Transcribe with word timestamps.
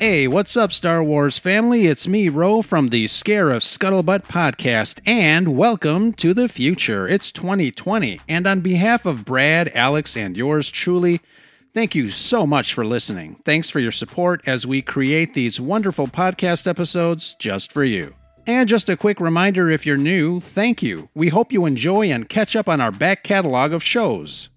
Hey, 0.00 0.26
what's 0.26 0.56
up, 0.56 0.72
Star 0.72 1.04
Wars 1.04 1.36
family? 1.36 1.86
It's 1.86 2.08
me, 2.08 2.30
Ro, 2.30 2.62
from 2.62 2.88
the 2.88 3.04
Scarif 3.04 3.60
Scuttlebutt 3.60 4.22
podcast, 4.22 4.98
and 5.04 5.54
welcome 5.58 6.14
to 6.14 6.32
the 6.32 6.48
future. 6.48 7.06
It's 7.06 7.30
2020, 7.30 8.18
and 8.26 8.46
on 8.46 8.60
behalf 8.60 9.04
of 9.04 9.26
Brad, 9.26 9.70
Alex, 9.74 10.16
and 10.16 10.38
yours 10.38 10.70
truly, 10.70 11.20
thank 11.74 11.94
you 11.94 12.10
so 12.10 12.46
much 12.46 12.72
for 12.72 12.82
listening. 12.82 13.42
Thanks 13.44 13.68
for 13.68 13.78
your 13.78 13.92
support 13.92 14.40
as 14.46 14.66
we 14.66 14.80
create 14.80 15.34
these 15.34 15.60
wonderful 15.60 16.08
podcast 16.08 16.66
episodes 16.66 17.34
just 17.34 17.70
for 17.70 17.84
you. 17.84 18.14
And 18.46 18.70
just 18.70 18.88
a 18.88 18.96
quick 18.96 19.20
reminder 19.20 19.68
if 19.68 19.84
you're 19.84 19.98
new, 19.98 20.40
thank 20.40 20.82
you. 20.82 21.10
We 21.14 21.28
hope 21.28 21.52
you 21.52 21.66
enjoy 21.66 22.10
and 22.10 22.26
catch 22.26 22.56
up 22.56 22.70
on 22.70 22.80
our 22.80 22.90
back 22.90 23.22
catalog 23.22 23.74
of 23.74 23.84
shows. 23.84 24.48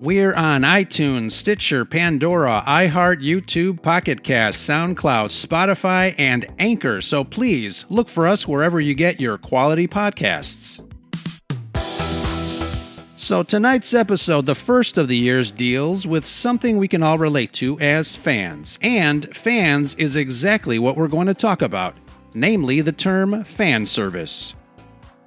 We're 0.00 0.32
on 0.34 0.62
iTunes, 0.62 1.32
Stitcher, 1.32 1.84
Pandora, 1.84 2.62
iHeart, 2.68 3.20
YouTube, 3.20 3.82
Pocket 3.82 4.22
Cast, 4.22 4.60
SoundCloud, 4.60 5.26
Spotify, 5.26 6.14
and 6.16 6.46
Anchor, 6.60 7.00
so 7.00 7.24
please 7.24 7.84
look 7.88 8.08
for 8.08 8.28
us 8.28 8.46
wherever 8.46 8.80
you 8.80 8.94
get 8.94 9.20
your 9.20 9.38
quality 9.38 9.88
podcasts. 9.88 10.80
So, 13.16 13.42
tonight's 13.42 13.92
episode, 13.92 14.46
the 14.46 14.54
first 14.54 14.98
of 14.98 15.08
the 15.08 15.16
years, 15.16 15.50
deals 15.50 16.06
with 16.06 16.24
something 16.24 16.78
we 16.78 16.86
can 16.86 17.02
all 17.02 17.18
relate 17.18 17.52
to 17.54 17.80
as 17.80 18.14
fans. 18.14 18.78
And 18.82 19.36
fans 19.36 19.96
is 19.96 20.14
exactly 20.14 20.78
what 20.78 20.96
we're 20.96 21.08
going 21.08 21.26
to 21.26 21.34
talk 21.34 21.60
about, 21.60 21.96
namely 22.34 22.82
the 22.82 22.92
term 22.92 23.42
fan 23.42 23.84
service. 23.84 24.54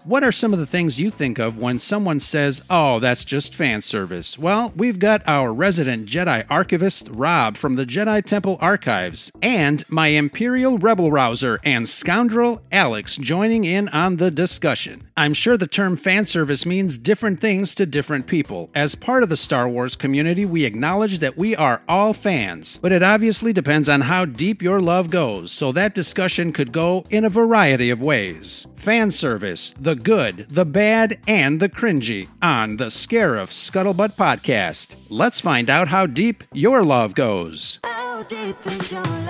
What 0.03 0.23
are 0.23 0.31
some 0.31 0.51
of 0.51 0.57
the 0.57 0.65
things 0.65 0.99
you 0.99 1.11
think 1.11 1.37
of 1.37 1.59
when 1.59 1.77
someone 1.77 2.19
says, 2.19 2.63
oh, 2.71 2.97
that's 2.97 3.23
just 3.23 3.53
fan 3.53 3.81
service? 3.81 4.35
Well, 4.35 4.73
we've 4.75 4.97
got 4.97 5.21
our 5.27 5.53
resident 5.53 6.07
Jedi 6.07 6.43
archivist, 6.49 7.09
Rob, 7.11 7.55
from 7.55 7.75
the 7.75 7.85
Jedi 7.85 8.23
Temple 8.25 8.57
Archives, 8.59 9.31
and 9.43 9.83
my 9.89 10.07
Imperial 10.07 10.79
Rebel 10.79 11.11
Rouser 11.11 11.59
and 11.63 11.87
scoundrel, 11.87 12.63
Alex, 12.71 13.15
joining 13.15 13.63
in 13.63 13.89
on 13.89 14.17
the 14.17 14.31
discussion. 14.31 15.07
I'm 15.15 15.35
sure 15.35 15.55
the 15.55 15.67
term 15.67 15.97
fan 15.97 16.25
service 16.25 16.65
means 16.65 16.97
different 16.97 17.39
things 17.39 17.75
to 17.75 17.85
different 17.85 18.25
people. 18.25 18.71
As 18.73 18.95
part 18.95 19.21
of 19.21 19.29
the 19.29 19.37
Star 19.37 19.69
Wars 19.69 19.95
community, 19.95 20.47
we 20.47 20.65
acknowledge 20.65 21.19
that 21.19 21.37
we 21.37 21.55
are 21.55 21.83
all 21.87 22.13
fans, 22.13 22.79
but 22.81 22.91
it 22.91 23.03
obviously 23.03 23.53
depends 23.53 23.87
on 23.87 24.01
how 24.01 24.25
deep 24.25 24.63
your 24.63 24.81
love 24.81 25.11
goes, 25.11 25.51
so 25.51 25.71
that 25.71 25.93
discussion 25.93 26.51
could 26.51 26.71
go 26.71 27.05
in 27.11 27.23
a 27.23 27.29
variety 27.29 27.91
of 27.91 28.01
ways. 28.01 28.65
Fan 28.77 29.11
service, 29.11 29.75
the 29.79 29.90
good, 29.95 30.45
the 30.49 30.65
bad, 30.65 31.19
and 31.27 31.59
the 31.59 31.69
cringy 31.69 32.27
on 32.41 32.77
the 32.77 32.85
Scarif 32.85 33.49
Scuttlebutt 33.49 34.15
podcast. 34.15 34.95
Let's 35.09 35.39
find 35.39 35.69
out 35.69 35.87
how 35.87 36.05
deep 36.05 36.43
your 36.53 36.83
love 36.83 37.15
goes. 37.15 37.79
How 37.83 38.23
deep 38.23 38.55
is 38.65 38.91
your 38.91 39.03
love? 39.03 39.27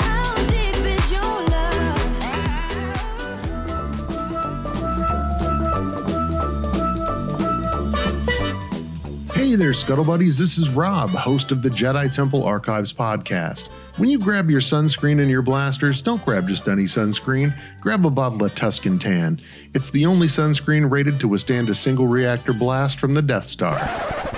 How 0.00 0.34
deep 0.46 0.76
is 0.76 1.12
your 1.12 1.22
love? 1.22 1.72
Hey 9.34 9.56
there, 9.56 9.72
Scuttle 9.72 10.04
Buddies. 10.04 10.38
This 10.38 10.58
is 10.58 10.70
Rob, 10.70 11.10
host 11.10 11.50
of 11.52 11.62
the 11.62 11.68
Jedi 11.68 12.10
Temple 12.14 12.44
Archives 12.44 12.92
podcast. 12.92 13.68
When 13.96 14.08
you 14.08 14.18
grab 14.18 14.48
your 14.48 14.62
sunscreen 14.62 15.20
and 15.20 15.30
your 15.30 15.42
blasters, 15.42 16.00
don't 16.00 16.24
grab 16.24 16.48
just 16.48 16.66
any 16.66 16.84
sunscreen. 16.84 17.54
Grab 17.78 18.06
a 18.06 18.10
bottle 18.10 18.42
of 18.42 18.54
Tuscan 18.54 18.98
Tan. 18.98 19.38
It's 19.74 19.90
the 19.90 20.06
only 20.06 20.28
sunscreen 20.28 20.90
rated 20.90 21.20
to 21.20 21.28
withstand 21.28 21.68
a 21.68 21.74
single 21.74 22.06
reactor 22.06 22.54
blast 22.54 22.98
from 22.98 23.12
the 23.12 23.20
Death 23.20 23.46
Star. 23.46 23.76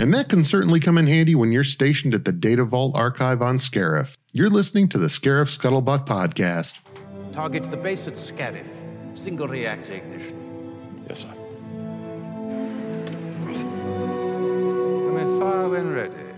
And 0.00 0.12
that 0.12 0.28
can 0.28 0.42
certainly 0.42 0.80
come 0.80 0.98
in 0.98 1.06
handy 1.06 1.36
when 1.36 1.52
you're 1.52 1.62
stationed 1.62 2.14
at 2.14 2.24
the 2.24 2.32
Data 2.32 2.64
Vault 2.64 2.96
Archive 2.96 3.42
on 3.42 3.58
Scarif. 3.58 4.16
You're 4.32 4.50
listening 4.50 4.88
to 4.88 4.98
the 4.98 5.06
Scarif 5.06 5.56
Scuttlebutt 5.56 6.04
podcast. 6.04 6.78
Target 7.32 7.70
the 7.70 7.76
base 7.76 8.08
at 8.08 8.14
Scarif. 8.14 8.66
Single 9.16 9.46
reactor 9.46 9.92
ignition. 9.92 11.04
Yes, 11.08 11.20
sir. 11.20 11.28
I 11.28 11.34
may 15.12 15.38
fire 15.38 15.68
when 15.68 15.92
ready. 15.92 16.33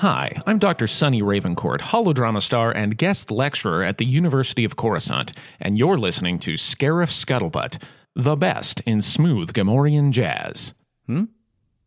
Hi, 0.00 0.32
I'm 0.46 0.58
Dr. 0.58 0.86
Sunny 0.86 1.20
Ravencourt, 1.20 1.80
holodrama 1.80 2.40
star 2.40 2.70
and 2.70 2.96
guest 2.96 3.30
lecturer 3.30 3.82
at 3.82 3.98
the 3.98 4.06
University 4.06 4.64
of 4.64 4.74
Coruscant, 4.74 5.32
and 5.60 5.76
you're 5.76 5.98
listening 5.98 6.38
to 6.38 6.54
Scarif 6.54 7.10
Scuttlebutt, 7.10 7.82
the 8.14 8.34
best 8.34 8.80
in 8.86 9.02
smooth 9.02 9.52
Gamorrean 9.52 10.10
jazz. 10.10 10.72
Hmm? 11.04 11.24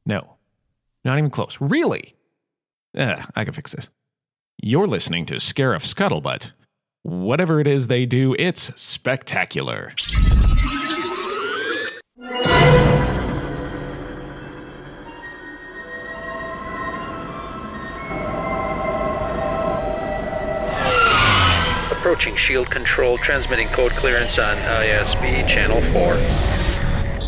No. 0.06 0.35
Not 1.03 1.18
even 1.18 1.31
close. 1.31 1.57
Really? 1.59 2.13
Eh, 2.96 3.19
I 3.35 3.46
can 3.46 3.53
fix 3.53 3.72
this. 3.72 3.90
You're 4.62 4.85
listening 4.85 5.25
to 5.25 5.38
Scarif 5.38 5.81
Scuttlebutt. 5.81 6.51
Whatever 7.01 7.59
it 7.59 7.66
is 7.66 7.88
they 7.88 8.06
do, 8.06 8.35
it's 8.38 8.72
spectacular. 8.80 9.91
Approaching 22.03 22.35
shield 22.35 22.69
control, 22.69 23.17
transmitting 23.17 23.69
code 23.69 23.93
clearance 23.93 24.37
on 24.37 24.57
ISB 24.57 25.47
channel 25.47 25.79
4. 25.93 26.15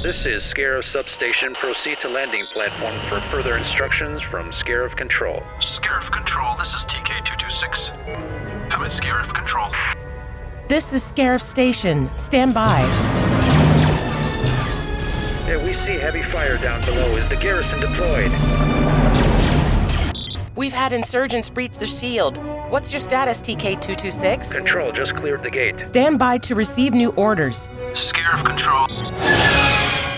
This 0.04 0.26
is 0.26 0.44
Scarif 0.44 0.84
Substation. 0.84 1.54
Proceed 1.54 2.02
to 2.02 2.10
landing 2.10 2.42
platform 2.52 3.00
for 3.08 3.22
further 3.30 3.56
instructions 3.56 4.22
from 4.22 4.52
Scarif 4.52 4.98
Control. 4.98 5.42
Scarif 5.62 6.12
Control, 6.12 6.58
this 6.58 6.68
is 6.74 6.84
TK226. 6.88 8.70
Come 8.70 8.84
in, 8.84 8.92
Scarif 8.92 9.34
Control. 9.34 9.72
This 10.68 10.92
is 10.92 11.10
Scarif 11.10 11.40
Station. 11.40 12.12
Stand 12.18 12.54
by. 12.54 12.82
Yeah, 15.48 15.64
we 15.64 15.74
see 15.74 15.94
heavy 15.94 16.22
fire 16.24 16.58
down 16.58 16.84
below. 16.84 17.16
Is 17.16 17.30
the 17.30 17.38
garrison 17.38 17.80
deployed? 17.80 18.85
We've 20.66 20.74
had 20.74 20.94
insurgents 20.94 21.48
breach 21.48 21.78
the 21.78 21.86
shield. 21.86 22.40
What's 22.72 22.92
your 22.92 23.00
status, 23.00 23.40
TK226? 23.40 24.52
Control 24.52 24.92
just 24.92 25.16
cleared 25.16 25.44
the 25.44 25.52
gate. 25.52 25.86
Stand 25.86 26.18
by 26.18 26.40
to 26.40 26.56
receive 26.56 26.92
new 26.92 27.12
orders. 27.12 27.70
Scarif 27.94 28.44
Control. 28.44 28.88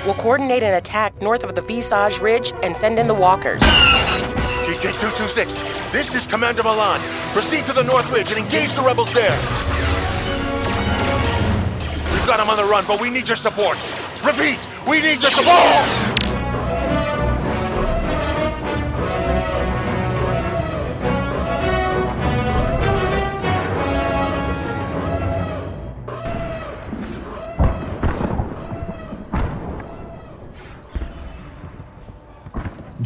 We'll 0.06 0.16
coordinate 0.16 0.64
an 0.64 0.76
attack 0.76 1.22
north 1.22 1.44
of 1.44 1.56
the 1.56 1.60
Visage 1.60 2.22
Ridge 2.22 2.54
and 2.64 2.78
send 2.78 2.98
in 2.98 3.08
the 3.08 3.14
walkers. 3.14 3.62
TK-226, 3.62 5.92
this 5.92 6.16
is 6.16 6.26
Commander 6.26 6.64
Milan. 6.64 7.02
Proceed 7.34 7.66
to 7.66 7.74
the 7.74 7.84
North 7.84 8.10
Ridge 8.10 8.32
and 8.32 8.40
engage 8.40 8.74
the 8.74 8.82
rebels 8.82 9.12
there. 9.12 9.38
We've 12.14 12.26
got 12.26 12.38
them 12.38 12.50
on 12.50 12.56
the 12.56 12.64
run, 12.64 12.86
but 12.88 13.02
we 13.02 13.10
need 13.10 13.28
your 13.28 13.36
support. 13.36 13.78
Repeat, 14.24 14.66
we 14.88 15.02
need 15.02 15.22
your 15.22 15.32
support! 15.32 16.17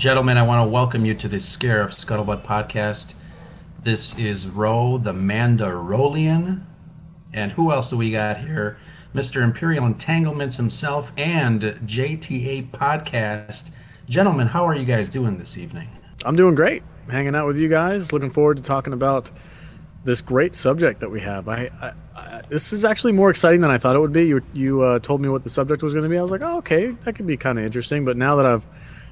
Gentlemen, 0.01 0.35
I 0.35 0.41
want 0.41 0.65
to 0.65 0.67
welcome 0.67 1.05
you 1.05 1.13
to 1.13 1.27
the 1.27 1.37
Scarif 1.37 1.91
Scuttlebutt 1.93 2.43
podcast. 2.43 3.13
This 3.83 4.17
is 4.17 4.47
Ro, 4.47 4.97
the 4.97 5.13
Mandarolian. 5.13 6.65
And 7.35 7.51
who 7.51 7.71
else 7.71 7.91
do 7.91 7.97
we 7.97 8.09
got 8.09 8.39
here? 8.39 8.79
Mr. 9.13 9.43
Imperial 9.43 9.85
Entanglements 9.85 10.57
himself 10.57 11.11
and 11.17 11.61
JTA 11.61 12.71
Podcast. 12.71 13.69
Gentlemen, 14.09 14.47
how 14.47 14.67
are 14.67 14.73
you 14.73 14.85
guys 14.85 15.07
doing 15.07 15.37
this 15.37 15.55
evening? 15.55 15.87
I'm 16.25 16.35
doing 16.35 16.55
great. 16.55 16.81
Hanging 17.07 17.35
out 17.35 17.45
with 17.45 17.59
you 17.59 17.67
guys. 17.67 18.11
Looking 18.11 18.31
forward 18.31 18.57
to 18.57 18.63
talking 18.63 18.93
about 18.93 19.29
this 20.03 20.19
great 20.19 20.55
subject 20.55 20.99
that 21.01 21.11
we 21.11 21.21
have. 21.21 21.47
I, 21.47 21.69
I, 21.79 21.93
I 22.15 22.41
this 22.49 22.73
is 22.73 22.85
actually 22.85 23.13
more 23.13 23.29
exciting 23.29 23.61
than 23.61 23.69
I 23.69 23.77
thought 23.77 23.95
it 23.95 23.99
would 23.99 24.13
be. 24.13 24.25
You 24.25 24.41
you 24.51 24.81
uh, 24.81 24.97
told 24.97 25.21
me 25.21 25.29
what 25.29 25.43
the 25.43 25.51
subject 25.51 25.83
was 25.83 25.93
going 25.93 26.05
to 26.05 26.09
be. 26.09 26.17
I 26.17 26.23
was 26.23 26.31
like, 26.31 26.41
oh, 26.41 26.57
okay, 26.57 26.87
that 26.87 27.13
could 27.13 27.27
be 27.27 27.37
kind 27.37 27.59
of 27.59 27.65
interesting. 27.65 28.03
But 28.03 28.17
now 28.17 28.35
that 28.37 28.47
I've 28.47 28.65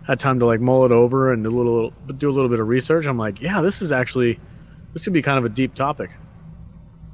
had 0.10 0.20
time 0.20 0.40
to 0.40 0.46
like 0.46 0.60
mull 0.60 0.86
it 0.86 0.92
over 0.92 1.32
and 1.32 1.44
do 1.44 1.50
a 1.50 1.56
little 1.56 1.94
do 2.18 2.30
a 2.30 2.34
little 2.34 2.50
bit 2.50 2.60
of 2.60 2.68
research, 2.68 3.06
I'm 3.06 3.18
like, 3.18 3.40
yeah, 3.40 3.62
this 3.62 3.82
is 3.82 3.92
actually 3.92 4.40
this 4.94 5.04
could 5.04 5.14
be 5.14 5.22
kind 5.22 5.38
of 5.38 5.46
a 5.46 5.50
deep 5.50 5.76
topic. 5.76 6.12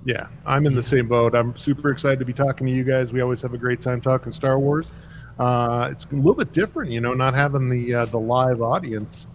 Yeah, 0.06 0.27
I'm 0.45 0.65
in 0.65 0.75
the 0.75 0.83
same 0.83 1.07
boat. 1.07 1.36
I'm 1.36 1.57
super 1.57 1.89
excited 1.89 2.19
to 2.19 2.25
be 2.25 2.33
talking 2.33 2.68
to 2.68 2.74
you 2.74 2.83
guys. 2.83 3.12
We 3.12 3.21
always 3.21 3.42
have 3.42 3.53
a 3.53 3.57
great 3.57 3.81
time 3.81 4.00
talking 4.00 4.31
Star 4.31 4.57
Wars. 4.59 4.92
Uh, 5.38 5.89
it's 5.92 6.06
a 6.06 6.15
little 6.15 6.36
bit 6.36 6.53
different, 6.53 6.92
you 6.92 7.01
know, 7.01 7.13
not 7.13 7.33
having 7.33 7.69
the 7.69 7.94
uh, 7.94 8.06
the 8.06 8.19
live 8.19 8.62
audience 8.62 9.27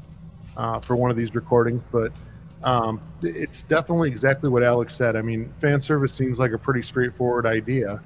uh, 0.56 0.80
for 0.80 0.96
one 0.96 1.10
of 1.10 1.16
these 1.16 1.34
recordings, 1.34 1.82
but 1.92 2.12
um, 2.62 3.00
it's 3.22 3.62
definitely 3.64 4.08
exactly 4.08 4.48
what 4.48 4.62
Alex 4.62 4.94
said. 4.94 5.16
I 5.16 5.22
mean, 5.22 5.52
fan 5.60 5.82
service 5.82 6.14
seems 6.14 6.38
like 6.38 6.52
a 6.52 6.58
pretty 6.58 6.82
straightforward 6.82 7.44
idea, 7.44 8.00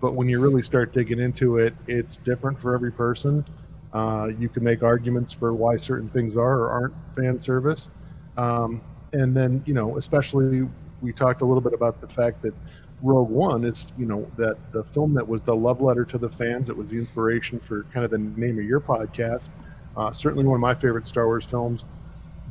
but 0.00 0.14
when 0.14 0.28
you 0.28 0.40
really 0.40 0.62
start 0.62 0.92
digging 0.92 1.18
into 1.18 1.58
it, 1.58 1.74
it's 1.88 2.16
different 2.18 2.60
for 2.60 2.74
every 2.74 2.92
person. 2.92 3.44
Uh, 3.92 4.28
you 4.38 4.48
can 4.48 4.62
make 4.62 4.82
arguments 4.82 5.32
for 5.32 5.52
why 5.52 5.76
certain 5.76 6.08
things 6.10 6.36
are 6.36 6.60
or 6.60 6.70
aren't 6.70 6.94
fan 7.16 7.38
service. 7.38 7.90
Um, 8.36 8.80
and 9.12 9.36
then, 9.36 9.62
you 9.66 9.74
know, 9.74 9.96
especially 9.96 10.68
we 11.02 11.12
talked 11.12 11.42
a 11.42 11.44
little 11.44 11.60
bit 11.60 11.72
about 11.72 12.00
the 12.00 12.08
fact 12.08 12.42
that 12.42 12.54
Rogue 13.02 13.30
One 13.30 13.64
is, 13.64 13.88
you 13.98 14.06
know, 14.06 14.30
that 14.36 14.56
the 14.72 14.84
film 14.84 15.14
that 15.14 15.26
was 15.26 15.42
the 15.42 15.54
love 15.54 15.80
letter 15.80 16.04
to 16.04 16.18
the 16.18 16.28
fans. 16.28 16.70
It 16.70 16.76
was 16.76 16.90
the 16.90 16.98
inspiration 16.98 17.58
for 17.58 17.84
kind 17.92 18.04
of 18.04 18.10
the 18.10 18.18
name 18.18 18.58
of 18.58 18.64
your 18.64 18.80
podcast. 18.80 19.48
Uh, 19.96 20.12
certainly 20.12 20.44
one 20.44 20.54
of 20.54 20.60
my 20.60 20.74
favorite 20.74 21.08
Star 21.08 21.26
Wars 21.26 21.44
films. 21.44 21.84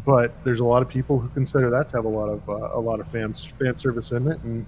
But 0.06 0.34
there's 0.44 0.60
a 0.60 0.66
lot 0.66 0.82
of 0.82 0.90
people 0.90 1.20
who 1.20 1.28
consider 1.30 1.70
that 1.70 1.90
to 1.90 1.98
have 1.98 2.06
a 2.06 2.10
lot 2.10 2.30
of 2.30 2.50
uh, 2.50 2.78
a 2.78 2.80
lot 2.80 3.00
of 3.00 3.12
fans 3.12 3.46
fan 3.46 3.76
service 3.76 4.12
in 4.12 4.32
it, 4.32 4.40
and 4.44 4.66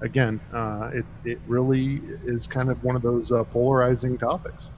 again, 0.00 0.40
uh, 0.52 0.90
it 0.92 1.04
it 1.24 1.38
really 1.46 2.00
is 2.24 2.46
kind 2.46 2.70
of 2.70 2.82
one 2.82 2.96
of 2.96 3.02
those 3.02 3.32
uh, 3.32 3.44
polarizing 3.44 4.18
topics. 4.18 4.70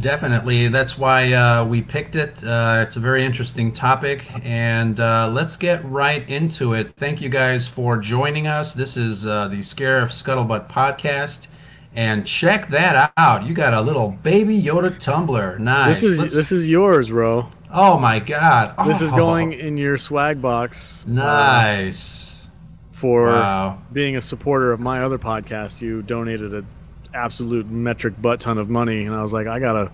Definitely. 0.00 0.68
That's 0.68 0.96
why 0.96 1.32
uh, 1.32 1.64
we 1.64 1.82
picked 1.82 2.16
it. 2.16 2.42
Uh, 2.42 2.84
it's 2.86 2.96
a 2.96 3.00
very 3.00 3.24
interesting 3.24 3.72
topic. 3.72 4.24
And 4.44 4.98
uh, 5.00 5.28
let's 5.32 5.56
get 5.56 5.84
right 5.84 6.26
into 6.28 6.74
it. 6.74 6.92
Thank 6.96 7.20
you 7.20 7.28
guys 7.28 7.66
for 7.68 7.96
joining 7.98 8.46
us. 8.46 8.74
This 8.74 8.96
is 8.96 9.26
uh, 9.26 9.48
the 9.48 9.58
Scarif 9.58 10.08
Scuttlebutt 10.10 10.68
podcast. 10.70 11.48
And 11.94 12.26
check 12.26 12.68
that 12.68 13.12
out. 13.18 13.44
You 13.44 13.52
got 13.54 13.74
a 13.74 13.80
little 13.80 14.10
baby 14.22 14.60
Yoda 14.60 14.98
tumbler. 14.98 15.58
Nice. 15.58 16.00
This 16.00 16.12
is 16.12 16.20
Let's- 16.22 16.34
this 16.34 16.52
is 16.52 16.70
yours, 16.70 17.12
Ro. 17.12 17.48
oh 17.70 17.98
my 17.98 18.18
God. 18.18 18.74
This 18.86 19.02
is 19.02 19.12
Oh, 19.12 19.16
going 19.16 19.52
in 19.52 19.76
your 19.76 19.98
swag 19.98 20.40
box. 20.40 21.04
uh, 21.06 21.12
Nice. 21.12 22.46
for 22.92 23.24
Wow. 23.26 23.78
being 23.92 24.16
a 24.16 24.20
supporter 24.20 24.72
of 24.72 24.80
my 24.80 25.02
other 25.02 25.18
podcast. 25.18 25.80
You 25.82 26.00
donated 26.02 26.54
a 26.54 26.64
absolute 27.14 27.66
metric 27.70 28.20
butt 28.20 28.40
ton 28.40 28.58
of 28.58 28.68
money, 28.70 29.04
and 29.04 29.14
I 29.14 29.22
was 29.22 29.32
like, 29.32 29.46
I 29.46 29.58
gotta 29.58 29.90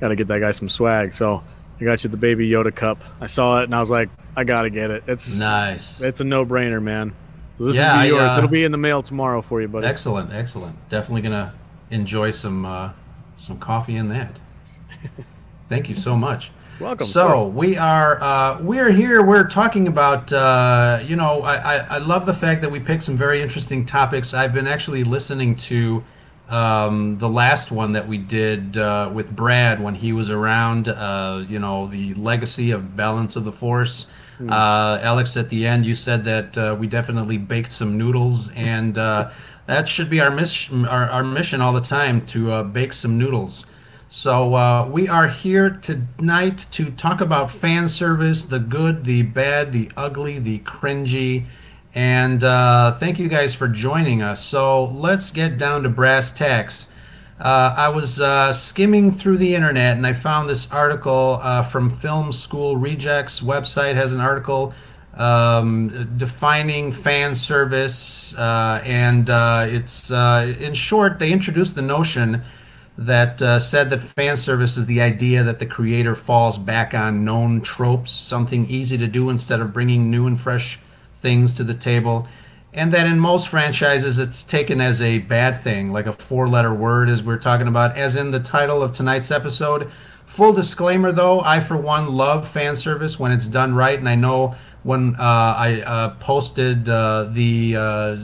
gotta 0.00 0.16
get 0.16 0.28
that 0.28 0.40
guy 0.40 0.50
some 0.50 0.68
swag. 0.68 1.12
So 1.14 1.42
I 1.80 1.84
got 1.84 2.02
you 2.04 2.10
the 2.10 2.16
baby 2.16 2.48
Yoda 2.48 2.74
cup. 2.74 3.02
I 3.20 3.26
saw 3.26 3.60
it 3.60 3.64
and 3.64 3.74
I 3.74 3.78
was 3.80 3.90
like, 3.90 4.08
I 4.36 4.44
gotta 4.44 4.70
get 4.70 4.90
it. 4.90 5.04
It's 5.06 5.38
Nice. 5.38 6.00
it's 6.00 6.20
a 6.20 6.24
no 6.24 6.44
brainer, 6.46 6.82
man. 6.82 7.12
So 7.58 7.64
this 7.64 7.76
Yeah, 7.76 8.02
is 8.02 8.08
yours. 8.08 8.30
uh, 8.30 8.34
It'll 8.38 8.48
be 8.48 8.64
in 8.64 8.72
the 8.72 8.78
mail 8.78 9.02
tomorrow 9.02 9.42
for 9.42 9.60
you, 9.60 9.68
buddy. 9.68 9.86
Excellent, 9.86 10.32
excellent. 10.32 10.76
Definitely 10.88 11.22
gonna 11.22 11.52
enjoy 11.90 12.30
some 12.30 12.64
uh, 12.64 12.90
some 13.36 13.58
coffee 13.58 13.96
in 13.96 14.08
that. 14.08 14.38
Thank 15.68 15.88
you 15.88 15.94
so 15.94 16.16
much. 16.16 16.50
Welcome. 16.80 17.06
So 17.06 17.46
we 17.46 17.76
are 17.76 18.20
uh, 18.22 18.58
we're 18.62 18.90
here. 18.90 19.22
We're 19.22 19.46
talking 19.46 19.86
about 19.86 20.32
uh, 20.32 21.00
you 21.04 21.14
know 21.16 21.42
I, 21.42 21.56
I 21.56 21.76
I 21.76 21.98
love 21.98 22.24
the 22.26 22.34
fact 22.34 22.62
that 22.62 22.70
we 22.70 22.80
picked 22.80 23.02
some 23.02 23.16
very 23.16 23.42
interesting 23.42 23.84
topics. 23.84 24.32
I've 24.32 24.54
been 24.54 24.66
actually 24.66 25.04
listening 25.04 25.56
to 25.56 26.02
um, 26.50 27.18
the 27.18 27.28
last 27.28 27.70
one 27.70 27.92
that 27.92 28.06
we 28.06 28.18
did 28.18 28.76
uh, 28.76 29.10
with 29.12 29.34
Brad 29.34 29.82
when 29.82 29.94
he 29.94 30.12
was 30.12 30.30
around. 30.30 30.88
Uh, 30.88 31.44
you 31.48 31.58
know 31.58 31.86
the 31.86 32.14
legacy 32.14 32.70
of 32.70 32.96
balance 32.96 33.36
of 33.36 33.44
the 33.44 33.52
force. 33.52 34.06
Uh, 34.48 34.98
Alex, 35.02 35.36
at 35.36 35.50
the 35.50 35.66
end, 35.66 35.84
you 35.84 35.94
said 35.94 36.24
that 36.24 36.56
uh, 36.56 36.74
we 36.78 36.86
definitely 36.86 37.36
baked 37.36 37.70
some 37.70 37.98
noodles, 37.98 38.50
and 38.56 38.96
uh, 38.96 39.30
that 39.66 39.86
should 39.86 40.08
be 40.08 40.20
our 40.20 40.30
mission. 40.30 40.86
Our, 40.86 41.10
our 41.10 41.22
mission 41.22 41.60
all 41.60 41.74
the 41.74 41.80
time 41.82 42.24
to 42.26 42.50
uh, 42.50 42.62
bake 42.62 42.92
some 42.94 43.18
noodles. 43.18 43.66
So 44.08 44.54
uh, 44.54 44.88
we 44.90 45.08
are 45.08 45.28
here 45.28 45.70
tonight 45.70 46.66
to 46.72 46.90
talk 46.92 47.20
about 47.20 47.50
fan 47.50 47.88
service, 47.88 48.44
the 48.44 48.58
good, 48.58 49.04
the 49.04 49.22
bad, 49.22 49.72
the 49.72 49.90
ugly, 49.96 50.40
the 50.40 50.58
cringy, 50.60 51.44
and 51.94 52.44
uh, 52.44 52.98
thank 52.98 53.18
you 53.18 53.28
guys 53.28 53.54
for 53.54 53.68
joining 53.68 54.22
us. 54.22 54.44
So 54.44 54.84
let's 54.84 55.30
get 55.30 55.58
down 55.58 55.82
to 55.82 55.88
brass 55.88 56.30
tacks. 56.30 56.86
Uh, 57.40 57.74
I 57.76 57.88
was 57.88 58.20
uh, 58.20 58.52
skimming 58.52 59.12
through 59.12 59.38
the 59.38 59.54
internet 59.54 59.96
and 59.96 60.06
I 60.06 60.12
found 60.12 60.48
this 60.48 60.70
article 60.70 61.38
uh, 61.42 61.62
from 61.62 61.88
Film 61.88 62.32
School 62.32 62.76
Rejects 62.76 63.40
website 63.40 63.94
has 63.94 64.12
an 64.12 64.20
article 64.20 64.74
um, 65.14 66.14
defining 66.16 66.92
fan 66.92 67.34
service, 67.34 68.34
uh, 68.36 68.82
and 68.84 69.28
uh, 69.28 69.66
it's 69.68 70.10
uh, 70.10 70.54
in 70.60 70.74
short 70.74 71.18
they 71.18 71.32
introduced 71.32 71.74
the 71.74 71.82
notion 71.82 72.42
that 72.96 73.40
uh, 73.40 73.58
said 73.58 73.90
that 73.90 74.00
fan 74.00 74.36
service 74.36 74.76
is 74.76 74.86
the 74.86 75.00
idea 75.00 75.42
that 75.42 75.58
the 75.58 75.66
creator 75.66 76.14
falls 76.14 76.58
back 76.58 76.94
on 76.94 77.24
known 77.24 77.60
tropes, 77.60 78.10
something 78.10 78.68
easy 78.68 78.98
to 78.98 79.06
do 79.06 79.30
instead 79.30 79.60
of 79.60 79.72
bringing 79.72 80.10
new 80.10 80.26
and 80.26 80.40
fresh 80.40 80.78
things 81.20 81.54
to 81.54 81.64
the 81.64 81.74
table. 81.74 82.26
And 82.72 82.92
that 82.92 83.06
in 83.06 83.18
most 83.18 83.48
franchises, 83.48 84.18
it's 84.18 84.44
taken 84.44 84.80
as 84.80 85.02
a 85.02 85.18
bad 85.18 85.60
thing, 85.62 85.92
like 85.92 86.06
a 86.06 86.12
four 86.12 86.48
letter 86.48 86.72
word, 86.72 87.08
as 87.08 87.22
we're 87.22 87.38
talking 87.38 87.66
about, 87.66 87.96
as 87.96 88.14
in 88.14 88.30
the 88.30 88.38
title 88.38 88.82
of 88.82 88.92
tonight's 88.92 89.30
episode. 89.30 89.90
Full 90.26 90.52
disclaimer 90.52 91.10
though, 91.10 91.40
I 91.40 91.58
for 91.58 91.76
one 91.76 92.08
love 92.08 92.48
fan 92.48 92.76
service 92.76 93.18
when 93.18 93.32
it's 93.32 93.48
done 93.48 93.74
right, 93.74 93.98
and 93.98 94.08
I 94.08 94.14
know 94.14 94.54
when 94.84 95.16
uh, 95.16 95.22
I 95.58 95.82
uh, 95.82 96.10
posted 96.20 96.88
uh, 96.88 97.24
the 97.32 97.76
uh, 97.76 98.16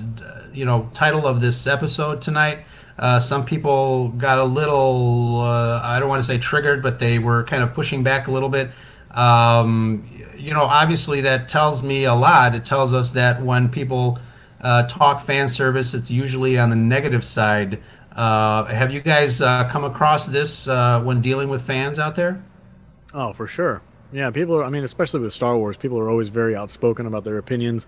you 0.55 0.65
know 0.65 0.89
title 0.95 1.27
of 1.27 1.41
this 1.41 1.67
episode 1.67 2.21
tonight, 2.21 2.61
uh, 3.01 3.19
some 3.19 3.45
people 3.45 4.11
got 4.11 4.39
a 4.39 4.45
little 4.45 5.41
uh, 5.41 5.81
I 5.83 5.99
don't 5.99 6.09
want 6.09 6.23
to 6.23 6.27
say 6.27 6.39
triggered, 6.39 6.81
but 6.81 7.01
they 7.01 7.19
were 7.19 7.43
kind 7.43 7.65
of 7.65 7.75
pushing 7.75 8.05
back 8.05 8.29
a 8.29 8.31
little 8.31 8.51
bit. 8.51 8.71
Um, 9.11 10.09
you 10.39 10.55
know, 10.55 10.63
obviously 10.63 11.21
that 11.23 11.49
tells 11.49 11.83
me 11.83 12.05
a 12.05 12.15
lot. 12.15 12.55
It 12.55 12.65
tells 12.65 12.93
us 12.93 13.13
that 13.13 13.43
when 13.43 13.69
people 13.69 14.19
uh, 14.61 14.87
talk 14.87 15.25
fan 15.25 15.49
service, 15.49 15.95
it's 15.95 16.11
usually 16.11 16.59
on 16.59 16.71
the 16.71 16.77
negative 16.77 17.25
side. 17.25 17.83
Uh, 18.13 18.65
have 18.65 18.93
you 18.93 19.01
guys 19.01 19.41
uh, 19.41 19.69
come 19.69 19.85
across 19.85 20.27
this 20.27 20.69
uh, 20.69 21.01
when 21.03 21.21
dealing 21.21 21.49
with 21.49 21.63
fans 21.63 21.99
out 21.99 22.17
there? 22.17 22.43
Oh, 23.13 23.33
for 23.33 23.47
sure. 23.47 23.83
Yeah, 24.13 24.31
people 24.31 24.57
are, 24.57 24.65
I 24.65 24.71
mean, 24.71 24.85
especially 24.85 25.21
with 25.21 25.33
Star 25.33 25.57
Wars, 25.57 25.77
people 25.77 25.99
are 25.99 26.09
always 26.09 26.29
very 26.29 26.57
outspoken 26.57 27.07
about 27.07 27.25
their 27.25 27.39
opinions 27.39 27.87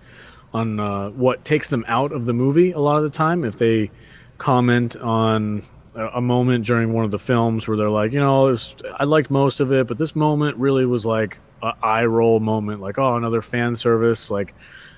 on 0.53 0.79
uh, 0.79 1.09
what 1.09 1.45
takes 1.45 1.69
them 1.69 1.85
out 1.87 2.11
of 2.11 2.25
the 2.25 2.33
movie 2.33 2.71
a 2.71 2.79
lot 2.79 2.97
of 2.97 3.03
the 3.03 3.09
time. 3.09 3.43
If 3.43 3.57
they 3.57 3.91
comment 4.37 4.95
on 4.97 5.63
a, 5.99 6.21
moment 6.21 6.65
during 6.65 6.93
one 6.93 7.05
of 7.05 7.11
the 7.11 7.19
films 7.19 7.67
where 7.67 7.77
they're 7.77 7.89
like, 7.89 8.11
you 8.11 8.19
know, 8.19 8.43
was, 8.43 8.75
I 8.95 9.03
liked 9.03 9.29
most 9.29 9.59
of 9.59 9.71
it, 9.71 9.87
but 9.87 9.97
this 9.97 10.15
moment 10.15 10.57
really 10.57 10.85
was 10.85 11.05
like 11.05 11.39
a 11.61 11.73
eye 11.83 12.05
roll 12.05 12.39
moment, 12.39 12.81
like, 12.81 12.97
oh, 12.97 13.15
another 13.15 13.41
fan 13.41 13.75
service. 13.75 14.31
Like, 14.31 14.53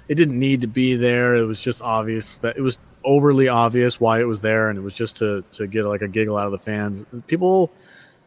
it 0.08 0.16
didn't 0.16 0.38
need 0.38 0.62
to 0.62 0.68
be 0.68 0.96
there. 0.96 1.36
It 1.36 1.46
was 1.46 1.62
just 1.62 1.82
obvious 1.82 2.38
that 2.40 2.58
it 2.58 2.62
was 2.62 2.80
overly 3.04 3.48
obvious 3.48 4.00
why 4.00 4.20
it 4.20 4.26
was 4.26 4.42
there, 4.42 4.70
and 4.70 4.78
it 4.78 4.82
was 4.82 4.96
just 4.96 5.18
to, 5.18 5.44
to 5.54 5.68
get 5.68 5.86
like 5.86 6.02
a 6.02 6.08
giggle 6.08 6.38
out 6.38 6.46
of 6.46 6.52
the 6.52 6.60
fans. 6.60 7.04
People 7.28 7.72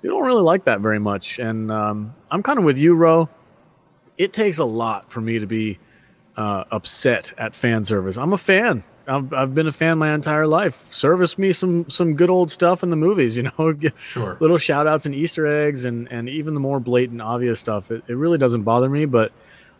you 0.04 0.11
don't 0.11 0.23
really 0.23 0.43
like 0.43 0.64
that 0.64 0.81
very 0.81 0.99
much. 0.99 1.38
And 1.38 1.73
um, 1.73 2.14
I'm 2.31 2.43
kind 2.43 2.59
of 2.59 2.64
with 2.66 2.76
you, 2.76 2.95
Ro. 2.95 3.31
It 4.19 4.35
takes 4.35 4.59
a 4.59 4.64
lot 4.64 5.11
for 5.11 5.23
me 5.23 5.38
to 5.38 5.47
be 5.47 5.78
uh, 6.37 6.64
upset 6.71 7.33
at 7.38 7.54
fan 7.54 7.85
service. 7.85 8.19
I'm 8.19 8.35
a 8.35 8.38
fan. 8.38 8.85
I've, 9.06 9.32
I've 9.32 9.54
been 9.54 9.66
a 9.66 9.73
fan 9.73 9.99
my 9.99 10.14
entire 10.14 10.46
life. 10.46 10.75
Service 10.92 11.37
me 11.38 11.52
some 11.52 11.88
some 11.88 12.14
good 12.14 12.30
old 12.30 12.50
stuff 12.50 12.82
in 12.82 12.90
the 12.90 12.96
movies, 12.96 13.37
you 13.38 13.44
know, 13.44 13.75
Sure. 14.00 14.37
little 14.40 14.58
shout 14.58 14.87
outs 14.87 15.06
and 15.06 15.14
Easter 15.14 15.46
eggs 15.46 15.84
and, 15.84 16.11
and 16.11 16.28
even 16.28 16.54
the 16.54 16.61
more 16.61 16.80
blatant, 16.80 17.20
obvious 17.20 17.61
stuff. 17.61 17.90
It, 17.90 18.02
it 18.08 18.14
really 18.14 18.38
doesn't 18.38 18.62
bother 18.62 18.88
me, 18.88 19.04
but 19.04 19.32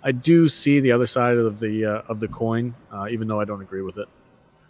I 0.03 0.13
do 0.13 0.49
see 0.49 0.81
the 0.81 0.93
other 0.93 1.07
side 1.07 1.37
of 1.39 1.61
the 1.61 1.85
uh, 1.87 2.03
of 2.09 2.21
the 2.21 2.29
coin, 2.29 2.75
uh, 2.93 3.07
even 3.11 3.27
though 3.29 3.41
I 3.41 3.45
don't 3.45 3.63
agree 3.63 3.83
with 3.83 3.97
it. 3.99 4.09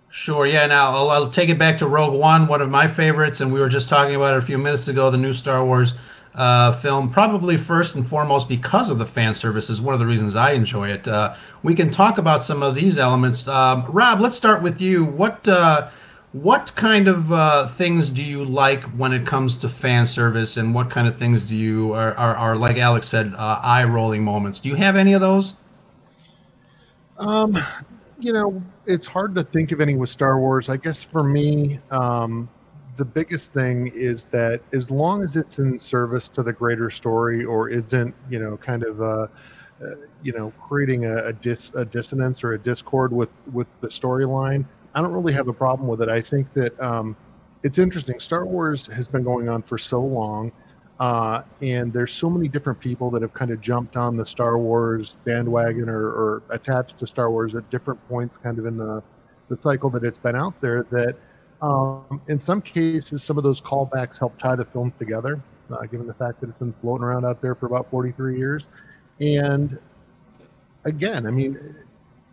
Sure. 0.08 0.46
Yeah. 0.46 0.66
Now 0.66 0.92
I'll, 0.94 1.10
I'll 1.10 1.30
take 1.30 1.48
it 1.48 1.58
back 1.58 1.78
to 1.78 1.88
Rogue 1.88 2.14
One, 2.14 2.46
one 2.46 2.60
of 2.62 2.70
my 2.70 2.86
favorites, 2.86 3.40
and 3.40 3.52
we 3.52 3.58
were 3.58 3.68
just 3.68 3.88
talking 3.88 4.14
about 4.14 4.34
it 4.34 4.38
a 4.38 4.42
few 4.42 4.58
minutes 4.58 4.86
ago. 4.86 5.10
The 5.10 5.16
new 5.18 5.32
Star 5.32 5.64
Wars 5.64 5.94
uh, 6.34 6.72
film, 6.72 7.10
probably 7.10 7.56
first 7.56 7.94
and 7.94 8.06
foremost 8.06 8.48
because 8.48 8.90
of 8.90 8.98
the 8.98 9.06
fan 9.06 9.34
service, 9.34 9.70
is 9.70 9.80
one 9.80 9.94
of 9.94 10.00
the 10.00 10.06
reasons 10.06 10.34
I 10.34 10.52
enjoy 10.52 10.90
it. 10.90 11.06
Uh, 11.06 11.34
we 11.62 11.74
can 11.74 11.90
talk 11.90 12.18
about 12.18 12.42
some 12.42 12.62
of 12.62 12.74
these 12.74 12.98
elements. 12.98 13.46
Um, 13.46 13.84
Rob, 13.88 14.20
let's 14.20 14.36
start 14.36 14.62
with 14.62 14.80
you. 14.80 15.04
What 15.04 15.46
uh, 15.46 15.90
what 16.32 16.74
kind 16.74 17.06
of 17.06 17.32
uh, 17.32 17.68
things 17.68 18.10
do 18.10 18.24
you 18.24 18.44
like 18.44 18.82
when 18.96 19.12
it 19.12 19.24
comes 19.24 19.56
to 19.58 19.68
fan 19.68 20.06
service, 20.06 20.56
and 20.56 20.74
what 20.74 20.90
kind 20.90 21.06
of 21.06 21.16
things 21.16 21.46
do 21.46 21.56
you 21.56 21.92
are, 21.92 22.14
are, 22.16 22.36
are 22.36 22.56
like 22.56 22.76
Alex 22.78 23.06
said, 23.06 23.32
uh, 23.36 23.60
eye 23.62 23.84
rolling 23.84 24.24
moments? 24.24 24.58
Do 24.58 24.68
you 24.68 24.74
have 24.74 24.96
any 24.96 25.12
of 25.12 25.20
those? 25.20 25.54
Um, 27.18 27.56
you 28.18 28.32
know, 28.32 28.60
it's 28.86 29.06
hard 29.06 29.36
to 29.36 29.44
think 29.44 29.70
of 29.70 29.80
any 29.80 29.96
with 29.96 30.10
Star 30.10 30.40
Wars. 30.40 30.68
I 30.68 30.76
guess 30.76 31.04
for 31.04 31.22
me, 31.22 31.78
um, 31.92 32.48
the 32.96 33.04
biggest 33.04 33.52
thing 33.52 33.90
is 33.94 34.26
that 34.26 34.60
as 34.72 34.90
long 34.90 35.22
as 35.22 35.36
it's 35.36 35.58
in 35.58 35.78
service 35.78 36.28
to 36.30 36.42
the 36.42 36.52
greater 36.52 36.90
story 36.90 37.44
or 37.44 37.68
isn't, 37.68 38.14
you 38.30 38.38
know, 38.38 38.56
kind 38.56 38.84
of, 38.84 39.02
uh, 39.02 39.04
uh, 39.04 39.26
you 40.22 40.32
know, 40.32 40.52
creating 40.60 41.04
a, 41.06 41.26
a, 41.26 41.32
dis, 41.32 41.72
a 41.74 41.84
dissonance 41.84 42.44
or 42.44 42.52
a 42.52 42.58
discord 42.58 43.12
with 43.12 43.30
with 43.52 43.66
the 43.80 43.88
storyline, 43.88 44.64
I 44.94 45.02
don't 45.02 45.12
really 45.12 45.32
have 45.32 45.48
a 45.48 45.52
problem 45.52 45.88
with 45.88 46.02
it. 46.02 46.08
I 46.08 46.20
think 46.20 46.52
that 46.52 46.78
um, 46.80 47.16
it's 47.64 47.78
interesting. 47.78 48.20
Star 48.20 48.46
Wars 48.46 48.86
has 48.88 49.08
been 49.08 49.24
going 49.24 49.48
on 49.48 49.62
for 49.62 49.78
so 49.78 50.00
long. 50.00 50.52
Uh, 51.00 51.42
and 51.60 51.92
there's 51.92 52.12
so 52.12 52.30
many 52.30 52.46
different 52.46 52.78
people 52.78 53.10
that 53.10 53.20
have 53.20 53.34
kind 53.34 53.50
of 53.50 53.60
jumped 53.60 53.96
on 53.96 54.16
the 54.16 54.24
Star 54.24 54.58
Wars 54.58 55.16
bandwagon 55.24 55.88
or, 55.88 56.06
or 56.06 56.42
attached 56.50 56.98
to 57.00 57.06
Star 57.06 57.32
Wars 57.32 57.56
at 57.56 57.68
different 57.68 58.00
points, 58.08 58.36
kind 58.36 58.60
of 58.60 58.66
in 58.66 58.76
the, 58.76 59.02
the 59.48 59.56
cycle 59.56 59.90
that 59.90 60.04
it's 60.04 60.18
been 60.18 60.36
out 60.36 60.58
there. 60.60 60.84
That 60.92 61.16
um, 61.64 62.20
in 62.28 62.38
some 62.38 62.60
cases, 62.60 63.22
some 63.22 63.38
of 63.38 63.44
those 63.44 63.58
callbacks 63.58 64.18
help 64.18 64.38
tie 64.38 64.54
the 64.54 64.66
films 64.66 64.92
together, 64.98 65.40
uh, 65.70 65.86
given 65.86 66.06
the 66.06 66.12
fact 66.12 66.40
that 66.40 66.50
it's 66.50 66.58
been 66.58 66.74
floating 66.82 67.04
around 67.04 67.24
out 67.24 67.40
there 67.40 67.54
for 67.54 67.64
about 67.64 67.90
43 67.90 68.36
years. 68.36 68.66
And 69.20 69.78
again, 70.84 71.26
I 71.26 71.30
mean, 71.30 71.74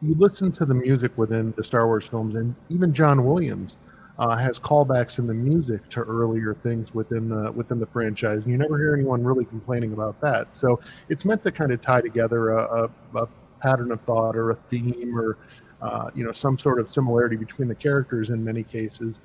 you 0.02 0.16
listen 0.16 0.52
to 0.52 0.66
the 0.66 0.74
music 0.74 1.18
within 1.18 1.54
the 1.56 1.64
Star 1.64 1.88
Wars 1.88 2.08
films, 2.08 2.36
and 2.36 2.54
even 2.68 2.94
John 2.94 3.24
Williams 3.24 3.78
uh, 4.20 4.36
has 4.36 4.60
callbacks 4.60 5.18
in 5.18 5.28
the 5.28 5.34
music 5.34 5.88
to 5.90 6.02
earlier 6.02 6.54
things 6.54 6.94
within 6.94 7.30
the 7.30 7.54
within 7.54 7.80
the 7.80 7.86
franchise, 7.86 8.44
and 8.44 8.48
you 8.48 8.58
never 8.58 8.78
hear 8.78 8.94
anyone 8.94 9.24
really 9.24 9.46
complaining 9.46 9.94
about 9.94 10.20
that. 10.20 10.54
So 10.54 10.82
it's 11.08 11.24
meant 11.24 11.42
to 11.44 11.52
kind 11.54 11.72
of 11.72 11.80
tie 11.80 12.02
together 12.02 12.50
a, 12.50 12.84
a, 12.84 12.90
a 13.24 13.28
pattern 13.62 13.92
of 13.92 14.02
thought 14.02 14.36
or 14.36 14.50
a 14.50 14.56
theme 14.56 15.18
or 15.18 15.38
uh, 15.82 16.10
you 16.14 16.24
know 16.24 16.32
some 16.32 16.58
sort 16.58 16.80
of 16.80 16.90
similarity 16.90 17.36
between 17.36 17.68
the 17.68 17.76
characters 17.76 18.30
in 18.30 18.44
many 18.44 18.64
cases. 18.64 19.16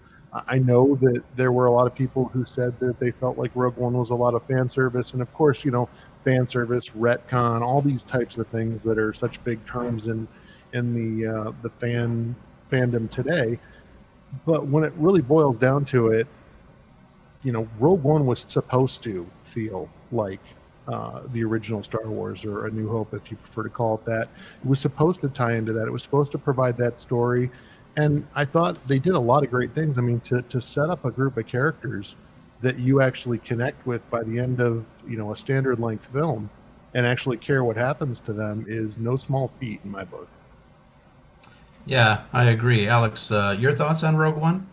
I 0.49 0.59
know 0.59 0.97
that 0.97 1.23
there 1.35 1.51
were 1.51 1.65
a 1.65 1.73
lot 1.73 1.87
of 1.87 1.95
people 1.95 2.27
who 2.27 2.45
said 2.45 2.79
that 2.81 3.01
they 3.01 3.11
felt 3.11 3.39
like 3.39 3.53
Rogue 3.55 3.77
One 3.77 3.95
was 3.95 4.11
a 4.11 4.15
lot 4.15 4.35
of 4.35 4.43
fan 4.45 4.69
service, 4.69 5.15
and 5.15 5.23
of 5.23 5.33
course, 5.33 5.65
you 5.65 5.71
know, 5.71 5.89
fan 6.25 6.47
service, 6.47 6.91
retcon, 6.91 7.63
all 7.63 7.81
these 7.81 8.05
types 8.05 8.37
of 8.37 8.47
things 8.49 8.83
that 8.83 8.99
are 8.99 9.15
such 9.15 9.43
big 9.45 9.65
terms 9.67 10.09
in 10.09 10.29
in 10.73 10.93
the 10.93 11.27
uh, 11.27 11.53
the 11.63 11.71
fan 11.71 12.35
fandom 12.71 13.09
today. 13.11 13.59
But 14.45 14.67
when 14.67 14.85
it 14.85 14.93
really 14.97 15.23
boils 15.23 15.57
down 15.57 15.85
to 15.87 16.09
it, 16.09 16.27
you 17.43 17.53
know, 17.53 17.67
Rogue 17.79 18.03
One 18.03 18.27
was 18.27 18.45
supposed 18.49 19.03
to 19.05 19.27
feel 19.45 19.89
like 20.13 20.41
uh, 20.89 21.23
the 21.33 21.43
original 21.43 21.83
Star 21.83 22.07
Wars 22.07 22.45
or 22.45 22.67
A 22.67 22.71
New 22.71 22.89
Hope, 22.89 23.13
if 23.15 23.31
you 23.31 23.37
prefer 23.37 23.65
to 23.65 23.69
call 23.69 23.97
it 23.97 24.05
that. 24.05 24.29
It 24.63 24.69
was 24.69 24.81
supposed 24.81 25.21
to 25.23 25.29
tie 25.29 25.55
into 25.55 25.73
that. 25.73 25.87
It 25.87 25.91
was 25.91 26.03
supposed 26.03 26.33
to 26.33 26.39
provide 26.39 26.77
that 26.79 27.01
story. 27.01 27.51
And 27.97 28.27
I 28.35 28.45
thought 28.45 28.77
they 28.87 28.99
did 28.99 29.15
a 29.15 29.21
lot 29.21 29.43
of 29.43 29.51
great 29.51 29.75
things. 29.75 29.99
I 29.99 30.03
mean, 30.03 30.21
to, 30.21 30.43
to 30.43 30.61
set 30.61 30.91
up 30.91 31.05
a 31.05 31.11
group 31.11 31.37
of 31.37 31.47
characters 31.47 32.15
that 32.61 32.79
you 32.79 33.01
actually 33.01 33.39
connect 33.39 33.87
with 33.87 34.09
by 34.11 34.23
the 34.23 34.39
end 34.39 34.61
of, 34.61 34.85
you 35.07 35.17
know, 35.17 35.33
a 35.33 35.37
standard 35.37 35.79
length 35.79 36.07
film 36.07 36.51
and 36.95 37.07
actually 37.07 37.37
care 37.37 37.65
what 37.65 37.77
happens 37.77 38.21
to 38.21 38.33
them 38.33 38.65
is 38.69 38.97
no 38.99 39.17
small 39.17 39.51
feat 39.61 39.81
in 39.85 39.91
my 39.91 40.05
book. 40.05 40.29
Yeah, 41.85 42.25
I 42.33 42.45
agree. 42.51 42.89
Alex, 42.89 43.31
uh, 43.31 43.57
your 43.59 43.73
thoughts 43.73 44.03
on 44.03 44.17
Rogue 44.17 44.37
One? 44.37 44.67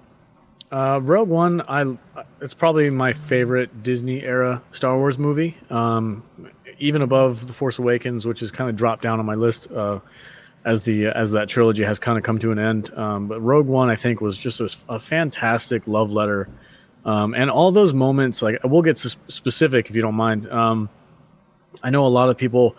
Uh, 0.74 1.00
Rogue 1.04 1.30
One, 1.30 1.62
I 1.68 1.96
it's 2.42 2.56
probably 2.56 2.90
my 2.90 3.14
favorite 3.14 3.84
Disney 3.84 4.24
era 4.24 4.60
Star 4.72 4.98
Wars 4.98 5.20
movie. 5.20 5.56
Um, 5.70 6.24
even 6.80 7.04
above 7.04 7.46
The 7.46 7.54
Force 7.54 7.78
Awakens, 7.78 8.26
which 8.26 8.40
has 8.40 8.50
kind 8.50 8.72
of 8.72 8.76
dropped 8.76 9.04
down 9.04 9.20
on 9.20 9.26
my 9.28 9.36
list 9.36 9.72
uh, 9.72 10.00
as 10.66 10.84
the 10.84 11.06
as 11.10 11.30
that 11.30 11.48
trilogy 11.48 11.84
has 11.84 12.00
kind 12.00 12.18
of 12.18 12.24
come 12.24 12.40
to 12.40 12.52
an 12.52 12.58
end. 12.58 12.92
Um, 12.96 13.28
but 13.28 13.40
Rogue 13.40 13.68
One, 13.68 13.92
I 13.92 13.96
think, 13.96 14.20
was 14.20 14.36
just 14.36 14.62
a, 14.62 14.76
a 14.90 15.00
fantastic 15.00 15.84
love 15.86 16.12
letter, 16.12 16.50
um, 17.06 17.36
and 17.36 17.52
all 17.52 17.70
those 17.72 17.94
moments. 17.94 18.42
Like 18.42 18.58
we'll 18.64 18.82
get 18.82 18.98
specific 18.98 19.92
if 19.92 19.96
you 19.96 20.02
don't 20.02 20.16
mind. 20.16 20.50
Um, 20.50 20.90
I 21.84 21.92
know 21.92 22.04
a 22.04 22.10
lot 22.10 22.30
of 22.30 22.38
people 22.38 22.76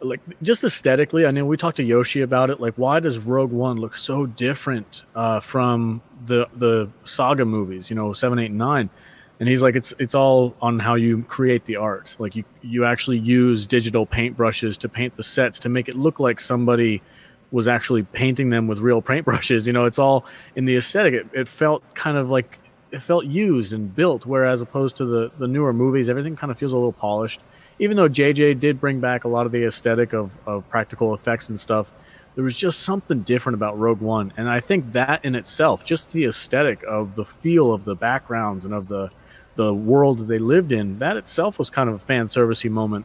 like 0.00 0.20
just 0.42 0.64
aesthetically. 0.64 1.26
I 1.26 1.30
know 1.30 1.44
we 1.44 1.56
talked 1.56 1.76
to 1.78 1.84
Yoshi 1.84 2.22
about 2.22 2.50
it. 2.50 2.60
Like, 2.60 2.74
why 2.74 3.00
does 3.00 3.18
Rogue 3.18 3.52
One 3.52 3.78
look 3.78 3.94
so 3.94 4.26
different 4.26 5.04
uh, 5.14 5.40
from 5.40 6.02
the 6.26 6.48
the 6.56 6.90
saga 7.04 7.44
movies? 7.44 7.90
You 7.90 7.96
know, 7.96 8.12
seven, 8.12 8.38
eight, 8.38 8.46
and 8.46 8.58
nine. 8.58 8.90
And 9.38 9.48
he's 9.48 9.62
like, 9.62 9.74
it's 9.74 9.92
it's 9.98 10.14
all 10.14 10.54
on 10.60 10.78
how 10.78 10.94
you 10.94 11.22
create 11.22 11.64
the 11.64 11.76
art. 11.76 12.16
Like 12.18 12.36
you 12.36 12.44
you 12.62 12.84
actually 12.84 13.18
use 13.18 13.66
digital 13.66 14.06
paintbrushes 14.06 14.76
to 14.78 14.88
paint 14.88 15.16
the 15.16 15.22
sets 15.22 15.58
to 15.60 15.68
make 15.68 15.88
it 15.88 15.94
look 15.94 16.20
like 16.20 16.40
somebody 16.40 17.02
was 17.50 17.66
actually 17.66 18.04
painting 18.04 18.50
them 18.50 18.68
with 18.68 18.78
real 18.78 19.02
paintbrushes. 19.10 19.66
You 19.66 19.72
know, 19.72 19.84
it's 19.84 19.98
all 19.98 20.24
in 20.56 20.64
the 20.64 20.76
aesthetic. 20.76 21.14
It, 21.14 21.26
it 21.32 21.48
felt 21.48 21.82
kind 21.94 22.16
of 22.16 22.30
like 22.30 22.58
it 22.90 23.00
felt 23.00 23.24
used 23.26 23.72
and 23.72 23.94
built, 23.94 24.26
whereas 24.26 24.60
opposed 24.60 24.96
to 24.96 25.04
the 25.04 25.30
the 25.38 25.48
newer 25.48 25.72
movies, 25.72 26.08
everything 26.08 26.36
kind 26.36 26.50
of 26.50 26.58
feels 26.58 26.72
a 26.72 26.76
little 26.76 26.92
polished 26.92 27.40
even 27.80 27.96
though 27.96 28.08
JJ 28.08 28.60
did 28.60 28.78
bring 28.78 29.00
back 29.00 29.24
a 29.24 29.28
lot 29.28 29.46
of 29.46 29.52
the 29.52 29.64
aesthetic 29.64 30.12
of, 30.12 30.38
of 30.46 30.68
practical 30.68 31.14
effects 31.14 31.48
and 31.48 31.58
stuff, 31.58 31.92
there 32.34 32.44
was 32.44 32.56
just 32.56 32.80
something 32.80 33.22
different 33.22 33.54
about 33.54 33.78
Rogue 33.78 34.00
One. 34.00 34.32
And 34.36 34.48
I 34.48 34.60
think 34.60 34.92
that 34.92 35.24
in 35.24 35.34
itself, 35.34 35.82
just 35.82 36.12
the 36.12 36.26
aesthetic 36.26 36.84
of 36.86 37.16
the 37.16 37.24
feel 37.24 37.72
of 37.72 37.86
the 37.86 37.96
backgrounds 37.96 38.64
and 38.64 38.74
of 38.74 38.86
the 38.86 39.10
the 39.56 39.74
world 39.74 40.18
that 40.18 40.24
they 40.24 40.38
lived 40.38 40.72
in, 40.72 41.00
that 41.00 41.16
itself 41.16 41.58
was 41.58 41.70
kind 41.70 41.88
of 41.88 41.96
a 41.96 41.98
fan 41.98 42.26
servicey 42.28 42.70
moment 42.70 43.04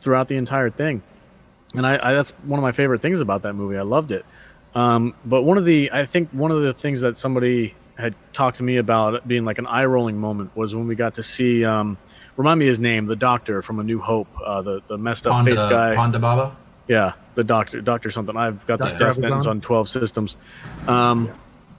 throughout 0.00 0.28
the 0.28 0.36
entire 0.36 0.68
thing. 0.68 1.02
And 1.74 1.86
I, 1.86 2.10
I, 2.10 2.14
that's 2.14 2.30
one 2.44 2.58
of 2.58 2.62
my 2.62 2.72
favorite 2.72 3.00
things 3.00 3.20
about 3.20 3.42
that 3.42 3.54
movie. 3.54 3.76
I 3.76 3.82
loved 3.82 4.12
it. 4.12 4.24
Um, 4.74 5.14
but 5.24 5.42
one 5.42 5.58
of 5.58 5.64
the, 5.64 5.90
I 5.90 6.04
think 6.04 6.30
one 6.30 6.50
of 6.50 6.60
the 6.60 6.72
things 6.72 7.00
that 7.00 7.16
somebody 7.16 7.74
had 7.96 8.14
talked 8.32 8.58
to 8.58 8.62
me 8.62 8.76
about 8.76 9.26
being 9.26 9.44
like 9.44 9.58
an 9.58 9.66
eye 9.66 9.86
rolling 9.86 10.18
moment 10.18 10.54
was 10.54 10.74
when 10.74 10.86
we 10.86 10.94
got 10.94 11.14
to 11.14 11.22
see 11.22 11.64
um, 11.64 11.98
remind 12.38 12.60
me 12.60 12.66
his 12.66 12.80
name, 12.80 13.04
the 13.06 13.16
doctor 13.16 13.60
from 13.60 13.80
A 13.80 13.84
New 13.84 13.98
Hope, 13.98 14.28
uh, 14.42 14.62
the 14.62 14.80
the 14.86 14.96
messed 14.96 15.26
up 15.26 15.34
Ponda, 15.34 15.44
face 15.44 15.62
guy. 15.62 15.94
Ponda 15.94 16.18
Baba? 16.18 16.56
Yeah, 16.86 17.12
the 17.34 17.44
doctor, 17.44 17.82
doctor 17.82 18.10
something. 18.10 18.34
I've 18.34 18.66
got 18.66 18.78
the 18.78 18.92
death 18.92 19.16
sentence 19.16 19.44
on 19.44 19.60
twelve 19.60 19.88
systems. 19.90 20.38
Um, 20.86 21.30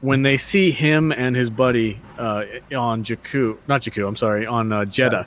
when 0.01 0.22
they 0.22 0.38
see 0.38 0.70
him 0.70 1.12
and 1.12 1.36
his 1.36 1.50
buddy 1.50 2.00
uh, 2.18 2.44
on 2.75 3.04
Jakku, 3.04 3.58
not 3.68 3.82
Jakku, 3.82 4.08
I'm 4.08 4.16
sorry, 4.16 4.46
on 4.46 4.72
uh, 4.72 4.82
Jedha, 4.82 5.25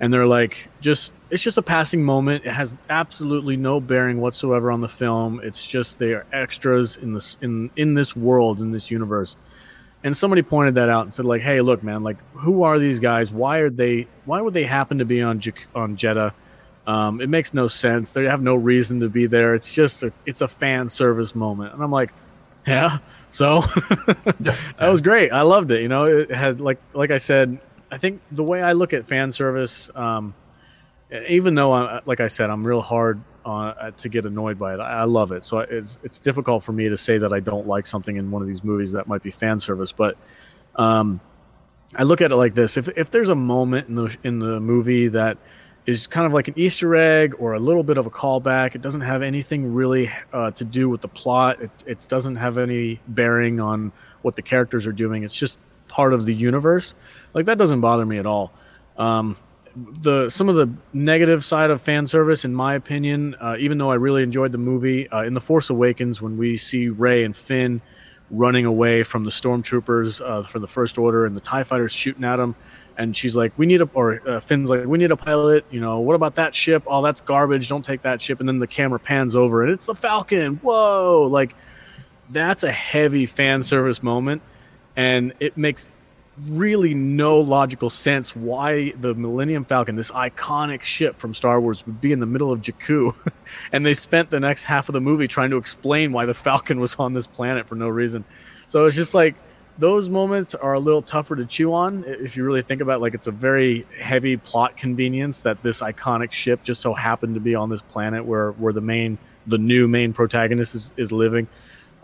and 0.00 0.12
they're 0.12 0.26
like, 0.26 0.68
just 0.80 1.12
it's 1.30 1.42
just 1.42 1.56
a 1.58 1.62
passing 1.62 2.02
moment. 2.02 2.44
It 2.44 2.52
has 2.52 2.76
absolutely 2.90 3.56
no 3.56 3.80
bearing 3.80 4.20
whatsoever 4.20 4.72
on 4.72 4.80
the 4.80 4.88
film. 4.88 5.40
It's 5.44 5.64
just 5.66 5.98
they 5.98 6.14
are 6.14 6.26
extras 6.32 6.96
in 6.96 7.12
this 7.12 7.38
in 7.42 7.70
in 7.76 7.94
this 7.94 8.16
world 8.16 8.60
in 8.60 8.72
this 8.72 8.90
universe 8.90 9.36
and 10.04 10.16
somebody 10.16 10.42
pointed 10.42 10.74
that 10.74 10.88
out 10.88 11.04
and 11.04 11.14
said 11.14 11.24
like 11.24 11.42
hey 11.42 11.60
look 11.60 11.82
man 11.82 12.02
like 12.02 12.16
who 12.34 12.62
are 12.64 12.78
these 12.78 13.00
guys? 13.00 13.32
Why 13.32 13.58
are 13.58 13.70
they 13.70 14.06
why 14.24 14.40
would 14.40 14.54
they 14.54 14.64
happen 14.64 14.98
to 14.98 15.04
be 15.04 15.22
on 15.22 15.40
Jak- 15.40 15.68
on 15.74 15.96
Jedha? 15.96 16.32
Um, 16.86 17.20
it 17.20 17.28
makes 17.28 17.54
no 17.54 17.68
sense. 17.68 18.10
They 18.10 18.24
have 18.24 18.42
no 18.42 18.56
reason 18.56 19.00
to 19.00 19.08
be 19.08 19.26
there. 19.26 19.54
It's 19.54 19.72
just 19.72 20.02
a 20.02 20.12
it's 20.26 20.40
a 20.40 20.48
fan 20.48 20.88
service 20.88 21.34
moment. 21.34 21.74
And 21.74 21.82
i'm 21.82 21.90
like 21.92 22.12
yeah 22.66 22.98
so 23.30 23.60
that 24.40 24.56
was 24.80 25.00
great. 25.00 25.32
I 25.32 25.42
loved 25.42 25.70
it 25.70 25.82
you 25.82 25.88
know? 25.88 26.04
It 26.06 26.30
has 26.30 26.60
like 26.60 26.78
like 26.92 27.10
i 27.10 27.18
said 27.18 27.58
i 27.90 27.98
think 27.98 28.20
the 28.30 28.42
way 28.42 28.62
i 28.62 28.72
look 28.72 28.92
at 28.92 29.06
fan 29.06 29.30
service 29.30 29.90
um, 29.94 30.34
even 31.28 31.54
though 31.54 31.72
I, 31.72 32.00
like 32.06 32.20
i 32.20 32.26
said 32.26 32.50
i'm 32.50 32.66
real 32.66 32.80
hard 32.80 33.20
uh, 33.44 33.90
to 33.90 34.08
get 34.08 34.26
annoyed 34.26 34.58
by 34.58 34.74
it. 34.74 34.80
I, 34.80 35.04
love 35.04 35.32
it, 35.32 35.44
so 35.44 35.58
it's 35.58 35.98
it's 36.02 36.18
difficult 36.18 36.62
for 36.62 36.72
me 36.72 36.88
to 36.88 36.96
say 36.96 37.18
that 37.18 37.32
I 37.32 37.40
don't 37.40 37.66
like 37.66 37.86
something 37.86 38.16
in 38.16 38.30
one 38.30 38.42
of 38.42 38.48
these 38.48 38.64
movies 38.64 38.92
that 38.92 39.08
might 39.08 39.22
be 39.22 39.30
fan 39.30 39.58
service. 39.58 39.92
But 39.92 40.16
um, 40.76 41.20
I 41.94 42.04
look 42.04 42.20
at 42.20 42.32
it 42.32 42.36
like 42.36 42.54
this: 42.54 42.76
if 42.76 42.88
if 42.96 43.10
there's 43.10 43.28
a 43.28 43.34
moment 43.34 43.88
in 43.88 43.94
the 43.96 44.16
in 44.22 44.38
the 44.38 44.60
movie 44.60 45.08
that 45.08 45.38
is 45.84 46.06
kind 46.06 46.26
of 46.26 46.32
like 46.32 46.46
an 46.46 46.54
Easter 46.56 46.94
egg 46.94 47.34
or 47.38 47.54
a 47.54 47.58
little 47.58 47.82
bit 47.82 47.98
of 47.98 48.06
a 48.06 48.10
callback, 48.10 48.74
it 48.74 48.82
doesn't 48.82 49.00
have 49.00 49.22
anything 49.22 49.74
really 49.74 50.10
uh, 50.32 50.50
to 50.52 50.64
do 50.64 50.88
with 50.88 51.00
the 51.00 51.08
plot. 51.08 51.60
It 51.60 51.70
it 51.86 52.06
doesn't 52.08 52.36
have 52.36 52.58
any 52.58 53.00
bearing 53.08 53.60
on 53.60 53.92
what 54.22 54.36
the 54.36 54.42
characters 54.42 54.86
are 54.86 54.92
doing. 54.92 55.24
It's 55.24 55.36
just 55.36 55.58
part 55.88 56.14
of 56.14 56.24
the 56.24 56.32
universe. 56.32 56.94
Like 57.34 57.46
that 57.46 57.58
doesn't 57.58 57.80
bother 57.80 58.06
me 58.06 58.18
at 58.18 58.26
all. 58.26 58.52
Um, 58.96 59.36
the 59.76 60.28
some 60.28 60.48
of 60.48 60.56
the 60.56 60.70
negative 60.92 61.44
side 61.44 61.70
of 61.70 61.80
fan 61.80 62.06
service, 62.06 62.44
in 62.44 62.54
my 62.54 62.74
opinion, 62.74 63.34
uh, 63.40 63.56
even 63.58 63.78
though 63.78 63.90
I 63.90 63.94
really 63.94 64.22
enjoyed 64.22 64.52
the 64.52 64.58
movie, 64.58 65.08
uh, 65.08 65.22
in 65.22 65.34
the 65.34 65.40
Force 65.40 65.70
Awakens, 65.70 66.20
when 66.20 66.36
we 66.36 66.56
see 66.56 66.88
Rey 66.88 67.24
and 67.24 67.36
Finn 67.36 67.80
running 68.30 68.64
away 68.64 69.02
from 69.02 69.24
the 69.24 69.30
stormtroopers 69.30 70.24
uh, 70.24 70.42
for 70.42 70.58
the 70.58 70.66
First 70.66 70.98
Order 70.98 71.26
and 71.26 71.36
the 71.36 71.40
Tie 71.40 71.62
Fighters 71.62 71.92
shooting 71.92 72.24
at 72.24 72.36
them, 72.36 72.54
and 72.96 73.16
she's 73.16 73.36
like, 73.36 73.52
"We 73.56 73.66
need 73.66 73.80
a," 73.80 73.88
or 73.94 74.20
uh, 74.28 74.40
Finn's 74.40 74.70
like, 74.70 74.84
"We 74.84 74.98
need 74.98 75.10
a 75.10 75.16
pilot." 75.16 75.64
You 75.70 75.80
know, 75.80 76.00
what 76.00 76.14
about 76.14 76.34
that 76.36 76.54
ship? 76.54 76.82
Oh, 76.86 77.02
that's 77.02 77.20
garbage. 77.20 77.68
Don't 77.68 77.84
take 77.84 78.02
that 78.02 78.20
ship. 78.20 78.40
And 78.40 78.48
then 78.48 78.58
the 78.58 78.66
camera 78.66 78.98
pans 78.98 79.34
over, 79.34 79.62
and 79.62 79.72
it's 79.72 79.86
the 79.86 79.94
Falcon. 79.94 80.56
Whoa! 80.56 81.28
Like 81.30 81.54
that's 82.30 82.62
a 82.62 82.72
heavy 82.72 83.26
fan 83.26 83.62
service 83.62 84.02
moment, 84.02 84.42
and 84.96 85.32
it 85.40 85.56
makes 85.56 85.88
really 86.48 86.94
no 86.94 87.38
logical 87.40 87.90
sense 87.90 88.34
why 88.34 88.92
the 88.92 89.14
Millennium 89.14 89.64
Falcon, 89.64 89.96
this 89.96 90.10
iconic 90.10 90.82
ship 90.82 91.18
from 91.18 91.34
Star 91.34 91.60
Wars, 91.60 91.84
would 91.86 92.00
be 92.00 92.12
in 92.12 92.20
the 92.20 92.26
middle 92.26 92.50
of 92.50 92.60
Jakku. 92.60 93.14
and 93.72 93.84
they 93.84 93.94
spent 93.94 94.30
the 94.30 94.40
next 94.40 94.64
half 94.64 94.88
of 94.88 94.94
the 94.94 95.00
movie 95.00 95.28
trying 95.28 95.50
to 95.50 95.56
explain 95.56 96.12
why 96.12 96.24
the 96.24 96.34
Falcon 96.34 96.80
was 96.80 96.96
on 96.96 97.12
this 97.12 97.26
planet 97.26 97.68
for 97.68 97.74
no 97.74 97.88
reason. 97.88 98.24
So 98.66 98.86
it's 98.86 98.96
just 98.96 99.14
like 99.14 99.34
those 99.78 100.08
moments 100.08 100.54
are 100.54 100.74
a 100.74 100.78
little 100.78 101.02
tougher 101.02 101.36
to 101.36 101.46
chew 101.46 101.72
on 101.72 102.04
if 102.06 102.36
you 102.36 102.44
really 102.44 102.62
think 102.62 102.80
about 102.80 102.96
it. 102.96 103.00
like 103.00 103.14
it's 103.14 103.26
a 103.26 103.32
very 103.32 103.86
heavy 104.00 104.36
plot 104.36 104.76
convenience 104.76 105.42
that 105.42 105.62
this 105.62 105.80
iconic 105.80 106.30
ship 106.30 106.62
just 106.62 106.80
so 106.80 106.92
happened 106.92 107.34
to 107.34 107.40
be 107.40 107.54
on 107.54 107.70
this 107.70 107.82
planet 107.82 108.24
where 108.24 108.52
where 108.52 108.72
the 108.72 108.80
main 108.80 109.18
the 109.46 109.58
new 109.58 109.88
main 109.88 110.12
protagonist 110.12 110.74
is, 110.74 110.92
is 110.96 111.12
living. 111.12 111.48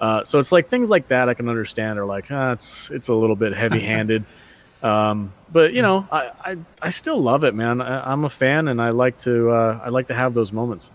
Uh, 0.00 0.22
so 0.24 0.38
it's 0.38 0.52
like 0.52 0.68
things 0.68 0.90
like 0.90 1.08
that 1.08 1.28
I 1.28 1.34
can 1.34 1.48
understand 1.48 1.98
are 1.98 2.06
like 2.06 2.30
ah, 2.30 2.52
it's 2.52 2.90
it's 2.90 3.08
a 3.08 3.14
little 3.14 3.36
bit 3.36 3.54
heavy 3.54 3.80
handed. 3.80 4.24
Um, 4.80 5.32
but 5.50 5.72
you 5.72 5.82
know, 5.82 6.06
I, 6.12 6.30
I, 6.40 6.56
I 6.80 6.90
still 6.90 7.20
love 7.20 7.42
it, 7.42 7.52
man. 7.52 7.80
I, 7.80 8.12
I'm 8.12 8.24
a 8.24 8.28
fan, 8.28 8.68
and 8.68 8.80
I 8.80 8.90
like 8.90 9.18
to 9.18 9.50
uh, 9.50 9.80
I 9.82 9.88
like 9.88 10.06
to 10.06 10.14
have 10.14 10.34
those 10.34 10.52
moments. 10.52 10.92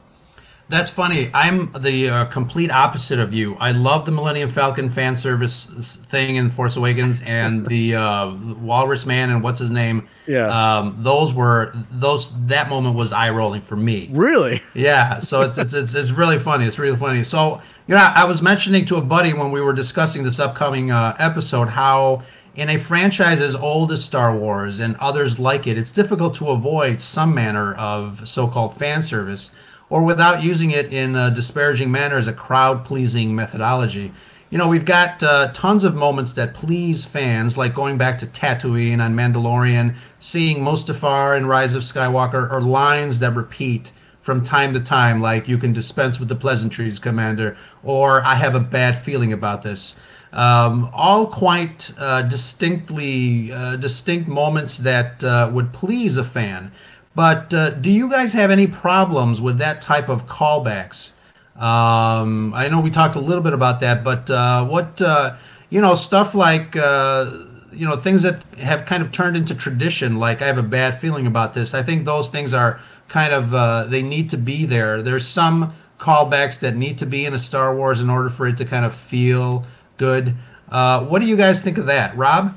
That's 0.70 0.90
funny. 0.90 1.30
I'm 1.34 1.72
the 1.80 2.10
uh, 2.10 2.26
complete 2.26 2.72
opposite 2.72 3.20
of 3.20 3.34
you. 3.34 3.56
I 3.60 3.72
love 3.72 4.06
the 4.06 4.12
Millennium 4.12 4.50
Falcon 4.50 4.90
fan 4.90 5.16
service 5.16 5.66
thing 6.08 6.38
in 6.38 6.50
Force 6.50 6.78
Awakens 6.78 7.22
and 7.26 7.66
the 7.68 7.96
uh, 7.96 8.34
Walrus 8.62 9.06
Man 9.06 9.30
and 9.30 9.44
what's 9.44 9.60
his 9.60 9.72
name. 9.72 10.08
Yeah. 10.26 10.48
Um, 10.48 10.96
those 11.00 11.34
were 11.34 11.74
those. 11.92 12.32
That 12.48 12.70
moment 12.70 12.96
was 12.96 13.12
eye 13.12 13.30
rolling 13.30 13.62
for 13.62 13.76
me. 13.76 14.10
Really? 14.12 14.62
Yeah. 14.74 15.20
So 15.20 15.42
it's, 15.42 15.58
it's 15.58 15.74
it's 15.74 15.94
it's 15.94 16.12
really 16.12 16.40
funny. 16.40 16.66
It's 16.66 16.80
really 16.80 16.98
funny. 16.98 17.24
So 17.24 17.62
you 17.88 17.96
know, 17.96 18.02
I 18.02 18.24
was 18.24 18.42
mentioning 18.42 18.86
to 18.86 18.96
a 18.96 19.02
buddy 19.02 19.34
when 19.34 19.52
we 19.52 19.62
were 19.62 19.74
discussing 19.74 20.24
this 20.24 20.40
upcoming 20.40 20.92
uh, 20.92 21.16
episode 21.20 21.68
how 21.68 22.24
in 22.56 22.70
a 22.70 22.78
franchise 22.78 23.42
as 23.42 23.56
old 23.56 23.92
as 23.92 24.04
Star 24.04 24.38
Wars 24.38 24.80
and 24.80 24.96
others 24.98 25.40
like 25.40 25.68
it, 25.68 25.78
it's 25.78 25.92
difficult 25.92 26.36
to 26.36 26.50
avoid 26.52 27.02
some 27.02 27.34
manner 27.34 27.74
of 27.76 28.28
so-called 28.28 28.78
fan 28.78 29.02
service 29.02 29.52
or 29.94 30.02
without 30.02 30.42
using 30.42 30.72
it 30.72 30.92
in 30.92 31.16
a 31.16 31.30
disparaging 31.30 31.92
manner 31.92 32.18
as 32.18 32.28
a 32.28 32.34
crowd 32.34 32.84
pleasing 32.84 33.36
methodology. 33.36 34.12
You 34.50 34.58
know, 34.58 34.68
we've 34.68 34.86
got 34.86 35.22
uh, 35.22 35.52
tons 35.54 35.84
of 35.84 35.94
moments 35.94 36.34
that 36.34 36.56
please 36.56 37.06
fans, 37.06 37.60
like 37.60 37.76
going 37.76 37.96
back 37.96 38.18
to 38.18 38.26
Tatooine 38.26 39.00
on 39.00 39.16
Mandalorian, 39.16 39.94
seeing 40.20 40.62
Mustafar 40.62 41.38
in 41.38 41.46
Rise 41.46 41.76
of 41.76 41.84
Skywalker, 41.84 42.52
or 42.52 42.60
lines 42.60 43.20
that 43.20 43.36
repeat 43.36 43.92
from 44.24 44.44
time 44.44 44.74
to 44.74 44.80
time, 44.80 45.22
like 45.22 45.48
"You 45.48 45.60
can 45.60 45.74
dispense 45.74 46.20
with 46.20 46.28
the 46.28 46.36
pleasantries, 46.36 46.98
Commander," 46.98 47.56
or 47.84 48.24
"I 48.24 48.34
have 48.34 48.56
a 48.56 48.60
bad 48.60 48.98
feeling 48.98 49.32
about 49.32 49.62
this." 49.62 49.96
Um, 50.32 50.90
all 50.92 51.28
quite 51.28 51.92
uh, 52.00 52.24
distinctly 52.24 53.52
uh, 53.52 53.76
distinct 53.76 54.28
moments 54.28 54.80
that 54.80 55.24
uh, 55.24 55.52
would 55.54 55.72
please 55.72 56.18
a 56.18 56.24
fan. 56.24 56.72
But 57.16 57.54
uh, 57.54 57.70
do 57.72 57.92
you 57.92 58.10
guys 58.10 58.34
have 58.34 58.50
any 58.52 58.68
problems 58.68 59.40
with 59.40 59.58
that 59.60 59.82
type 59.82 60.10
of 60.10 60.28
callbacks? 60.28 61.12
Um, 61.56 62.54
I 62.56 62.68
know 62.68 62.80
we 62.80 62.90
talked 62.90 63.16
a 63.16 63.20
little 63.20 63.44
bit 63.44 63.54
about 63.54 63.80
that, 63.82 64.04
but 64.04 64.30
uh, 64.30 64.66
what 64.66 65.00
uh, 65.02 65.36
you 65.70 65.82
know, 65.82 65.96
stuff 65.96 66.36
like 66.36 66.76
uh, 66.76 67.32
you 67.72 67.88
know 67.88 67.96
things 67.96 68.22
that 68.22 68.44
have 68.60 68.86
kind 68.86 69.02
of 69.02 69.12
turned 69.12 69.36
into 69.36 69.56
tradition. 69.56 70.18
Like 70.18 70.42
I 70.42 70.46
have 70.48 70.60
a 70.60 70.64
bad 70.64 71.00
feeling 71.00 71.26
about 71.26 71.54
this. 71.54 71.74
I 71.74 71.82
think 71.82 72.06
those 72.06 72.30
things 72.30 72.54
are 72.54 72.80
kind 73.08 73.34
of 73.34 73.54
uh, 73.54 73.86
they 73.86 74.02
need 74.02 74.30
to 74.32 74.38
be 74.38 74.66
there. 74.66 75.02
There's 75.02 75.28
some 75.28 75.74
callbacks 76.00 76.60
that 76.60 76.76
need 76.76 76.98
to 77.00 77.06
be 77.06 77.26
in 77.26 77.34
a 77.34 77.40
Star 77.40 77.76
Wars 77.76 78.02
in 78.02 78.10
order 78.10 78.30
for 78.30 78.46
it 78.48 78.58
to 78.58 78.66
kind 78.66 78.86
of 78.86 78.94
feel 78.94 79.66
good. 79.98 80.36
Uh, 80.70 81.06
what 81.06 81.22
do 81.22 81.28
you 81.28 81.36
guys 81.36 81.62
think 81.62 81.78
of 81.78 81.88
that, 81.88 82.16
Rob? 82.16 82.56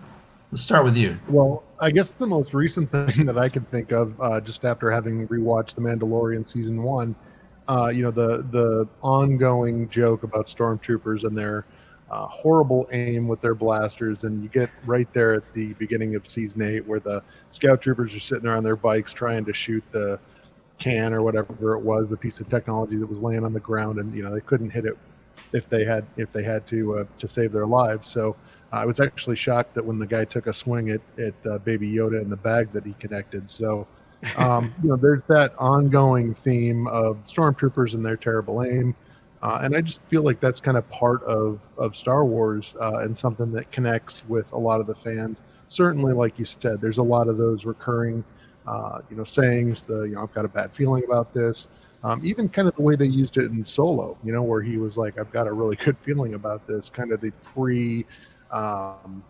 Let's 0.52 0.62
start 0.62 0.84
with 0.84 0.96
you. 0.96 1.18
Well, 1.28 1.62
I 1.80 1.90
guess 1.90 2.12
the 2.12 2.26
most 2.26 2.54
recent 2.54 2.90
thing 3.10 3.26
that 3.26 3.38
I 3.38 3.48
can 3.48 3.64
think 3.66 3.92
of, 3.92 4.18
uh, 4.20 4.40
just 4.40 4.64
after 4.64 4.90
having 4.90 5.26
rewatched 5.28 5.74
The 5.74 5.82
Mandalorian 5.82 6.48
season 6.48 6.82
one, 6.82 7.14
uh, 7.68 7.88
you 7.88 8.02
know, 8.02 8.10
the 8.10 8.46
the 8.50 8.88
ongoing 9.02 9.88
joke 9.88 10.22
about 10.22 10.46
stormtroopers 10.46 11.24
and 11.24 11.36
their 11.36 11.66
uh, 12.10 12.26
horrible 12.26 12.88
aim 12.92 13.26
with 13.26 13.40
their 13.40 13.54
blasters, 13.54 14.24
and 14.24 14.42
you 14.42 14.48
get 14.48 14.70
right 14.84 15.12
there 15.12 15.34
at 15.34 15.52
the 15.54 15.72
beginning 15.74 16.14
of 16.14 16.26
season 16.26 16.62
eight 16.62 16.86
where 16.86 17.00
the 17.00 17.22
scout 17.50 17.82
troopers 17.82 18.14
are 18.14 18.20
sitting 18.20 18.44
there 18.44 18.56
on 18.56 18.62
their 18.62 18.76
bikes 18.76 19.12
trying 19.12 19.44
to 19.44 19.52
shoot 19.52 19.82
the 19.90 20.18
can 20.78 21.12
or 21.12 21.22
whatever 21.22 21.74
it 21.74 21.80
was, 21.80 22.08
the 22.08 22.16
piece 22.16 22.38
of 22.38 22.48
technology 22.48 22.96
that 22.96 23.06
was 23.06 23.18
laying 23.18 23.44
on 23.44 23.52
the 23.52 23.60
ground, 23.60 23.98
and 23.98 24.14
you 24.14 24.22
know 24.22 24.32
they 24.32 24.40
couldn't 24.40 24.70
hit 24.70 24.84
it 24.84 24.96
if 25.52 25.68
they 25.68 25.84
had 25.84 26.06
if 26.16 26.32
they 26.32 26.44
had 26.44 26.66
to 26.68 26.98
uh, 26.98 27.04
to 27.18 27.26
save 27.26 27.52
their 27.52 27.66
lives. 27.66 28.06
So 28.06 28.36
I 28.72 28.84
was 28.84 29.00
actually 29.00 29.36
shocked 29.36 29.74
that 29.74 29.84
when 29.84 29.98
the 29.98 30.06
guy 30.06 30.24
took 30.24 30.46
a 30.46 30.52
swing 30.52 30.90
at, 30.90 31.00
at 31.18 31.34
uh, 31.50 31.58
Baby 31.58 31.90
Yoda 31.90 32.20
in 32.20 32.28
the 32.28 32.36
bag 32.36 32.72
that 32.72 32.84
he 32.84 32.94
connected. 32.94 33.50
So, 33.50 33.86
um, 34.36 34.74
you 34.82 34.88
know, 34.88 34.96
there's 34.96 35.22
that 35.28 35.54
ongoing 35.58 36.34
theme 36.34 36.86
of 36.88 37.22
stormtroopers 37.24 37.94
and 37.94 38.04
their 38.04 38.16
terrible 38.16 38.62
aim. 38.62 38.94
Uh, 39.42 39.60
and 39.62 39.76
I 39.76 39.80
just 39.80 40.00
feel 40.08 40.22
like 40.22 40.40
that's 40.40 40.60
kind 40.60 40.76
of 40.76 40.88
part 40.88 41.22
of, 41.24 41.68
of 41.78 41.94
Star 41.94 42.24
Wars 42.24 42.74
uh, 42.80 43.00
and 43.00 43.16
something 43.16 43.52
that 43.52 43.70
connects 43.70 44.24
with 44.28 44.50
a 44.52 44.58
lot 44.58 44.80
of 44.80 44.86
the 44.86 44.94
fans. 44.94 45.42
Certainly, 45.68 46.14
like 46.14 46.38
you 46.38 46.44
said, 46.44 46.80
there's 46.80 46.98
a 46.98 47.02
lot 47.02 47.28
of 47.28 47.38
those 47.38 47.64
recurring, 47.64 48.24
uh, 48.66 49.00
you 49.10 49.16
know, 49.16 49.24
sayings. 49.24 49.82
The 49.82 50.02
you 50.02 50.14
know, 50.14 50.22
I've 50.22 50.34
got 50.34 50.44
a 50.44 50.48
bad 50.48 50.72
feeling 50.72 51.04
about 51.04 51.34
this. 51.34 51.68
Um, 52.02 52.20
even 52.24 52.48
kind 52.48 52.68
of 52.68 52.76
the 52.76 52.82
way 52.82 52.94
they 52.94 53.06
used 53.06 53.36
it 53.36 53.50
in 53.50 53.64
Solo, 53.64 54.16
you 54.22 54.32
know, 54.32 54.42
where 54.42 54.62
he 54.62 54.76
was 54.78 54.96
like, 54.96 55.18
"I've 55.18 55.32
got 55.32 55.46
a 55.48 55.52
really 55.52 55.76
good 55.76 55.96
feeling 56.02 56.34
about 56.34 56.66
this." 56.66 56.88
Kind 56.88 57.12
of 57.12 57.20
the 57.20 57.32
pre 57.42 58.06
um, 58.50 59.24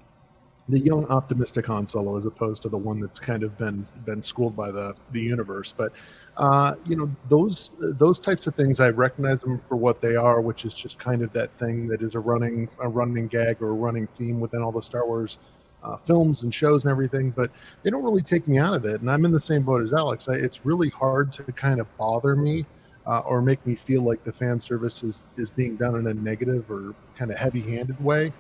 the 0.69 0.81
young 0.81 1.07
optimistic 1.07 1.67
Han 1.67 1.87
Solo 1.87 2.17
as 2.17 2.25
opposed 2.25 2.63
to 2.63 2.69
the 2.69 2.77
one 2.77 3.01
that's 3.01 3.21
kind 3.21 3.43
of 3.43 3.57
been 3.57 3.87
been 4.05 4.23
schooled 4.23 4.57
by 4.57 4.71
the 4.71 4.95
the 5.13 5.21
universe. 5.21 5.73
But 5.77 5.93
uh, 6.37 6.75
you 6.85 6.97
know 6.97 7.11
those 7.29 7.71
those 7.79 8.19
types 8.19 8.47
of 8.47 8.55
things 8.55 8.81
I 8.81 8.91
recognize 8.91 9.43
them 9.43 9.61
for 9.69 9.77
what 9.77 10.01
they 10.01 10.17
are, 10.17 10.41
which 10.41 10.65
is 10.65 10.75
just 10.75 10.99
kind 10.99 11.23
of 11.23 11.33
that 11.33 11.57
thing 11.59 11.87
that 11.89 12.03
is 12.03 12.15
a 12.15 12.21
running 12.21 12.69
a 12.81 12.89
running 12.89 13.29
gag 13.29 13.63
or 13.63 13.71
a 13.71 13.75
running 13.75 14.09
theme 14.17 14.41
within 14.41 14.63
all 14.63 14.73
the 14.73 14.83
Star 14.83 15.07
Wars 15.07 15.39
uh, 15.85 15.97
films 15.99 16.43
and 16.43 16.53
shows 16.53 16.85
and 16.85 16.91
everything. 16.91 17.31
But 17.31 17.51
they 17.83 17.91
don't 17.91 18.03
really 18.03 18.23
take 18.23 18.49
me 18.49 18.59
out 18.59 18.75
of 18.75 18.85
it, 18.85 19.01
and 19.01 19.11
I'm 19.11 19.25
in 19.25 19.33
the 19.33 19.41
same 19.41 19.63
boat 19.63 19.83
as 19.83 19.93
Alex. 19.93 20.29
I, 20.29 20.35
it's 20.35 20.67
really 20.67 20.89
hard 20.89 21.33
to 21.35 21.45
kind 21.53 21.81
of 21.81 21.97
bother 21.97 22.35
me. 22.35 22.67
Uh, 23.09 23.21
or 23.21 23.41
make 23.41 23.65
me 23.65 23.77
feel 23.77 24.03
like 24.03 24.25
the 24.25 24.33
fan 24.33 24.61
service 24.61 25.05
is, 25.05 25.23
is 25.37 25.49
being 25.49 25.77
done 25.77 25.95
in 25.95 26.09
a 26.09 26.15
negative 26.15 26.69
or 26.69 26.93
kind 27.15 27.31
of 27.31 27.39
heavy 27.39 27.61
handed 27.61 28.05
way 28.05 28.33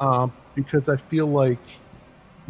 um, 0.00 0.32
because 0.54 0.88
I 0.88 0.96
feel 0.96 1.26
like 1.26 1.58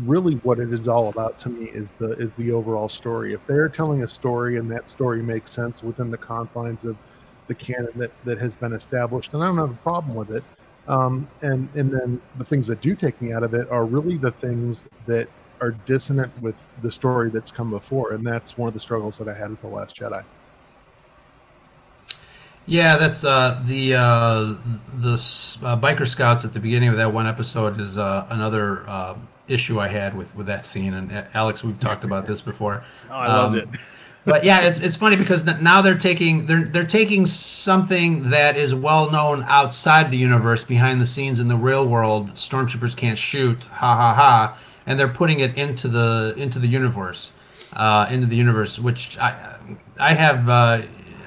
really 0.05 0.35
what 0.37 0.61
it 0.61 0.73
is 0.73 0.87
all 0.87 1.09
about 1.09 1.39
to 1.39 1.49
me 1.49 1.71
is 1.71 1.93
the 1.99 2.11
is 2.13 2.33
the 2.33 2.53
overall 2.53 2.89
story. 2.89 3.33
If 3.33 3.47
they're 3.47 3.69
telling 3.69 4.03
a 4.03 4.09
story 4.09 4.59
and 4.59 4.71
that 4.71 4.89
story 4.91 5.23
makes 5.23 5.53
sense 5.53 5.83
within 5.83 6.11
the 6.11 6.19
confines 6.19 6.85
of 6.85 6.97
the 7.49 7.55
canon 7.55 7.91
that, 7.97 8.13
that 8.25 8.39
has 8.39 8.57
been 8.57 8.73
established, 8.73 9.33
and 9.35 9.43
I 9.43 9.47
don't 9.47 9.57
have 9.57 9.71
a 9.71 9.83
problem 9.83 10.15
with 10.15 10.31
it. 10.31 10.45
Um, 10.87 11.29
and 11.43 11.69
and 11.75 11.93
then 11.93 12.21
the 12.39 12.45
things 12.45 12.67
that 12.69 12.81
do 12.81 12.95
take 12.95 13.21
me 13.21 13.33
out 13.33 13.43
of 13.43 13.55
it 13.55 13.71
are 13.71 13.85
really 13.85 14.17
the 14.17 14.33
things 14.33 14.87
that 15.07 15.29
are 15.61 15.73
dissonant 15.73 16.33
with 16.41 16.55
the 16.83 16.91
story 16.91 17.31
that's 17.31 17.51
come 17.51 17.71
before, 17.71 18.13
and 18.13 18.27
that's 18.27 18.57
one 18.57 18.69
of 18.69 18.75
the 18.75 18.81
struggles 18.81 19.19
that 19.19 19.29
I 19.29 19.35
had 19.35 19.51
with 19.51 19.61
the 19.61 19.69
Last 19.69 19.97
Jedi. 19.97 20.25
Yeah, 22.69 22.99
that's 22.99 23.25
uh, 23.25 23.63
the 23.65 23.95
uh, 23.95 24.55
the 24.99 25.15
uh, 25.15 25.81
biker 25.81 26.07
scouts 26.07 26.45
at 26.45 26.53
the 26.53 26.61
beginning 26.61 26.91
of 26.91 26.99
that 26.99 27.11
one 27.11 27.27
episode 27.27 27.81
is 27.81 27.97
uh, 27.97 28.27
another 28.29 28.87
uh, 28.87 29.15
issue 29.49 29.81
I 29.81 29.89
had 29.89 30.15
with, 30.15 30.35
with 30.37 30.47
that 30.49 30.67
scene. 30.67 30.93
And 30.93 31.11
uh, 31.11 31.25
Alex, 31.33 31.65
we've 31.65 31.81
talked 31.81 32.05
about 32.05 32.27
this 32.27 32.43
before. 32.43 32.85
Oh, 33.11 33.15
I 33.15 33.27
loved 33.29 33.57
it. 33.57 33.69
but 34.27 34.45
yeah, 34.45 34.67
it's, 34.67 34.81
it's 34.81 34.97
funny 34.97 35.17
because 35.17 35.47
now 35.47 35.81
they're 35.81 35.97
taking 35.97 36.45
they're 36.45 36.67
they're 36.67 36.87
taking 36.87 37.25
something 37.25 38.29
that 38.29 38.59
is 38.59 38.75
well 38.75 39.11
known 39.11 39.45
outside 39.49 40.11
the 40.11 40.19
universe, 40.19 40.63
behind 40.63 41.01
the 41.01 41.07
scenes 41.07 41.41
in 41.41 41.49
the 41.49 41.57
real 41.57 41.89
world. 41.89 42.35
Stormtroopers 42.35 42.95
can't 42.95 43.17
shoot, 43.17 43.63
ha 43.65 43.97
ha 43.97 44.13
ha, 44.13 44.59
and 44.85 45.01
they're 45.01 45.09
putting 45.09 45.41
it 45.41 45.57
into 45.57 45.89
the 45.89 46.35
into 46.37 46.59
the 46.59 46.69
universe, 46.69 47.33
into 48.11 48.27
the 48.27 48.37
universe, 48.37 48.79
which 48.79 49.17
I 49.17 49.57
I 49.99 50.13
have 50.13 50.47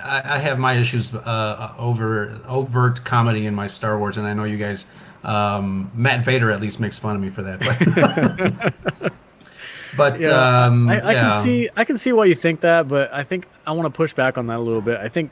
I, 0.04 0.36
I 0.36 0.38
have 0.40 0.60
my 0.60 0.78
issues 0.78 1.14
uh, 1.14 1.74
over 1.78 2.40
overt 2.48 3.04
comedy 3.04 3.46
in 3.46 3.56
my 3.56 3.68
Star 3.68 3.98
Wars, 3.98 4.18
and 4.18 4.28
I 4.28 4.34
know 4.34 4.44
you 4.44 4.58
guys. 4.58 4.86
Um, 5.24 5.92
Matt 5.94 6.26
Vader 6.26 6.50
at 6.52 6.60
least 6.60 6.80
makes 6.80 6.98
fun 6.98 7.16
of 7.16 7.22
me 7.22 7.30
for 7.30 7.44
that. 7.44 8.74
But, 9.00 9.14
but 9.98 10.20
yeah, 10.20 10.66
um, 10.66 10.90
I, 10.90 11.00
I 11.00 11.12
yeah. 11.12 11.22
can 11.22 11.34
see 11.42 11.70
I 11.76 11.84
can 11.84 11.98
see 11.98 12.12
why 12.12 12.26
you 12.26 12.36
think 12.36 12.62
that, 12.62 12.88
but 12.88 13.14
I 13.14 13.24
think 13.24 13.48
I 13.66 13.72
want 13.74 13.86
to 13.86 13.96
push 13.96 14.14
back 14.14 14.38
on 14.38 14.48
that 14.48 14.58
a 14.58 14.62
little 14.62 14.82
bit. 14.82 14.98
I 14.98 15.10
think 15.10 15.32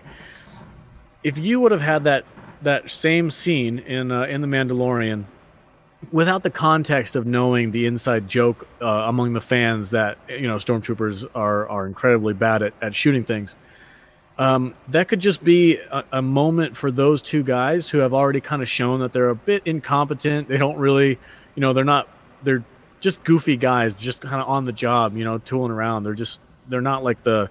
if 1.23 1.37
you 1.37 1.59
would 1.59 1.71
have 1.71 1.81
had 1.81 2.03
that 2.03 2.25
that 2.61 2.89
same 2.89 3.31
scene 3.31 3.79
in 3.79 4.11
uh, 4.11 4.23
in 4.23 4.41
the 4.41 4.47
Mandalorian 4.47 5.25
without 6.11 6.43
the 6.43 6.49
context 6.49 7.15
of 7.15 7.25
knowing 7.25 7.71
the 7.71 7.85
inside 7.85 8.27
joke 8.27 8.67
uh, 8.81 8.85
among 8.85 9.33
the 9.33 9.41
fans 9.41 9.91
that 9.91 10.17
you 10.29 10.47
know 10.47 10.55
stormtroopers 10.55 11.25
are 11.35 11.67
are 11.67 11.87
incredibly 11.87 12.33
bad 12.33 12.63
at, 12.63 12.73
at 12.81 12.95
shooting 12.95 13.23
things 13.23 13.55
um, 14.39 14.73
that 14.87 15.09
could 15.09 15.19
just 15.19 15.43
be 15.43 15.77
a, 15.91 16.03
a, 16.13 16.21
moment 16.21 16.77
for 16.77 16.91
those 16.91 17.21
two 17.21 17.43
guys 17.43 17.89
who 17.89 17.97
have 17.97 18.13
already 18.13 18.39
kind 18.39 18.61
of 18.61 18.69
shown 18.69 19.01
that 19.01 19.11
they're 19.11 19.29
a 19.29 19.35
bit 19.35 19.63
incompetent. 19.65 20.47
They 20.47 20.57
don't 20.57 20.77
really, 20.77 21.19
you 21.55 21.61
know, 21.61 21.73
they're 21.73 21.83
not, 21.83 22.07
they're 22.43 22.63
just 23.01 23.21
goofy 23.25 23.57
guys, 23.57 23.99
just 23.99 24.21
kind 24.21 24.41
of 24.41 24.47
on 24.47 24.63
the 24.63 24.71
job, 24.71 25.17
you 25.17 25.25
know, 25.25 25.39
tooling 25.39 25.71
around. 25.71 26.03
They're 26.03 26.13
just, 26.13 26.39
they're 26.69 26.79
not 26.79 27.03
like 27.03 27.21
the, 27.21 27.49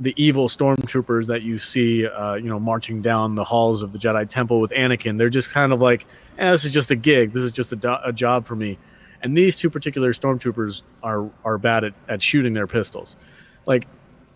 the 0.00 0.12
evil 0.22 0.48
stormtroopers 0.48 1.28
that 1.28 1.40
you 1.40 1.58
see, 1.58 2.06
uh, 2.06 2.34
you 2.34 2.50
know, 2.50 2.60
marching 2.60 3.00
down 3.00 3.34
the 3.34 3.44
halls 3.44 3.82
of 3.82 3.94
the 3.94 3.98
Jedi 3.98 4.28
Temple 4.28 4.60
with 4.60 4.70
Anakin. 4.72 5.16
They're 5.16 5.30
just 5.30 5.50
kind 5.50 5.72
of 5.72 5.80
like, 5.80 6.04
eh, 6.36 6.50
this 6.50 6.66
is 6.66 6.74
just 6.74 6.90
a 6.90 6.96
gig. 6.96 7.32
This 7.32 7.42
is 7.42 7.52
just 7.52 7.72
a, 7.72 7.76
do- 7.76 7.96
a 8.04 8.12
job 8.12 8.44
for 8.44 8.54
me. 8.54 8.78
And 9.22 9.36
these 9.36 9.56
two 9.56 9.70
particular 9.70 10.12
stormtroopers 10.12 10.82
are 11.02 11.28
are 11.44 11.58
bad 11.58 11.84
at, 11.84 11.94
at 12.06 12.22
shooting 12.22 12.52
their 12.52 12.68
pistols. 12.68 13.16
Like 13.66 13.88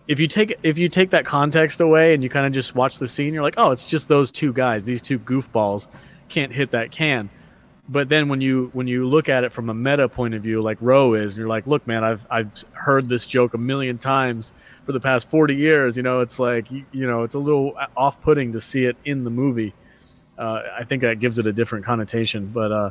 if 0.07 0.19
you 0.19 0.27
take 0.27 0.57
if 0.63 0.77
you 0.77 0.89
take 0.89 1.11
that 1.11 1.25
context 1.25 1.79
away 1.81 2.13
and 2.13 2.23
you 2.23 2.29
kind 2.29 2.45
of 2.45 2.53
just 2.53 2.75
watch 2.75 2.99
the 2.99 3.07
scene, 3.07 3.33
you're 3.33 3.43
like, 3.43 3.55
oh, 3.57 3.71
it's 3.71 3.89
just 3.89 4.07
those 4.07 4.31
two 4.31 4.51
guys. 4.53 4.83
These 4.83 5.01
two 5.01 5.19
goofballs 5.19 5.87
can't 6.29 6.51
hit 6.51 6.71
that 6.71 6.91
can. 6.91 7.29
but 7.89 8.09
then 8.09 8.29
when 8.29 8.41
you 8.41 8.69
when 8.73 8.87
you 8.87 9.07
look 9.07 9.29
at 9.29 9.43
it 9.43 9.51
from 9.51 9.69
a 9.69 9.73
meta 9.73 10.07
point 10.07 10.33
of 10.33 10.41
view, 10.41 10.61
like 10.61 10.77
Ro 10.81 11.13
is, 11.13 11.33
and 11.33 11.39
you're 11.39 11.47
like, 11.47 11.67
look, 11.67 11.85
man, 11.85 12.03
I've 12.03 12.25
I've 12.29 12.51
heard 12.73 13.09
this 13.09 13.25
joke 13.25 13.53
a 13.53 13.57
million 13.57 13.97
times 13.97 14.53
for 14.85 14.93
the 14.93 14.99
past 14.99 15.29
40 15.29 15.55
years. 15.55 15.97
You 15.97 16.03
know, 16.03 16.21
it's 16.21 16.39
like 16.39 16.71
you, 16.71 16.85
you 16.91 17.07
know, 17.07 17.23
it's 17.23 17.35
a 17.35 17.39
little 17.39 17.73
off-putting 17.97 18.53
to 18.53 18.61
see 18.61 18.85
it 18.85 18.97
in 19.05 19.23
the 19.23 19.29
movie. 19.29 19.73
Uh, 20.37 20.63
I 20.77 20.83
think 20.83 21.01
that 21.01 21.19
gives 21.19 21.39
it 21.39 21.47
a 21.47 21.53
different 21.53 21.85
connotation. 21.85 22.47
But 22.47 22.71
uh, 22.71 22.89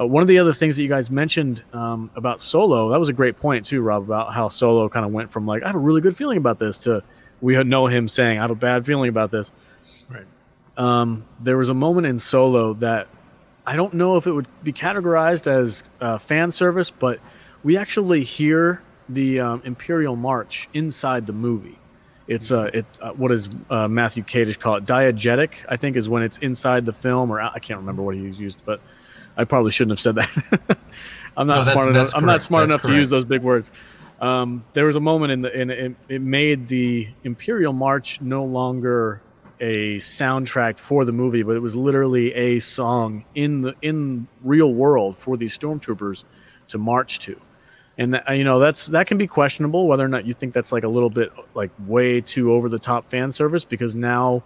uh, 0.00 0.06
one 0.06 0.22
of 0.22 0.28
the 0.28 0.38
other 0.38 0.52
things 0.52 0.76
that 0.76 0.82
you 0.82 0.88
guys 0.88 1.10
mentioned 1.10 1.62
um, 1.72 2.10
about 2.16 2.40
Solo, 2.40 2.90
that 2.90 2.98
was 2.98 3.08
a 3.08 3.12
great 3.12 3.38
point 3.38 3.64
too, 3.66 3.80
Rob, 3.82 4.02
about 4.04 4.32
how 4.32 4.48
Solo 4.48 4.88
kind 4.88 5.04
of 5.04 5.12
went 5.12 5.30
from 5.30 5.46
like 5.46 5.62
I 5.62 5.66
have 5.66 5.76
a 5.76 5.80
really 5.80 6.00
good 6.00 6.16
feeling 6.16 6.38
about 6.38 6.58
this 6.58 6.78
to 6.80 7.02
we 7.40 7.62
know 7.64 7.86
him 7.86 8.08
saying 8.08 8.38
I 8.38 8.42
have 8.42 8.50
a 8.50 8.54
bad 8.54 8.86
feeling 8.86 9.08
about 9.08 9.30
this. 9.30 9.52
Right. 10.08 10.26
Um, 10.76 11.24
there 11.40 11.56
was 11.56 11.68
a 11.68 11.74
moment 11.74 12.06
in 12.06 12.18
Solo 12.18 12.74
that 12.74 13.08
I 13.66 13.76
don't 13.76 13.94
know 13.94 14.16
if 14.16 14.26
it 14.26 14.32
would 14.32 14.48
be 14.62 14.72
categorized 14.72 15.46
as 15.46 15.84
uh, 16.00 16.18
fan 16.18 16.50
service, 16.50 16.90
but 16.90 17.20
we 17.62 17.76
actually 17.76 18.24
hear 18.24 18.82
the 19.08 19.40
um, 19.40 19.62
Imperial 19.64 20.16
March 20.16 20.68
inside 20.72 21.26
the 21.26 21.32
movie. 21.32 21.78
It's 22.26 22.52
uh, 22.52 22.70
it 22.72 22.86
uh, 23.02 23.10
what 23.10 23.28
does 23.28 23.50
uh, 23.68 23.88
Matthew 23.88 24.22
Cadish 24.22 24.58
call 24.58 24.76
it? 24.76 24.84
Diegetic, 24.84 25.50
I 25.68 25.76
think, 25.76 25.96
is 25.96 26.08
when 26.08 26.22
it's 26.22 26.38
inside 26.38 26.86
the 26.86 26.92
film, 26.92 27.30
or 27.30 27.40
I 27.40 27.58
can't 27.58 27.80
remember 27.80 28.02
what 28.02 28.14
he 28.14 28.20
used, 28.20 28.62
but 28.64 28.80
I 29.36 29.44
probably 29.44 29.70
shouldn't 29.70 29.92
have 29.92 30.00
said 30.00 30.14
that. 30.16 30.78
I'm 31.36 31.46
not 31.46 31.58
No, 31.58 31.64
that's- 31.64 31.72
smart 31.72 31.88
enough. 31.90 31.94
that's 32.06 32.14
I'm 32.14 32.26
not 32.26 32.42
smart 32.42 32.68
That's 32.68 32.82
enough 32.84 32.94
to 32.94 32.98
use 32.98 33.10
those 33.10 33.24
big 33.24 33.42
words. 33.42 33.72
Um, 34.20 34.64
there 34.74 34.84
was 34.84 34.96
a 34.96 35.00
moment 35.00 35.32
in 35.32 35.42
the 35.42 35.60
in 35.60 35.70
it, 35.70 35.96
it 36.08 36.20
made 36.20 36.68
the 36.68 37.08
Imperial 37.24 37.72
March 37.72 38.20
no 38.20 38.44
longer 38.44 39.22
a 39.60 39.96
soundtrack 39.96 40.78
for 40.78 41.04
the 41.04 41.12
movie, 41.12 41.42
but 41.42 41.56
it 41.56 41.60
was 41.60 41.74
literally 41.76 42.32
a 42.34 42.58
song 42.58 43.24
in 43.34 43.62
the 43.62 43.74
in 43.80 44.26
real 44.42 44.72
world 44.74 45.16
for 45.16 45.36
these 45.36 45.56
stormtroopers 45.58 46.24
to 46.68 46.78
march 46.78 47.18
to. 47.20 47.40
And 47.98 48.14
that, 48.14 48.36
you 48.36 48.44
know 48.44 48.58
that's 48.58 48.86
that 48.88 49.06
can 49.06 49.16
be 49.16 49.26
questionable 49.26 49.86
whether 49.86 50.04
or 50.04 50.08
not 50.08 50.26
you 50.26 50.34
think 50.34 50.52
that's 50.52 50.72
like 50.72 50.84
a 50.84 50.88
little 50.88 51.10
bit 51.10 51.32
like 51.54 51.70
way 51.86 52.20
too 52.20 52.52
over 52.52 52.68
the 52.68 52.78
top 52.78 53.08
fan 53.10 53.32
service 53.32 53.64
because 53.64 53.94
now 53.94 54.42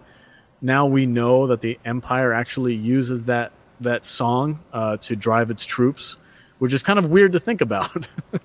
now 0.60 0.86
we 0.86 1.04
know 1.06 1.48
that 1.48 1.60
the 1.60 1.78
Empire 1.84 2.32
actually 2.32 2.74
uses 2.74 3.24
that 3.24 3.52
that 3.80 4.04
song 4.04 4.60
uh, 4.72 4.96
to 4.98 5.16
drive 5.16 5.50
its 5.50 5.64
troops, 5.64 6.16
which 6.58 6.72
is 6.72 6.82
kind 6.82 6.98
of 6.98 7.06
weird 7.06 7.32
to 7.32 7.40
think 7.40 7.60
about. 7.60 8.06
I 8.32 8.38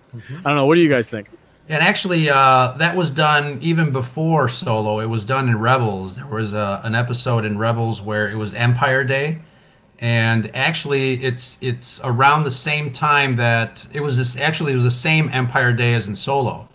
don't 0.44 0.56
know. 0.56 0.66
What 0.66 0.76
do 0.76 0.82
you 0.82 0.90
guys 0.90 1.10
think? 1.10 1.30
And 1.70 1.84
actually, 1.84 2.30
uh, 2.32 2.74
that 2.78 2.96
was 2.96 3.12
done 3.12 3.60
even 3.62 3.92
before 3.92 4.50
Solo. 4.50 5.00
It 5.00 5.06
was 5.06 5.24
done 5.24 5.48
in 5.50 5.60
Rebels. 5.60 6.16
There 6.16 6.26
was 6.26 6.54
a, 6.54 6.82
an 6.84 6.96
episode 6.96 7.46
in 7.46 7.60
Rebels 7.60 8.02
where 8.02 8.28
it 8.28 8.36
was 8.36 8.56
Empire 8.56 9.04
Day, 9.04 9.38
and 10.00 10.50
actually, 10.56 11.24
it's 11.24 11.60
it's 11.62 12.02
around 12.04 12.44
the 12.44 12.52
same 12.52 12.92
time 12.92 13.36
that 13.36 13.86
it 13.94 14.00
was 14.00 14.18
this. 14.18 14.36
Actually, 14.36 14.72
it 14.72 14.76
was 14.76 14.84
the 14.84 14.92
same 14.92 15.30
Empire 15.30 15.72
Day 15.72 15.94
as 15.94 16.08
in 16.08 16.16
Solo, 16.16 16.68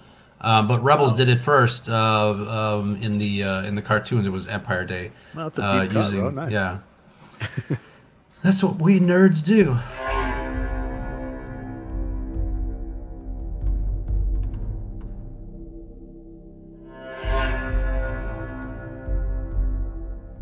uh, 0.42 0.62
but 0.62 0.80
Rebels 0.84 1.12
did 1.14 1.28
it 1.28 1.40
first. 1.40 1.88
Uh, 1.88 2.30
um, 2.30 3.02
in 3.02 3.18
the 3.18 3.42
uh, 3.42 3.62
in 3.64 3.74
the 3.74 3.82
cartoon, 3.82 4.24
it 4.24 4.30
was 4.30 4.46
Empire 4.46 4.84
Day. 4.84 5.10
Well, 5.34 5.46
that's 5.46 5.58
a 5.58 5.64
uh, 5.64 5.82
deep 5.82 5.90
cut, 5.90 6.12
bro. 6.12 6.30
Nice. 6.30 6.52
Yeah, 6.52 6.78
that's 8.44 8.62
what 8.62 8.78
we 8.78 9.00
nerds 9.00 9.42
do. 9.42 9.78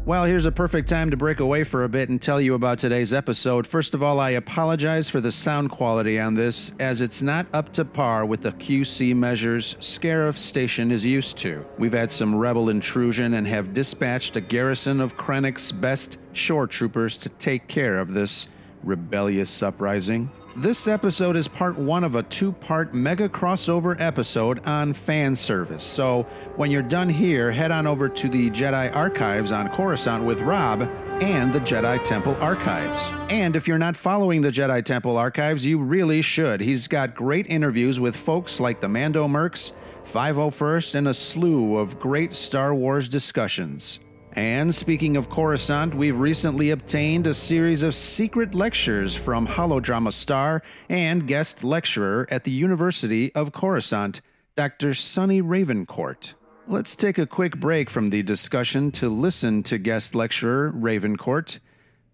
Well, 0.05 0.25
here's 0.25 0.47
a 0.47 0.53
perfect 0.53 0.89
time 0.89 1.13
to 1.13 1.17
break 1.17 1.39
away 1.39 1.63
for 1.63 1.85
a 1.85 1.89
bit 1.89 2.09
and 2.09 2.21
tell 2.21 2.41
you 2.41 2.55
about 2.55 2.81
today's 2.81 3.15
episode. 3.15 3.69
First 3.69 3.95
of 3.95 4.03
all, 4.03 4.19
I 4.19 4.31
apologize 4.31 5.09
for 5.09 5.21
the 5.21 5.31
sound 5.31 5.71
quality 5.71 6.19
on 6.19 6.35
this, 6.35 6.73
as 6.81 7.01
it's 7.01 7.23
not 7.23 7.47
up 7.53 7.73
to 7.75 7.85
par 7.85 8.27
with 8.27 8.41
the 8.41 8.51
QC 8.51 9.15
measures 9.15 9.77
Scarif 9.79 10.37
Station 10.39 10.91
is 10.91 11.07
used 11.07 11.39
to. 11.39 11.65
We've 11.79 11.93
had 11.93 12.11
some 12.11 12.35
rebel 12.35 12.69
intrusion 12.69 13.35
and 13.35 13.47
have 13.47 13.75
dispatched 13.75 14.35
a 14.35 14.41
garrison 14.41 15.01
of 15.01 15.17
Krennic's 15.17 15.71
best 15.71 16.19
shore 16.33 16.67
troopers 16.67 17.17
to 17.19 17.29
take 17.29 17.69
care 17.69 18.01
of 18.01 18.13
this 18.13 18.49
rebellious 18.83 19.63
uprising. 19.63 20.29
This 20.57 20.87
episode 20.87 21.35
is 21.37 21.49
part 21.49 21.79
one 21.79 22.05
of 22.05 22.15
a 22.15 22.25
two 22.25 22.53
part 22.53 22.93
mega 22.93 23.27
crossover 23.27 23.99
episode 23.99 24.61
on 24.67 24.93
fan 24.93 25.35
service. 25.35 25.83
So 25.83 26.25
when 26.57 26.71
you're 26.71 26.83
done 26.83 27.09
here, 27.09 27.51
head 27.51 27.71
on 27.71 27.87
over 27.87 28.07
to 28.11 28.29
the 28.29 28.51
Jedi 28.51 28.95
Archives 28.95 29.51
on 29.51 29.71
Coruscant 29.71 30.25
with 30.25 30.43
Rob 30.43 30.83
and 31.23 31.55
the 31.55 31.61
Jedi 31.61 32.05
Temple 32.05 32.37
Archives. 32.37 33.15
And 33.31 33.57
if 33.57 33.67
you're 33.67 33.79
not 33.79 33.97
following 33.97 34.43
the 34.43 34.51
Jedi 34.51 34.85
Temple 34.85 35.17
Archives, 35.17 35.65
you 35.65 35.79
really 35.79 36.21
should. 36.21 36.61
He's 36.61 36.87
got 36.87 37.15
great 37.15 37.47
interviews 37.47 37.99
with 37.99 38.15
folks 38.15 38.61
like 38.61 38.83
the 38.83 38.89
Mando 38.91 39.27
Mercs, 39.29 39.73
501st, 40.13 40.97
and 40.97 41.09
a 41.09 41.15
slew 41.15 41.79
of 41.79 41.99
great 41.99 42.35
Star 42.35 42.75
Wars 42.75 43.09
discussions. 43.09 44.01
And 44.35 44.75
speaking 44.75 45.19
of 45.19 45.29
Coruscant, 45.29 45.95
we've 45.95 46.19
recently 46.19 46.71
obtained 46.71 47.27
a 47.27 47.35
series 47.35 47.83
of 47.83 47.95
secret 47.95 48.55
lectures 48.55 49.15
from 49.15 49.47
Holodrama 49.47 50.11
star 50.11 50.63
and 50.89 51.29
guest 51.29 51.63
lecturer 51.63 52.27
at 52.31 52.45
the 52.45 52.51
University 52.51 53.35
of 53.35 53.53
Coruscant, 53.53 54.23
Dr. 54.57 54.95
Sunny 54.95 55.43
Ravencourt. 55.43 56.33
Let's 56.67 56.97
take 56.97 57.19
a 57.19 57.27
quick 57.27 57.59
break 57.59 57.91
from 57.91 58.09
the 58.09 58.23
discussion 58.23 58.91
to 58.93 59.11
listen 59.11 59.63
to 59.65 59.77
guest 59.77 60.15
lecturer 60.15 60.73
Ravencourt, 60.73 61.59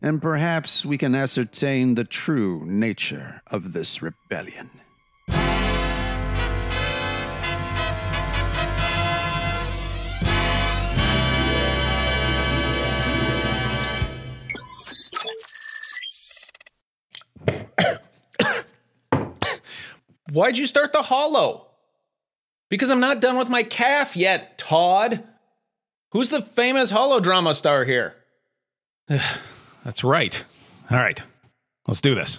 and 0.02 0.20
perhaps 0.20 0.85
we 0.85 0.98
can 0.98 1.14
ascertain 1.14 1.94
the 1.94 2.04
true 2.04 2.64
nature 2.66 3.42
of 3.46 3.72
this 3.72 4.02
rebellion. 4.02 4.70
Why'd 20.38 20.57
you 20.57 20.68
start 20.68 20.92
the 20.92 21.03
holo? 21.03 21.66
Because 22.70 22.90
I'm 22.90 23.01
not 23.01 23.20
done 23.20 23.37
with 23.37 23.51
my 23.51 23.64
caf 23.64 24.16
yet, 24.16 24.57
Todd. 24.57 25.24
Who's 26.12 26.29
the 26.29 26.40
famous 26.40 26.92
holodrama 26.92 27.57
star 27.57 27.83
here? 27.85 28.14
That's 29.09 30.05
right. 30.05 30.44
All 30.92 30.96
right, 30.96 31.20
let's 31.88 32.01
do 32.01 32.14
this. 32.14 32.38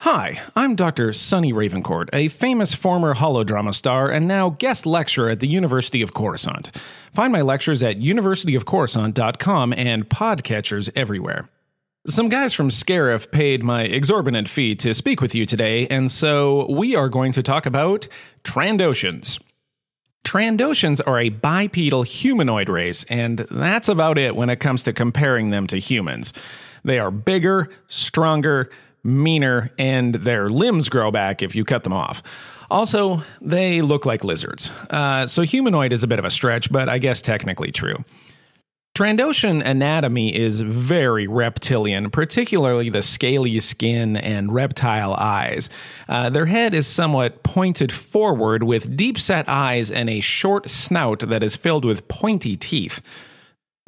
Hi, 0.00 0.40
I'm 0.56 0.74
Dr. 0.74 1.12
Sunny 1.12 1.52
Ravencourt, 1.52 2.08
a 2.12 2.26
famous 2.26 2.74
former 2.74 3.14
holodrama 3.14 3.72
star 3.76 4.10
and 4.10 4.26
now 4.26 4.50
guest 4.50 4.84
lecturer 4.84 5.28
at 5.28 5.38
the 5.38 5.46
University 5.46 6.02
of 6.02 6.14
Coruscant. 6.14 6.76
Find 7.12 7.32
my 7.32 7.42
lectures 7.42 7.80
at 7.80 8.00
universityofcoruscant.com 8.00 9.72
and 9.72 10.08
podcatchers 10.08 10.90
everywhere. 10.96 11.48
Some 12.06 12.28
guys 12.28 12.54
from 12.54 12.70
Scarif 12.70 13.30
paid 13.30 13.62
my 13.62 13.82
exorbitant 13.82 14.48
fee 14.48 14.74
to 14.76 14.94
speak 14.94 15.20
with 15.20 15.34
you 15.34 15.44
today, 15.44 15.86
and 15.88 16.10
so 16.10 16.70
we 16.70 16.96
are 16.96 17.08
going 17.08 17.32
to 17.32 17.42
talk 17.42 17.66
about 17.66 18.08
Trandoshans. 18.44 19.40
Trandoshans 20.24 21.00
are 21.06 21.18
a 21.18 21.28
bipedal 21.28 22.04
humanoid 22.04 22.68
race, 22.68 23.04
and 23.04 23.38
that's 23.50 23.88
about 23.88 24.16
it 24.16 24.36
when 24.36 24.48
it 24.48 24.56
comes 24.56 24.82
to 24.84 24.92
comparing 24.92 25.50
them 25.50 25.66
to 25.66 25.78
humans. 25.78 26.32
They 26.84 26.98
are 26.98 27.10
bigger, 27.10 27.68
stronger, 27.88 28.70
meaner, 29.02 29.70
and 29.78 30.14
their 30.14 30.48
limbs 30.48 30.88
grow 30.88 31.10
back 31.10 31.42
if 31.42 31.54
you 31.54 31.64
cut 31.64 31.82
them 31.82 31.92
off. 31.92 32.22
Also, 32.70 33.22
they 33.40 33.82
look 33.82 34.06
like 34.06 34.24
lizards. 34.24 34.70
Uh, 34.88 35.26
so 35.26 35.42
humanoid 35.42 35.92
is 35.92 36.02
a 36.02 36.06
bit 36.06 36.18
of 36.18 36.24
a 36.24 36.30
stretch, 36.30 36.70
but 36.70 36.88
I 36.88 36.98
guess 36.98 37.20
technically 37.20 37.72
true. 37.72 38.04
Trandoshan 38.98 39.64
anatomy 39.64 40.34
is 40.34 40.60
very 40.60 41.28
reptilian, 41.28 42.10
particularly 42.10 42.90
the 42.90 43.00
scaly 43.00 43.60
skin 43.60 44.16
and 44.16 44.52
reptile 44.52 45.14
eyes. 45.14 45.70
Uh, 46.08 46.30
their 46.30 46.46
head 46.46 46.74
is 46.74 46.88
somewhat 46.88 47.44
pointed 47.44 47.92
forward 47.92 48.64
with 48.64 48.96
deep 48.96 49.20
set 49.20 49.48
eyes 49.48 49.92
and 49.92 50.10
a 50.10 50.18
short 50.18 50.68
snout 50.68 51.20
that 51.20 51.44
is 51.44 51.54
filled 51.54 51.84
with 51.84 52.08
pointy 52.08 52.56
teeth. 52.56 53.00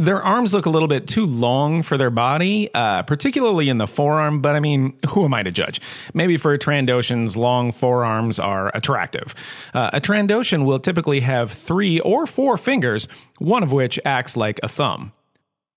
Their 0.01 0.23
arms 0.23 0.55
look 0.55 0.65
a 0.65 0.71
little 0.71 0.89
bit 0.89 1.07
too 1.07 1.27
long 1.27 1.83
for 1.83 1.99
their 1.99 2.09
body, 2.09 2.71
uh, 2.73 3.03
particularly 3.03 3.69
in 3.69 3.77
the 3.77 3.87
forearm, 3.87 4.41
but 4.41 4.57
I 4.57 4.61
mean, 4.61 4.99
who 5.11 5.27
am 5.27 5.35
I 5.35 5.43
to 5.43 5.51
judge? 5.51 5.79
Maybe 6.15 6.39
for 6.39 6.57
Trandoshans, 6.57 7.37
long 7.37 7.71
forearms 7.71 8.39
are 8.39 8.75
attractive. 8.75 9.35
Uh, 9.75 9.91
a 9.93 10.01
Trandoshan 10.01 10.65
will 10.65 10.79
typically 10.79 11.21
have 11.21 11.53
three 11.53 12.01
or 12.01 12.27
four 12.27 12.57
fingers, 12.57 13.09
one 13.41 13.63
of 13.63 13.73
which 13.73 14.01
acts 14.03 14.39
like 14.39 14.59
a 14.63 14.69
thumb. 14.69 15.13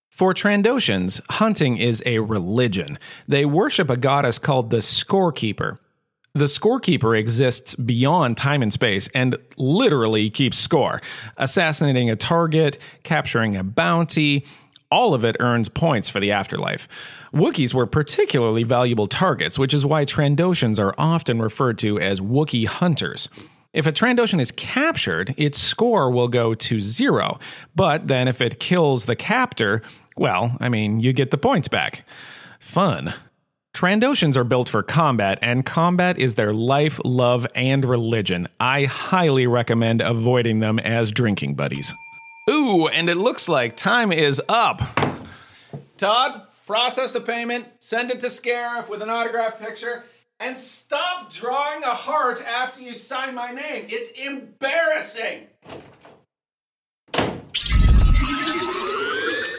For 0.10 0.34
Trandoshans, 0.34 1.20
hunting 1.32 1.76
is 1.76 2.02
a 2.06 2.20
religion. 2.20 2.98
They 3.28 3.44
worship 3.44 3.90
a 3.90 3.98
goddess 3.98 4.40
called 4.40 4.70
the 4.70 4.78
Scorekeeper. 4.78 5.80
The 6.36 6.46
scorekeeper 6.46 7.16
exists 7.18 7.76
beyond 7.76 8.38
time 8.38 8.64
and 8.64 8.74
space 8.74 9.08
and 9.14 9.38
literally 9.56 10.32
keeps 10.32 10.58
score, 10.58 11.00
assassinating 11.38 12.10
a 12.10 12.16
target, 12.16 12.80
capturing 13.04 13.56
a 13.56 13.64
bounty, 13.64 14.44
all 14.90 15.14
of 15.14 15.24
it 15.24 15.38
earns 15.40 15.70
points 15.70 16.10
for 16.10 16.20
the 16.20 16.32
afterlife. 16.32 16.88
Wookiees 17.34 17.76
were 17.76 17.86
particularly 17.86 18.64
valuable 18.64 19.06
targets, 19.06 19.60
which 19.60 19.76
is 19.76 19.86
why 19.86 20.06
Trandoshans 20.06 20.80
are 20.80 20.96
often 20.98 21.40
referred 21.40 21.78
to 21.80 22.00
as 22.00 22.20
Wookiee 22.20 22.66
hunters. 22.66 23.30
If 23.72 23.86
a 23.86 23.92
Trandoshan 23.92 24.40
is 24.40 24.52
captured, 24.52 25.36
its 25.38 25.60
score 25.60 26.10
will 26.10 26.28
go 26.28 26.56
to 26.56 26.82
zero. 26.82 27.40
But 27.76 28.08
then 28.08 28.28
if 28.28 28.42
it 28.42 28.60
kills 28.60 29.06
the 29.06 29.16
captor, 29.16 29.84
well, 30.18 30.58
I 30.60 30.70
mean, 30.70 31.00
you 31.00 31.14
get 31.14 31.30
the 31.30 31.38
points 31.38 31.68
back. 31.68 32.06
Fun. 32.60 33.14
Trandoshans 33.74 34.38
are 34.38 34.44
built 34.44 34.70
for 34.70 34.84
combat, 34.84 35.40
and 35.42 35.66
combat 35.66 36.20
is 36.20 36.36
their 36.36 36.54
life, 36.54 37.02
love, 37.04 37.48
and 37.56 37.84
religion. 37.84 38.48
I 38.60 38.86
highly 38.86 39.48
recommend 39.48 40.00
avoiding 40.00 40.60
them 40.60 40.78
as 40.78 41.12
drinking 41.12 41.56
buddies. 41.56 41.92
Ooh, 42.50 42.88
and 42.88 43.10
it 43.10 43.18
looks 43.18 43.50
like 43.50 43.76
time 43.76 44.12
is 44.12 44.40
up. 44.48 44.82
Todd, 45.98 46.44
process 46.68 47.12
the 47.12 47.22
payment, 47.22 47.66
send 47.80 48.12
it 48.12 48.20
to 48.20 48.28
Scarif 48.28 48.90
with 48.90 49.02
an 49.02 49.10
autograph 49.10 49.60
picture, 49.60 50.04
and 50.40 50.60
stop 50.60 51.34
drawing 51.34 51.84
a 51.84 51.96
heart 51.96 52.44
after 52.46 52.80
you 52.80 52.94
sign 52.94 53.34
my 53.34 53.52
name. 53.52 53.88
It's 53.90 54.12
embarrassing. 54.12 55.48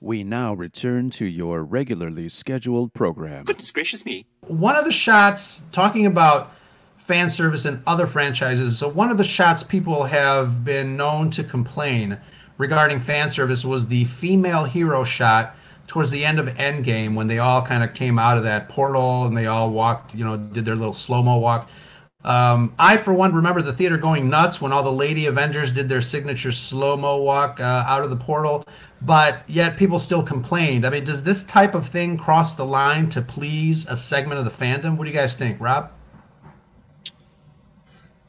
We 0.05 0.23
now 0.23 0.53
return 0.53 1.09
to 1.13 1.25
your 1.25 1.65
regularly 1.65 2.29
scheduled 2.29 2.93
program. 2.93 3.47
Goodness 3.47 3.71
gracious 3.71 4.05
me. 4.05 4.27
One 4.43 4.77
of 4.77 4.85
the 4.85 4.93
shots, 4.93 5.63
talking 5.73 6.05
about 6.05 6.53
fan 6.99 7.31
service 7.31 7.65
and 7.65 7.83
other 7.87 8.07
franchises, 8.07 8.77
so 8.77 8.87
one 8.87 9.11
of 9.11 9.17
the 9.17 9.25
shots 9.25 9.63
people 9.63 10.05
have 10.05 10.63
been 10.63 10.99
known 10.99 11.31
to 11.31 11.43
complain 11.43 12.19
regarding 12.59 13.01
fan 13.01 13.31
service 13.31 13.65
was 13.65 13.87
the 13.87 14.05
female 14.05 14.65
hero 14.65 15.05
shot 15.05 15.57
towards 15.87 16.11
the 16.11 16.23
end 16.23 16.39
of 16.39 16.49
Endgame 16.49 17.15
when 17.15 17.27
they 17.27 17.39
all 17.39 17.63
kind 17.63 17.83
of 17.83 17.95
came 17.95 18.19
out 18.19 18.37
of 18.37 18.45
that 18.45 18.69
portal 18.69 19.25
and 19.25 19.35
they 19.35 19.47
all 19.47 19.71
walked, 19.71 20.15
you 20.15 20.23
know, 20.23 20.37
did 20.37 20.67
their 20.67 20.77
little 20.77 20.93
slow 20.93 21.23
mo 21.23 21.39
walk. 21.39 21.71
Um, 22.25 22.75
I, 22.79 22.97
for 22.97 23.13
one, 23.13 23.35
remember 23.35 23.61
the 23.61 23.73
theater 23.73 23.99
going 23.99 24.31
nuts 24.31 24.59
when 24.61 24.73
all 24.73 24.83
the 24.83 24.91
Lady 24.93 25.27
Avengers 25.27 25.73
did 25.73 25.91
their 25.91 26.01
signature 26.01 26.53
slow 26.53 26.97
mo 26.97 27.19
walk 27.19 27.61
uh, 27.61 27.85
out 27.87 28.03
of 28.03 28.09
the 28.09 28.17
portal, 28.17 28.65
but 29.03 29.43
yet 29.47 29.77
people 29.77 29.99
still 29.99 30.23
complained. 30.23 30.87
I 30.87 30.91
mean, 30.91 31.05
does 31.05 31.23
this 31.23 31.45
type 31.45 31.75
of 31.75 31.87
thing 31.87 32.17
cross 32.17 32.57
the 32.57 32.65
line 32.65 33.11
to 33.11 33.21
please 33.21 33.87
a 33.89 33.97
segment 33.97 34.39
of 34.39 34.47
the 34.47 34.51
fandom? 34.51 34.97
What 34.97 35.05
do 35.05 35.11
you 35.11 35.17
guys 35.17 35.37
think, 35.37 35.61
Rob? 35.61 35.91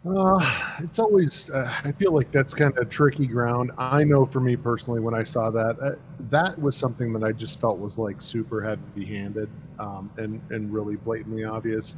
Uh, 0.06 0.40
it's 0.80 1.00
always, 1.00 1.50
uh, 1.50 1.74
I 1.84 1.92
feel 1.94 2.12
like 2.12 2.32
that's 2.32 2.54
kind 2.54 2.78
of 2.78 2.90
tricky 2.90 3.26
ground. 3.26 3.72
I 3.78 4.04
know 4.04 4.26
for 4.26 4.40
me 4.40 4.58
personally, 4.58 5.00
when 5.00 5.16
I 5.16 5.24
saw 5.24 5.50
that, 5.50 5.78
uh, 5.82 5.92
that 6.30 6.60
was 6.60 6.76
something 6.76 7.14
that 7.14 7.24
I 7.24 7.32
just 7.32 7.62
felt 7.62 7.80
was 7.80 7.98
like 7.98 8.22
super 8.22 8.62
heavy 8.62 9.06
handed 9.06 9.50
um, 9.80 10.12
and, 10.18 10.42
and 10.52 10.72
really 10.72 10.98
blatantly 10.98 11.46
obvious. 11.46 11.96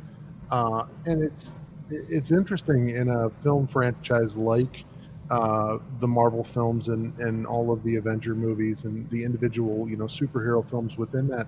Uh, 0.51 0.85
and 1.05 1.21
it's, 1.21 1.55
it's 1.89 2.31
interesting 2.31 2.89
in 2.89 3.09
a 3.09 3.29
film 3.29 3.67
franchise 3.67 4.37
like 4.37 4.85
uh, 5.29 5.77
the 5.99 6.07
Marvel 6.07 6.43
films 6.43 6.89
and, 6.89 7.17
and 7.19 7.45
all 7.45 7.71
of 7.71 7.83
the 7.83 7.95
Avenger 7.95 8.33
movies 8.35 8.85
and 8.85 9.09
the 9.09 9.23
individual, 9.23 9.89
you 9.89 9.97
know, 9.97 10.05
superhero 10.05 10.67
films 10.69 10.97
within 10.97 11.27
that. 11.27 11.47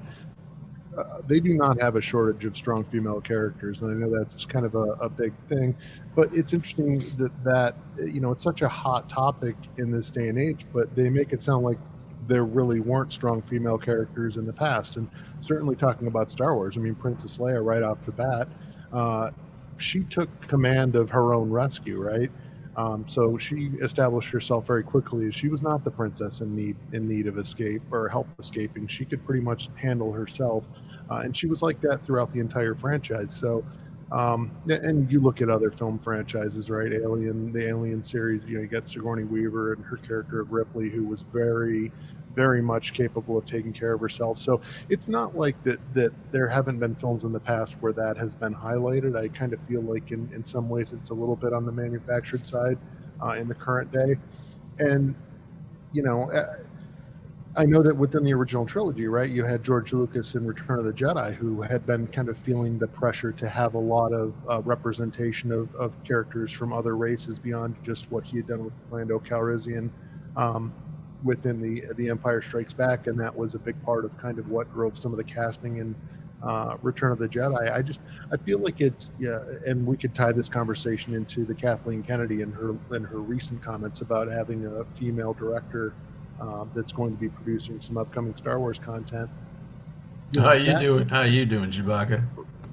Uh, 0.98 1.22
they 1.28 1.40
do 1.40 1.54
not 1.54 1.80
have 1.80 1.96
a 1.96 2.02
shortage 2.02 2.44
of 2.46 2.58
strong 2.58 2.84
female 2.84 3.22
characters, 3.22 3.82
and 3.82 3.92
I 3.92 3.94
know 3.94 4.20
that's 4.20 4.44
kind 4.44 4.66
of 4.66 4.76
a, 4.76 4.98
a 5.00 5.10
big 5.10 5.32
thing. 5.48 5.76
But 6.16 6.34
it's 6.34 6.52
interesting 6.52 7.00
that 7.18 7.32
that 7.44 7.76
you 7.98 8.20
know 8.20 8.32
it's 8.32 8.44
such 8.44 8.64
a 8.64 8.68
hot 8.68 9.08
topic 9.08 9.56
in 9.78 9.92
this 9.92 10.10
day 10.10 10.28
and 10.28 10.38
age, 10.38 10.66
but 10.74 10.94
they 10.96 11.10
make 11.10 11.32
it 11.32 11.42
sound 11.42 11.64
like 11.64 11.78
there 12.28 12.44
really 12.44 12.80
weren't 12.80 13.14
strong 13.14 13.42
female 13.44 13.78
characters 13.78 14.38
in 14.38 14.46
the 14.46 14.52
past. 14.52 14.98
And 14.98 15.10
certainly 15.42 15.76
talking 15.76 16.08
about 16.08 16.32
Star 16.32 16.56
Wars, 16.56 16.76
I 16.76 16.82
mean 16.82 16.96
Princess 16.96 17.38
Leia 17.38 17.64
right 17.64 17.84
off 17.84 18.04
the 18.06 18.12
bat, 18.12 18.48
uh, 18.92 19.30
she 19.82 20.04
took 20.04 20.30
command 20.48 20.96
of 20.96 21.10
her 21.10 21.34
own 21.34 21.50
rescue, 21.50 22.02
right? 22.02 22.32
Um, 22.80 23.06
so 23.08 23.38
she 23.38 23.72
established 23.82 24.30
herself 24.30 24.66
very 24.66 24.84
quickly 24.84 25.30
she 25.32 25.50
was 25.50 25.62
not 25.62 25.84
the 25.84 25.92
princess 25.92 26.40
in 26.40 26.56
need 26.56 26.78
in 26.94 27.10
need 27.10 27.28
of 27.28 27.38
escape 27.38 27.82
or 27.92 28.08
help 28.08 28.28
escaping. 28.40 28.88
She 28.88 29.04
could 29.04 29.26
pretty 29.26 29.42
much 29.42 29.70
handle 29.76 30.14
herself, 30.14 30.70
uh, 31.10 31.16
and 31.16 31.36
she 31.36 31.48
was 31.48 31.62
like 31.62 31.82
that 31.82 32.02
throughout 32.02 32.32
the 32.32 32.40
entire 32.40 32.76
franchise. 32.76 33.36
So, 33.36 33.66
um, 34.12 34.52
and 34.70 35.12
you 35.12 35.20
look 35.20 35.42
at 35.42 35.50
other 35.50 35.72
film 35.72 36.00
franchises, 36.00 36.70
right? 36.70 36.94
Alien, 36.94 37.52
the 37.52 37.68
Alien 37.68 38.02
series. 38.02 38.44
You 38.48 38.56
know, 38.56 38.62
you 38.62 38.68
got 38.68 38.88
Sigourney 38.88 39.26
Weaver 39.26 39.74
and 39.74 39.84
her 39.84 39.98
character 39.98 40.40
of 40.40 40.54
Ripley, 40.54 40.90
who 40.90 41.04
was 41.04 41.26
very 41.34 41.92
very 42.40 42.62
much 42.62 42.94
capable 42.94 43.38
of 43.38 43.44
taking 43.46 43.74
care 43.74 43.92
of 43.92 44.00
herself. 44.00 44.38
So 44.38 44.62
it's 44.88 45.10
not 45.10 45.36
like 45.36 45.62
that 45.66 45.80
that 45.94 46.12
there 46.32 46.48
haven't 46.48 46.80
been 46.80 46.96
films 46.96 47.26
in 47.26 47.34
the 47.34 47.46
past 47.54 47.74
where 47.82 47.92
that 47.92 48.16
has 48.16 48.34
been 48.34 48.56
highlighted. 48.56 49.18
I 49.18 49.28
kind 49.28 49.52
of 49.52 49.62
feel 49.64 49.82
like 49.82 50.12
in, 50.12 50.30
in 50.34 50.46
some 50.46 50.70
ways 50.70 50.94
it's 50.94 51.10
a 51.10 51.14
little 51.14 51.36
bit 51.36 51.52
on 51.52 51.66
the 51.66 51.72
manufactured 51.74 52.46
side 52.46 52.78
uh, 53.22 53.32
in 53.32 53.50
the 53.50 53.56
current 53.56 53.92
day. 53.92 54.16
And 54.78 55.16
you 55.92 56.02
know, 56.02 56.32
uh, 56.32 56.64
I 57.58 57.66
know 57.66 57.84
that 57.84 57.98
within 57.98 58.24
the 58.24 58.34
original 58.34 58.66
trilogy, 58.66 59.08
right, 59.08 59.30
you 59.30 59.44
had 59.44 59.62
George 59.62 59.92
Lucas 59.92 60.36
in 60.36 60.48
Return 60.48 60.80
of 60.80 60.86
the 60.86 60.94
Jedi, 60.94 61.36
who 61.36 61.62
had 61.62 61.86
been 61.86 62.08
kind 62.08 62.30
of 62.30 62.38
feeling 62.38 62.80
the 62.80 62.88
pressure 62.88 63.34
to 63.34 63.50
have 63.50 63.74
a 63.74 63.84
lot 63.96 64.14
of 64.14 64.34
uh, 64.50 64.62
representation 64.62 65.52
of, 65.52 65.76
of 65.76 65.92
characters 66.06 66.54
from 66.54 66.72
other 66.72 66.96
races 66.96 67.38
beyond 67.38 67.76
just 67.84 68.10
what 68.12 68.24
he 68.24 68.38
had 68.38 68.48
done 68.48 68.64
with 68.64 68.74
Lando 68.92 69.20
Calrissian. 69.20 69.90
Um, 70.38 70.72
within 71.24 71.62
the 71.62 71.84
the 71.96 72.10
Empire 72.10 72.42
Strikes 72.42 72.74
Back, 72.74 73.08
and 73.08 73.20
that 73.20 73.36
was 73.36 73.56
a 73.56 73.60
big 73.60 73.82
part 73.84 74.06
of 74.06 74.18
kind 74.18 74.40
of 74.40 74.50
what 74.50 74.72
drove 74.74 74.98
some 74.98 75.12
of 75.12 75.18
the 75.18 75.24
casting 75.24 75.78
in 75.78 75.96
uh, 76.44 76.78
Return 76.82 77.12
of 77.12 77.20
the 77.20 77.28
Jedi. 77.28 77.72
I 77.72 77.82
just 77.82 78.00
I 78.32 78.38
feel 78.38 78.60
like 78.60 78.82
it's 78.82 79.12
yeah, 79.20 79.40
and 79.66 79.86
we 79.86 79.98
could 79.98 80.16
tie 80.16 80.32
this 80.32 80.50
conversation 80.50 81.14
into 81.14 81.46
the 81.46 81.54
Kathleen 81.54 82.04
Kennedy 82.04 82.42
and 82.42 82.54
her 82.54 82.76
and 82.96 83.06
her 83.06 83.20
recent 83.20 83.62
comments 83.62 84.02
about 84.02 84.30
having 84.30 84.66
a 84.66 84.86
female 84.96 85.34
director 85.34 85.94
uh, 86.40 86.66
that's 86.74 86.94
going 86.94 87.14
to 87.14 87.20
be 87.20 87.30
producing 87.30 87.82
some 87.82 87.98
upcoming 87.98 88.36
Star 88.36 88.60
Wars 88.60 88.80
content. 88.80 89.30
You 90.34 90.42
know, 90.42 90.48
How 90.48 90.54
you 90.54 90.66
that, 90.68 90.80
doing? 90.80 91.10
How 91.10 91.24
you 91.24 91.46
doing, 91.46 91.72
Chewbacca? 91.72 92.24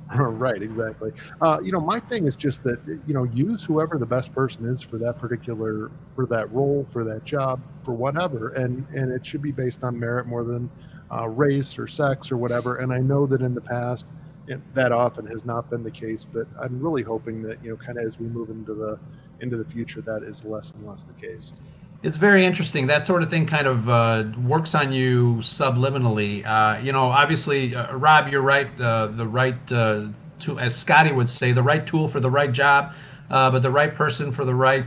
right, 0.19 0.63
exactly. 0.63 1.11
Uh, 1.41 1.59
you 1.63 1.73
know, 1.73 1.81
my 1.81 1.99
thing 1.99 2.27
is 2.27 2.37
just 2.37 2.63
that 2.63 2.79
you 3.07 3.15
know, 3.15 3.25
use 3.25 3.65
whoever 3.65 3.99
the 3.99 4.07
best 4.07 4.33
person 4.33 4.67
is 4.67 4.81
for 4.81 4.99
that 4.99 5.19
particular 5.19 5.91
for 6.15 6.27
that 6.27 6.53
role, 6.53 6.87
for 6.91 7.03
that 7.05 7.25
job, 7.25 7.61
for 7.83 7.93
whatever, 7.93 8.51
and 8.51 8.87
and 8.95 9.11
it 9.11 9.27
should 9.27 9.43
be 9.43 9.51
based 9.51 9.83
on 9.83 9.99
merit 9.99 10.27
more 10.27 10.45
than 10.45 10.71
uh, 11.13 11.29
race 11.29 11.77
or 11.79 11.89
sex 11.89 12.31
or 12.31 12.37
whatever. 12.37 12.77
And 12.77 12.93
I 12.93 12.99
know 12.99 13.27
that 13.27 13.41
in 13.43 13.53
the 13.53 13.61
past, 13.61 14.07
it, 14.47 14.61
that 14.75 14.93
often 14.93 15.27
has 15.27 15.45
not 15.45 15.71
been 15.71 15.83
the 15.83 15.91
case, 15.91 16.25
but 16.25 16.47
I'm 16.61 16.81
really 16.81 17.03
hoping 17.03 17.43
that 17.43 17.63
you 17.65 17.71
know, 17.71 17.77
kind 17.77 17.99
of 17.99 18.05
as 18.05 18.21
we 18.21 18.27
move 18.29 18.51
into 18.51 18.75
the 18.75 19.01
into 19.41 19.57
the 19.57 19.65
future, 19.65 20.01
that 20.03 20.23
is 20.23 20.45
less 20.45 20.71
and 20.71 20.87
less 20.87 21.03
the 21.03 21.15
case. 21.15 21.53
It's 22.03 22.19
very 22.19 22.45
interesting. 22.45 22.87
That 22.87 23.07
sort 23.07 23.23
of 23.23 23.31
thing 23.31 23.47
kind 23.47 23.67
of 23.67 23.89
uh, 23.89 24.25
works 24.45 24.75
on 24.75 24.93
you 24.93 25.37
subliminally. 25.37 26.45
Uh, 26.47 26.79
you 26.81 26.93
know, 26.93 27.07
obviously, 27.07 27.75
uh, 27.75 27.97
Rob, 27.97 28.29
you're 28.29 28.43
right. 28.43 28.69
Uh, 28.81 29.07
the 29.09 29.27
right, 29.27 29.57
uh, 29.73 30.09
to, 30.41 30.59
as 30.59 30.77
Scotty 30.77 31.11
would 31.11 31.29
say, 31.29 31.53
the 31.53 31.63
right 31.63 31.87
tool 31.87 32.07
for 32.07 32.21
the 32.21 32.31
right 32.31 32.53
job, 32.53 32.93
uh, 33.31 33.51
but 33.51 33.63
the 33.63 33.71
right 33.71 33.95
person 33.95 34.31
for 34.31 34.45
the 34.45 34.55
right, 34.55 34.87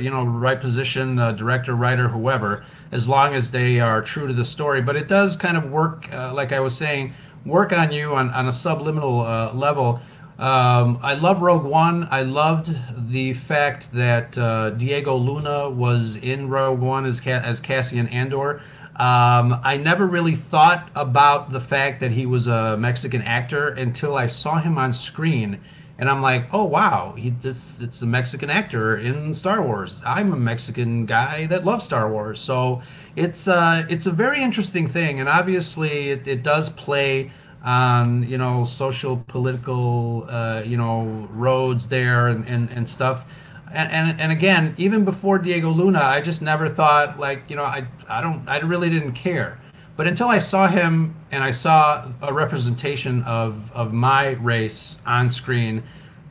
you 0.00 0.10
know, 0.10 0.24
right 0.24 0.60
position, 0.60 1.16
director, 1.36 1.74
writer, 1.74 2.06
whoever, 2.06 2.64
as 2.92 3.08
long 3.08 3.34
as 3.34 3.50
they 3.50 3.80
are 3.80 4.02
true 4.02 4.26
to 4.26 4.34
the 4.34 4.44
story. 4.44 4.82
But 4.82 4.94
it 4.94 5.08
does 5.08 5.36
kind 5.36 5.56
of 5.56 5.70
work, 5.70 6.06
like 6.12 6.52
I 6.52 6.60
was 6.60 6.76
saying, 6.76 7.14
work 7.46 7.72
on 7.72 7.90
you 7.90 8.14
on, 8.14 8.30
on 8.30 8.46
a 8.46 8.52
subliminal 8.52 9.18
level 9.54 10.00
um, 10.38 10.98
I 11.02 11.14
love 11.14 11.42
Rogue 11.42 11.64
One. 11.64 12.08
I 12.10 12.22
loved 12.22 12.74
the 13.10 13.34
fact 13.34 13.92
that 13.92 14.36
uh, 14.36 14.70
Diego 14.70 15.14
Luna 15.16 15.68
was 15.68 16.16
in 16.16 16.48
Rogue 16.48 16.80
One 16.80 17.04
as 17.04 17.20
Ca- 17.20 17.42
as 17.44 17.60
Cassian 17.60 18.08
Andor. 18.08 18.62
Um, 18.96 19.58
I 19.64 19.78
never 19.78 20.06
really 20.06 20.36
thought 20.36 20.90
about 20.94 21.50
the 21.50 21.60
fact 21.60 22.00
that 22.00 22.10
he 22.10 22.26
was 22.26 22.46
a 22.46 22.76
Mexican 22.76 23.22
actor 23.22 23.68
until 23.68 24.16
I 24.16 24.26
saw 24.26 24.58
him 24.58 24.78
on 24.78 24.92
screen, 24.92 25.60
and 25.98 26.10
I'm 26.10 26.20
like, 26.22 26.46
oh 26.52 26.64
wow, 26.64 27.14
he 27.16 27.34
it's, 27.42 27.80
it's 27.80 28.02
a 28.02 28.06
Mexican 28.06 28.50
actor 28.50 28.96
in 28.96 29.32
Star 29.34 29.62
Wars. 29.62 30.02
I'm 30.04 30.32
a 30.32 30.36
Mexican 30.36 31.06
guy 31.06 31.46
that 31.46 31.64
loves 31.64 31.84
Star 31.84 32.10
Wars, 32.10 32.40
so 32.40 32.82
it's 33.16 33.48
uh, 33.48 33.86
it's 33.88 34.06
a 34.06 34.12
very 34.12 34.42
interesting 34.42 34.88
thing, 34.88 35.20
and 35.20 35.28
obviously 35.28 36.10
it, 36.10 36.26
it 36.26 36.42
does 36.42 36.68
play 36.68 37.30
on 37.64 38.28
you 38.28 38.38
know 38.38 38.64
social 38.64 39.22
political 39.28 40.26
uh, 40.28 40.62
you 40.64 40.76
know 40.76 41.28
roads 41.30 41.88
there 41.88 42.28
and, 42.28 42.46
and, 42.46 42.70
and 42.70 42.88
stuff. 42.88 43.24
And, 43.72 43.90
and 43.90 44.20
and 44.20 44.32
again 44.32 44.74
even 44.76 45.04
before 45.04 45.38
Diego 45.38 45.70
Luna 45.70 46.00
I 46.00 46.20
just 46.20 46.42
never 46.42 46.68
thought 46.68 47.18
like 47.18 47.44
you 47.48 47.56
know 47.56 47.64
I 47.64 47.86
I 48.08 48.20
don't 48.20 48.46
I 48.48 48.58
really 48.58 48.90
didn't 48.90 49.12
care. 49.12 49.58
But 49.96 50.06
until 50.06 50.28
I 50.28 50.38
saw 50.38 50.68
him 50.68 51.14
and 51.30 51.42
I 51.44 51.50
saw 51.50 52.10
a 52.20 52.32
representation 52.32 53.22
of 53.22 53.72
of 53.72 53.92
my 53.92 54.30
race 54.32 54.98
on 55.06 55.30
screen 55.30 55.82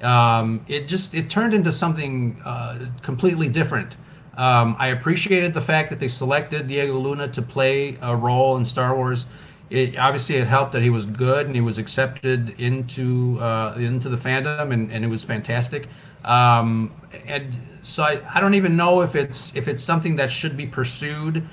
um, 0.01 0.65
it 0.67 0.87
just 0.87 1.13
it 1.13 1.29
turned 1.29 1.53
into 1.53 1.71
something 1.71 2.41
uh, 2.43 2.87
completely 3.01 3.47
different. 3.47 3.95
Um, 4.37 4.75
I 4.79 4.87
appreciated 4.87 5.53
the 5.53 5.61
fact 5.61 5.89
that 5.89 5.99
they 5.99 6.07
selected 6.07 6.67
Diego 6.67 6.97
Luna 6.97 7.27
to 7.29 7.41
play 7.41 7.97
a 8.01 8.15
role 8.15 8.57
in 8.57 8.65
Star 8.65 8.95
Wars. 8.95 9.27
It, 9.71 9.97
obviously, 9.97 10.35
it 10.35 10.47
helped 10.47 10.73
that 10.73 10.81
he 10.81 10.89
was 10.89 11.05
good 11.05 11.45
and 11.45 11.55
he 11.55 11.61
was 11.61 11.77
accepted 11.77 12.59
into 12.59 13.39
uh, 13.39 13.73
into 13.77 14.09
the 14.09 14.17
fandom, 14.17 14.73
and, 14.73 14.91
and 14.91 15.03
it 15.03 15.07
was 15.07 15.23
fantastic. 15.23 15.87
Um, 16.25 16.91
and 17.25 17.55
so 17.81 18.03
I, 18.03 18.21
I 18.35 18.41
don't 18.41 18.53
even 18.53 18.75
know 18.75 19.01
if 19.01 19.15
it's 19.15 19.55
if 19.55 19.69
it's 19.69 19.81
something 19.81 20.17
that 20.17 20.29
should 20.29 20.57
be 20.57 20.67
pursued 20.67 21.43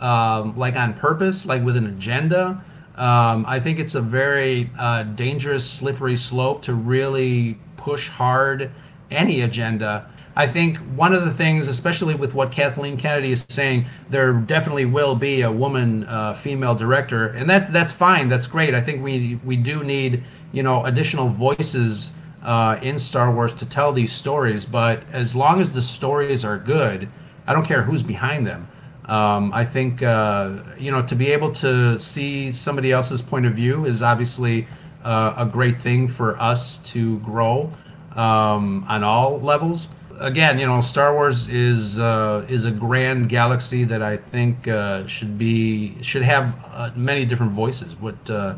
um, 0.00 0.56
like 0.58 0.76
on 0.76 0.92
purpose, 0.92 1.46
like 1.46 1.62
with 1.62 1.76
an 1.76 1.86
agenda. 1.86 2.62
Um, 2.96 3.46
I 3.46 3.60
think 3.60 3.78
it's 3.78 3.94
a 3.94 4.02
very 4.02 4.70
uh, 4.76 5.04
dangerous, 5.04 5.68
slippery 5.68 6.16
slope 6.16 6.62
to 6.62 6.74
really 6.74 7.56
push 7.76 8.08
hard 8.08 8.72
any 9.10 9.42
agenda. 9.42 10.10
I 10.38 10.46
think 10.46 10.78
one 10.94 11.12
of 11.12 11.24
the 11.24 11.32
things, 11.32 11.66
especially 11.66 12.14
with 12.14 12.32
what 12.32 12.52
Kathleen 12.52 12.96
Kennedy 12.96 13.32
is 13.32 13.44
saying, 13.48 13.86
there 14.08 14.32
definitely 14.32 14.84
will 14.84 15.16
be 15.16 15.42
a 15.42 15.50
woman, 15.50 16.04
uh, 16.04 16.34
female 16.34 16.76
director, 16.76 17.26
and 17.30 17.50
that's 17.50 17.68
that's 17.70 17.90
fine. 17.90 18.28
That's 18.28 18.46
great. 18.46 18.72
I 18.72 18.80
think 18.80 19.02
we 19.02 19.40
we 19.44 19.56
do 19.56 19.82
need 19.82 20.22
you 20.52 20.62
know 20.62 20.84
additional 20.84 21.28
voices 21.28 22.12
uh, 22.44 22.78
in 22.82 23.00
Star 23.00 23.32
Wars 23.32 23.52
to 23.54 23.66
tell 23.66 23.92
these 23.92 24.12
stories. 24.12 24.64
But 24.64 25.02
as 25.12 25.34
long 25.34 25.60
as 25.60 25.74
the 25.74 25.82
stories 25.82 26.44
are 26.44 26.56
good, 26.56 27.08
I 27.48 27.52
don't 27.52 27.66
care 27.66 27.82
who's 27.82 28.04
behind 28.04 28.46
them. 28.46 28.68
Um, 29.06 29.52
I 29.52 29.64
think 29.64 30.04
uh, 30.04 30.58
you 30.78 30.92
know 30.92 31.02
to 31.02 31.16
be 31.16 31.32
able 31.32 31.50
to 31.54 31.98
see 31.98 32.52
somebody 32.52 32.92
else's 32.92 33.22
point 33.22 33.44
of 33.44 33.54
view 33.54 33.86
is 33.86 34.02
obviously 34.02 34.68
uh, 35.02 35.34
a 35.36 35.46
great 35.46 35.80
thing 35.80 36.06
for 36.06 36.40
us 36.40 36.78
to 36.92 37.18
grow 37.18 37.72
um, 38.14 38.84
on 38.88 39.02
all 39.02 39.40
levels. 39.40 39.88
Again, 40.20 40.58
you 40.58 40.66
know, 40.66 40.80
Star 40.80 41.14
Wars 41.14 41.48
is 41.48 41.98
uh, 41.98 42.44
is 42.48 42.64
a 42.64 42.70
grand 42.70 43.28
galaxy 43.28 43.84
that 43.84 44.02
I 44.02 44.16
think 44.16 44.68
uh, 44.68 45.06
should 45.06 45.38
be 45.38 46.00
should 46.02 46.22
have 46.22 46.56
uh, 46.72 46.90
many 46.96 47.24
different 47.24 47.52
voices. 47.52 47.94
What 47.96 48.30
uh, 48.30 48.56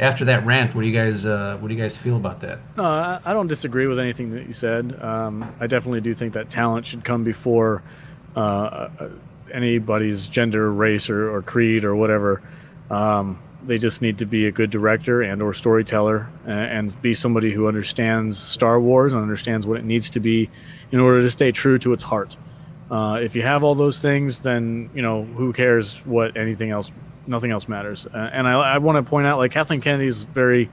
after 0.00 0.24
that 0.26 0.44
rant, 0.44 0.74
what 0.74 0.82
do 0.82 0.86
you 0.88 0.94
guys 0.94 1.24
what 1.24 1.68
do 1.68 1.74
you 1.74 1.80
guys 1.80 1.96
feel 1.96 2.16
about 2.16 2.40
that? 2.40 2.58
No, 2.76 2.84
I, 2.84 3.20
I 3.24 3.32
don't 3.32 3.46
disagree 3.46 3.86
with 3.86 3.98
anything 3.98 4.30
that 4.32 4.46
you 4.46 4.52
said. 4.52 4.98
Um, 5.02 5.54
I 5.60 5.66
definitely 5.66 6.00
do 6.00 6.14
think 6.14 6.34
that 6.34 6.50
talent 6.50 6.86
should 6.86 7.04
come 7.04 7.24
before 7.24 7.82
anybody's 9.52 10.28
gender, 10.28 10.72
race, 10.72 11.10
or, 11.10 11.34
or 11.34 11.42
creed 11.42 11.84
or 11.84 11.94
whatever. 11.94 12.42
Um, 12.90 13.38
they 13.64 13.78
just 13.78 14.02
need 14.02 14.18
to 14.18 14.26
be 14.26 14.46
a 14.46 14.52
good 14.52 14.70
director 14.70 15.22
and 15.22 15.40
or 15.40 15.54
storyteller 15.54 16.28
and, 16.44 16.90
and, 16.90 17.02
be 17.02 17.14
somebody 17.14 17.52
who 17.52 17.68
understands 17.68 18.38
Star 18.38 18.80
Wars 18.80 19.12
and 19.12 19.22
understands 19.22 19.66
what 19.66 19.78
it 19.78 19.84
needs 19.84 20.10
to 20.10 20.20
be 20.20 20.50
in 20.90 21.00
order 21.00 21.20
to 21.20 21.30
stay 21.30 21.52
true 21.52 21.78
to 21.78 21.92
its 21.92 22.02
heart. 22.02 22.36
Uh, 22.90 23.18
if 23.22 23.34
you 23.34 23.42
have 23.42 23.64
all 23.64 23.74
those 23.74 24.00
things, 24.00 24.40
then 24.40 24.90
you 24.94 25.02
know 25.02 25.24
who 25.24 25.52
cares 25.52 26.04
what 26.04 26.36
anything 26.36 26.70
else. 26.70 26.90
Nothing 27.26 27.52
else 27.52 27.68
matters. 27.68 28.06
Uh, 28.06 28.30
and 28.32 28.48
I, 28.48 28.74
I 28.74 28.78
want 28.78 29.02
to 29.02 29.08
point 29.08 29.26
out, 29.26 29.38
like 29.38 29.52
Kathleen 29.52 29.80
Kennedy 29.80 30.08
is 30.08 30.24
very 30.24 30.68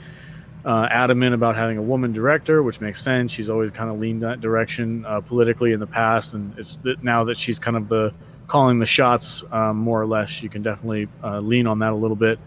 uh, 0.66 0.88
adamant 0.90 1.34
about 1.34 1.56
having 1.56 1.78
a 1.78 1.82
woman 1.82 2.12
director, 2.12 2.62
which 2.64 2.82
makes 2.82 3.02
sense. 3.02 3.32
She's 3.32 3.50
always 3.50 3.72
kind 3.72 3.90
of 3.90 4.00
leaned 4.00 4.24
that 4.24 4.42
direction 4.42 5.06
uh, 5.06 5.22
politically 5.22 5.72
in 5.72 5.80
the 5.80 5.88
past, 5.88 6.34
and 6.34 6.58
it's 6.58 6.78
now 7.02 7.24
that 7.26 7.38
she's 7.38 7.60
kind 7.60 7.78
of 7.78 7.88
the 7.88 8.14
calling 8.50 8.80
the 8.80 8.86
shots 8.86 9.46
um, 9.52 9.78
more 9.78 10.02
or 10.02 10.06
less. 10.06 10.44
You 10.44 10.50
can 10.50 10.62
definitely 10.62 11.08
uh, 11.24 11.40
lean 11.40 11.68
on 11.68 11.80
that 11.80 11.94
a 11.94 11.96
little 11.96 12.18
bit. 12.18 12.40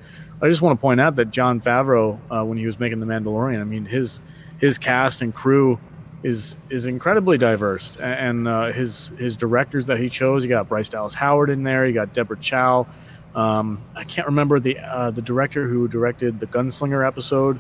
I 0.43 0.49
just 0.49 0.61
want 0.61 0.79
to 0.79 0.81
point 0.81 1.01
out 1.01 1.17
that 1.17 1.31
Jon 1.31 1.61
Favreau, 1.61 2.19
uh, 2.31 2.45
when 2.45 2.59
he 2.59 2.67
was 2.67 2.79
making 2.79 3.01
The 3.01 3.07
Mandalorian, 3.07 3.61
I 3.61 3.65
mean 3.65 3.87
his 3.87 4.21
his 4.59 4.77
cast 4.77 5.23
and 5.23 5.35
crew 5.35 5.79
is 6.23 6.57
is 6.69 6.87
incredibly 6.87 7.39
diverse, 7.39 7.97
and 7.97 8.47
uh, 8.47 8.73
his 8.73 9.13
his 9.19 9.37
directors 9.37 9.87
that 9.87 9.99
he 9.99 10.09
chose. 10.09 10.45
You 10.45 10.51
got 10.51 10.69
Bryce 10.69 10.89
Dallas 10.89 11.15
Howard 11.15 11.49
in 11.49 11.63
there. 11.63 11.87
You 11.87 11.95
got 11.95 12.13
Deborah 12.13 12.37
Chow. 12.37 12.87
Um, 13.35 13.81
I 13.97 14.05
can't 14.05 14.27
remember 14.27 14.61
the 14.61 14.79
uh, 14.79 15.11
the 15.13 15.23
director 15.23 15.67
who 15.67 15.89
directed 15.89 16.41
the 16.41 16.47
Gunslinger 16.47 17.07
episode. 17.07 17.59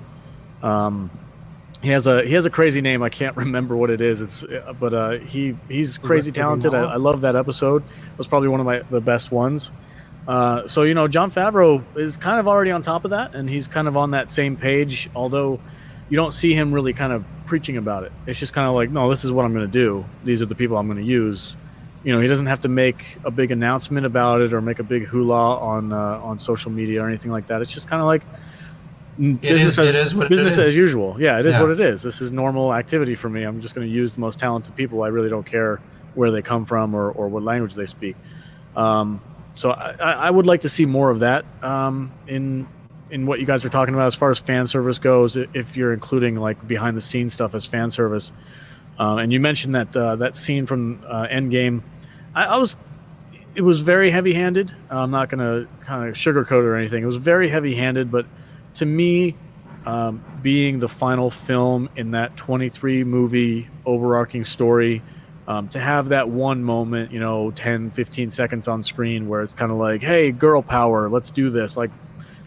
Um, 0.63 1.11
he 1.83 1.91
has 1.91 2.07
a 2.07 2.25
he 2.25 2.35
has 2.35 2.47
a 2.47 2.51
crazy 2.51 2.81
name. 2.81 3.03
I 3.03 3.09
can't 3.09 3.37
remember 3.45 3.77
what 3.77 3.91
it 3.91 4.01
is. 4.01 4.21
It's 4.21 4.45
but 4.79 4.95
uh, 4.95 5.11
he 5.19 5.57
he's 5.69 5.99
crazy 5.99 6.31
talented. 6.31 6.75
I, 6.75 6.93
I, 6.93 6.97
love 6.97 7.23
that 7.23 7.37
episode. 7.37 7.83
It 7.83 8.19
was 8.19 8.27
probably 8.27 8.49
one 8.49 8.61
of 8.61 8.67
my 8.67 8.83
the 8.91 9.01
best 9.01 9.33
ones. 9.33 9.73
Uh, 10.27 10.67
so 10.69 10.83
you 10.83 10.95
know, 10.95 11.09
Jon 11.09 11.31
Favreau 11.31 11.83
is 11.97 12.17
kind 12.17 12.39
of 12.39 12.47
already 12.47 12.71
on 12.71 12.83
top 12.83 13.05
of 13.05 13.11
that, 13.11 13.35
and 13.35 13.51
he's 13.51 13.67
kind 13.67 13.89
of 13.89 13.97
on 13.97 14.13
that 14.13 14.31
same 14.31 14.57
page. 14.57 15.11
Although 15.15 15.61
you 16.09 16.17
don't 16.17 16.33
see 16.33 16.55
him 16.55 16.73
really 16.73 16.93
kind 16.93 17.13
of 17.13 17.25
preaching 17.47 17.77
about 17.77 18.05
it. 18.05 18.13
It's 18.27 18.39
just 18.39 18.53
kind 18.53 18.67
of 18.69 18.75
like, 18.75 18.91
no, 18.91 19.09
this 19.09 19.25
is 19.25 19.33
what 19.33 19.45
I'm 19.45 19.55
going 19.55 19.65
to 19.65 19.73
do. 19.73 20.05
These 20.25 20.43
are 20.43 20.47
the 20.47 20.55
people 20.55 20.77
I'm 20.77 20.87
going 20.87 20.99
to 20.99 21.05
use. 21.05 21.57
You 22.05 22.13
know, 22.13 22.21
he 22.21 22.27
doesn't 22.27 22.47
have 22.47 22.61
to 22.61 22.69
make 22.69 23.17
a 23.25 23.31
big 23.31 23.51
announcement 23.51 24.05
about 24.05 24.41
it 24.43 24.53
or 24.53 24.61
make 24.61 24.79
a 24.79 24.83
big 24.83 25.05
hula 25.05 25.57
on 25.57 25.93
uh, 25.93 26.21
on 26.23 26.37
social 26.39 26.71
media 26.71 27.03
or 27.03 27.09
anything 27.09 27.31
like 27.31 27.47
that. 27.47 27.63
It's 27.63 27.73
just 27.73 27.89
kind 27.89 28.01
of 28.01 28.07
like 28.07 28.23
business, 29.23 29.79
is, 29.79 29.95
as, 29.95 30.15
business 30.15 30.59
as 30.59 30.77
usual. 30.77 31.17
Yeah, 31.19 31.39
it 31.39 31.47
is 31.47 31.55
yeah. 31.55 31.61
what 31.61 31.71
it 31.71 31.81
is. 31.81 32.03
This 32.03 32.21
is 32.21 32.33
normal 32.33 32.75
activity 32.75 33.15
for 33.15 33.29
me. 33.29 33.45
I'm 33.45 33.61
just 33.61 33.75
going 33.75 33.87
to 33.87 33.93
use 33.93 34.15
the 34.15 34.21
most 34.21 34.39
talented 34.39 34.75
people. 34.75 35.03
I 35.03 35.09
really 35.09 35.29
don't 35.29 35.47
care 35.47 35.81
where 36.15 36.31
they 36.31 36.43
come 36.43 36.65
from 36.65 36.95
or, 36.95 37.11
or 37.11 37.29
what 37.29 37.43
language 37.43 37.75
they 37.75 37.87
speak. 37.87 38.17
Um, 38.77 39.21
so 39.55 39.71
I, 39.71 40.13
I, 40.13 40.31
would 40.31 40.47
like 40.47 40.63
to 40.63 40.69
see 40.69 40.87
more 40.87 41.11
of 41.11 41.21
that 41.21 41.45
um, 41.63 42.11
in 42.27 42.67
in 43.11 43.27
what 43.27 43.39
you 43.39 43.45
guys 43.45 43.65
are 43.67 43.69
talking 43.69 43.93
about 43.93 44.07
as 44.07 44.15
far 44.15 44.31
as 44.31 44.39
fan 44.39 44.67
service 44.67 44.99
goes. 44.99 45.37
If 45.37 45.77
you're 45.77 45.93
including 45.93 46.37
like 46.37 46.67
behind 46.67 46.97
the 46.97 47.03
scenes 47.03 47.35
stuff 47.35 47.55
as 47.55 47.67
fan 47.67 47.91
service, 47.91 48.33
um, 48.99 49.19
and 49.19 49.31
you 49.31 49.41
mentioned 49.41 49.75
that 49.75 49.95
uh, 49.95 50.17
that 50.17 50.35
scene 50.35 50.65
from 50.65 51.05
uh, 51.07 51.27
Endgame, 51.27 51.83
I, 52.35 52.47
I 52.47 52.57
was 52.57 52.77
it 53.55 53.63
was 53.63 53.81
very 53.81 54.11
heavy 54.11 54.33
handed. 54.33 54.75
I'm 54.89 55.11
not 55.11 55.29
going 55.29 55.41
to 55.41 55.69
kind 55.85 56.09
of 56.09 56.15
sugarcoat 56.15 56.63
it 56.63 56.67
or 56.67 56.77
anything. 56.77 57.03
It 57.03 57.07
was 57.07 57.17
very 57.17 57.51
heavy 57.51 57.75
handed, 57.75 58.11
but 58.11 58.25
to 58.75 58.87
me, 58.87 59.37
um, 59.87 60.23
being 60.43 60.79
the 60.79 60.89
final 60.89 61.31
film 61.31 61.89
in 61.97 62.13
that 62.13 62.37
23 62.37 63.05
movie 63.05 63.69
overarching 63.85 64.45
story, 64.45 65.03
um, 65.49 65.69
to 65.69 65.81
have 65.81 66.11
that 66.11 66.29
one 66.29 66.63
moment, 66.63 67.11
you 67.11 67.19
know, 67.19 67.51
10, 67.51 67.91
15 67.91 68.31
seconds 68.31 68.69
on 68.69 68.83
screen 68.83 69.29
where 69.29 69.43
it's 69.43 69.55
kind 69.55 69.73
of 69.73 69.79
like, 69.79 70.01
hey, 70.01 70.31
girl 70.31 70.63
power, 70.63 71.09
let's 71.09 71.31
do 71.31 71.51
this. 71.51 71.77
Like, 71.77 71.91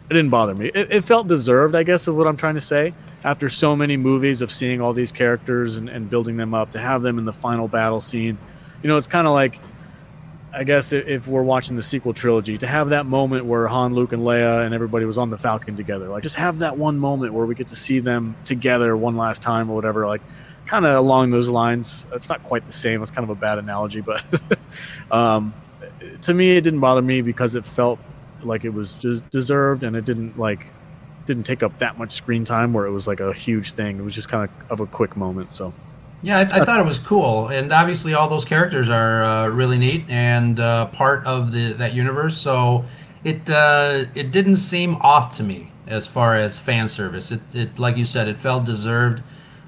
it 0.09 0.13
didn't 0.13 0.29
bother 0.29 0.55
me. 0.55 0.71
It, 0.73 0.91
it, 0.91 1.03
felt 1.03 1.27
deserved, 1.27 1.75
I 1.75 1.83
guess, 1.83 2.07
of 2.07 2.15
what 2.15 2.27
I'm 2.27 2.37
trying 2.37 2.53
to 2.53 2.61
say. 2.61 2.93
After 3.23 3.49
so 3.49 3.75
many 3.75 3.97
movies 3.97 4.41
of 4.41 4.51
seeing 4.51 4.79
all 4.79 4.93
these 4.93 5.11
characters 5.11 5.77
and, 5.77 5.89
and 5.89 6.09
building 6.09 6.37
them 6.37 6.53
up, 6.53 6.71
to 6.71 6.79
have 6.79 7.01
them 7.01 7.17
in 7.17 7.25
the 7.25 7.33
final 7.33 7.67
battle 7.67 7.99
scene, 7.99 8.37
you 8.83 8.87
know, 8.87 8.97
it's 8.97 9.07
kind 9.07 9.25
of 9.25 9.33
like 9.33 9.59
I 10.55 10.63
guess 10.63 10.93
if 10.93 11.27
we're 11.27 11.43
watching 11.43 11.75
the 11.75 11.83
sequel 11.83 12.13
trilogy, 12.13 12.57
to 12.57 12.67
have 12.67 12.89
that 12.89 13.05
moment 13.05 13.45
where 13.45 13.67
Han, 13.67 13.93
Luke, 13.93 14.13
and 14.13 14.23
Leia 14.23 14.65
and 14.65 14.73
everybody 14.73 15.03
was 15.03 15.17
on 15.17 15.29
the 15.29 15.37
Falcon 15.37 15.75
together, 15.75 16.07
like 16.07 16.23
just 16.23 16.37
have 16.37 16.59
that 16.59 16.77
one 16.77 16.97
moment 16.97 17.33
where 17.33 17.45
we 17.45 17.55
get 17.55 17.67
to 17.67 17.75
see 17.75 17.99
them 17.99 18.35
together 18.45 18.95
one 18.95 19.17
last 19.17 19.41
time 19.41 19.69
or 19.69 19.75
whatever, 19.75 20.07
like 20.07 20.21
kind 20.65 20.85
of 20.85 20.95
along 20.95 21.31
those 21.31 21.49
lines. 21.49 22.07
It's 22.13 22.29
not 22.29 22.41
quite 22.41 22.65
the 22.65 22.71
same. 22.71 23.01
It's 23.01 23.11
kind 23.11 23.23
of 23.23 23.29
a 23.29 23.39
bad 23.39 23.57
analogy, 23.57 23.99
but 23.99 24.23
um, 25.11 25.53
to 26.21 26.33
me, 26.33 26.55
it 26.55 26.61
didn't 26.61 26.79
bother 26.79 27.01
me 27.01 27.21
because 27.21 27.55
it 27.55 27.65
felt 27.65 27.99
like 28.41 28.63
it 28.63 28.73
was 28.73 28.93
just 28.93 29.29
deserved 29.31 29.83
and 29.83 29.95
it 29.95 30.05
didn't 30.05 30.39
like 30.39 30.67
didn't 31.25 31.43
take 31.43 31.63
up 31.63 31.79
that 31.79 31.97
much 31.97 32.11
screen 32.11 32.45
time 32.45 32.71
where 32.71 32.85
it 32.85 32.91
was 32.91 33.07
like 33.07 33.19
a 33.19 33.33
huge 33.33 33.73
thing. 33.73 33.99
It 33.99 34.03
was 34.03 34.15
just 34.15 34.29
kind 34.29 34.49
of 34.49 34.71
of 34.71 34.79
a 34.79 34.85
quick 34.87 35.17
moment. 35.17 35.51
So. 35.51 35.73
Yeah, 36.25 36.39
I, 36.39 36.41
I, 36.41 36.65
thought 36.65 36.79
it 36.79 36.85
was 36.87 36.97
cool, 36.97 37.49
and 37.49 37.71
obviously 37.71 38.15
all 38.15 38.27
those 38.27 38.45
characters 38.45 38.89
are 38.89 39.21
uh, 39.21 39.47
really 39.49 39.77
neat 39.77 40.05
and 40.09 40.59
uh, 40.59 40.87
part 40.87 41.23
of 41.23 41.51
the 41.51 41.73
that 41.73 41.93
universe. 41.93 42.35
So 42.35 42.83
it 43.23 43.47
uh, 43.47 44.05
it 44.15 44.31
didn't 44.31 44.57
seem 44.57 44.95
off 45.01 45.37
to 45.37 45.43
me 45.43 45.71
as 45.85 46.07
far 46.07 46.35
as 46.35 46.57
fan 46.57 46.89
service. 46.89 47.31
It, 47.31 47.41
it 47.53 47.77
like 47.77 47.95
you 47.95 48.05
said, 48.05 48.27
it 48.27 48.39
felt 48.39 48.65
deserved. 48.65 49.21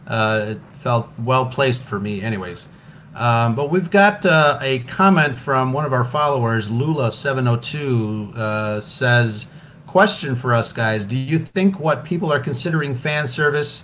Uh, 0.07 0.45
it 0.47 0.59
felt 0.79 1.07
well 1.19 1.45
placed 1.45 1.83
for 1.83 1.99
me, 1.99 2.23
anyways. 2.23 2.69
Um, 3.13 3.53
but 3.53 3.69
we've 3.69 3.91
got 3.91 4.25
uh, 4.25 4.57
a 4.59 4.79
comment 4.79 5.35
from 5.35 5.73
one 5.73 5.85
of 5.85 5.93
our 5.93 6.05
followers, 6.05 6.69
Lula702, 6.69 8.35
uh, 8.35 8.81
says, 8.81 9.47
"Question 9.85 10.35
for 10.35 10.55
us 10.55 10.73
guys: 10.73 11.05
Do 11.05 11.19
you 11.19 11.37
think 11.37 11.79
what 11.79 12.03
people 12.03 12.33
are 12.33 12.39
considering 12.39 12.95
fan 12.95 13.27
service?" 13.27 13.83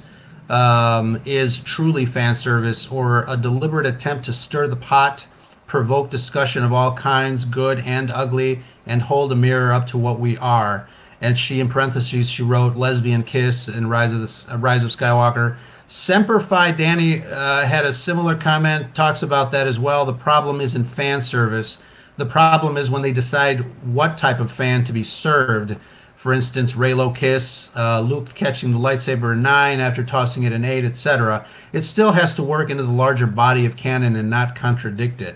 Um, 0.49 1.21
is 1.25 1.59
truly 1.59 2.05
fan 2.05 2.35
service 2.35 2.87
or 2.91 3.25
a 3.27 3.37
deliberate 3.37 3.85
attempt 3.85 4.25
to 4.25 4.33
stir 4.33 4.67
the 4.67 4.75
pot, 4.75 5.25
provoke 5.67 6.09
discussion 6.09 6.63
of 6.63 6.73
all 6.73 6.93
kinds, 6.95 7.45
good 7.45 7.79
and 7.79 8.11
ugly, 8.11 8.61
and 8.85 9.01
hold 9.01 9.31
a 9.31 9.35
mirror 9.35 9.71
up 9.71 9.87
to 9.87 9.97
what 9.97 10.19
we 10.19 10.37
are. 10.37 10.87
And 11.21 11.37
she, 11.37 11.59
in 11.59 11.69
parentheses, 11.69 12.29
she 12.29 12.43
wrote 12.43 12.75
"lesbian 12.75 13.23
kiss" 13.23 13.69
and 13.69 13.89
"Rise 13.89 14.11
of 14.11 14.19
the 14.19 14.53
uh, 14.53 14.57
Rise 14.57 14.83
of 14.83 14.91
Skywalker." 14.91 15.55
Semper 15.87 16.39
Fi 16.39 16.71
Danny 16.71 17.23
uh, 17.23 17.65
had 17.65 17.85
a 17.85 17.93
similar 17.93 18.35
comment, 18.35 18.95
talks 18.95 19.21
about 19.21 19.51
that 19.51 19.67
as 19.67 19.79
well. 19.79 20.05
The 20.05 20.13
problem 20.13 20.59
isn't 20.59 20.85
fan 20.85 21.21
service. 21.21 21.77
The 22.17 22.25
problem 22.25 22.77
is 22.77 22.89
when 22.89 23.01
they 23.01 23.11
decide 23.11 23.59
what 23.85 24.17
type 24.17 24.39
of 24.39 24.51
fan 24.51 24.83
to 24.85 24.93
be 24.93 25.03
served. 25.03 25.77
For 26.23 26.31
instance, 26.31 26.71
Reylo 26.71 27.13
Kiss, 27.13 27.69
uh, 27.75 27.99
Luke 27.99 28.33
catching 28.33 28.71
the 28.71 28.79
lightsaber 28.79 29.33
a 29.33 29.35
9 29.35 29.81
after 29.81 30.05
tossing 30.05 30.43
it 30.43 30.53
an 30.53 30.63
8, 30.63 30.85
etc. 30.85 31.45
It 31.73 31.81
still 31.81 32.13
has 32.13 32.33
to 32.35 32.43
work 32.43 32.69
into 32.69 32.83
the 32.83 32.93
larger 32.93 33.27
body 33.27 33.65
of 33.65 33.75
canon 33.75 34.15
and 34.15 34.29
not 34.29 34.55
contradict 34.55 35.21
it. 35.21 35.35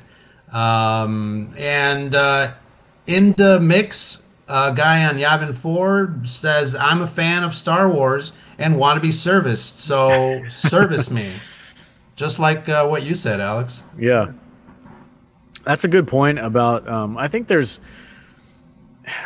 Um, 0.49 1.53
and 1.57 2.15
uh, 2.15 2.53
in 3.05 3.33
the 3.33 3.59
mix, 3.59 4.21
a 4.47 4.73
guy 4.73 5.03
on 5.03 5.17
Yavin 5.17 5.53
4 5.53 6.21
says, 6.23 6.73
I'm 6.73 7.01
a 7.01 7.07
fan 7.07 7.43
of 7.43 7.53
Star 7.53 7.89
Wars 7.89 8.31
and 8.57 8.77
want 8.77 8.95
to 8.95 9.01
be 9.01 9.11
serviced, 9.11 9.81
so 9.81 10.41
service 10.49 11.11
me. 11.11 11.35
Just 12.15 12.39
like 12.39 12.69
uh, 12.69 12.87
what 12.87 13.03
you 13.03 13.13
said, 13.13 13.41
Alex. 13.41 13.83
Yeah, 13.99 14.31
that's 15.65 15.83
a 15.83 15.89
good 15.89 16.07
point. 16.07 16.39
About 16.39 16.87
um, 16.87 17.17
I 17.17 17.27
think 17.27 17.47
there's 17.47 17.81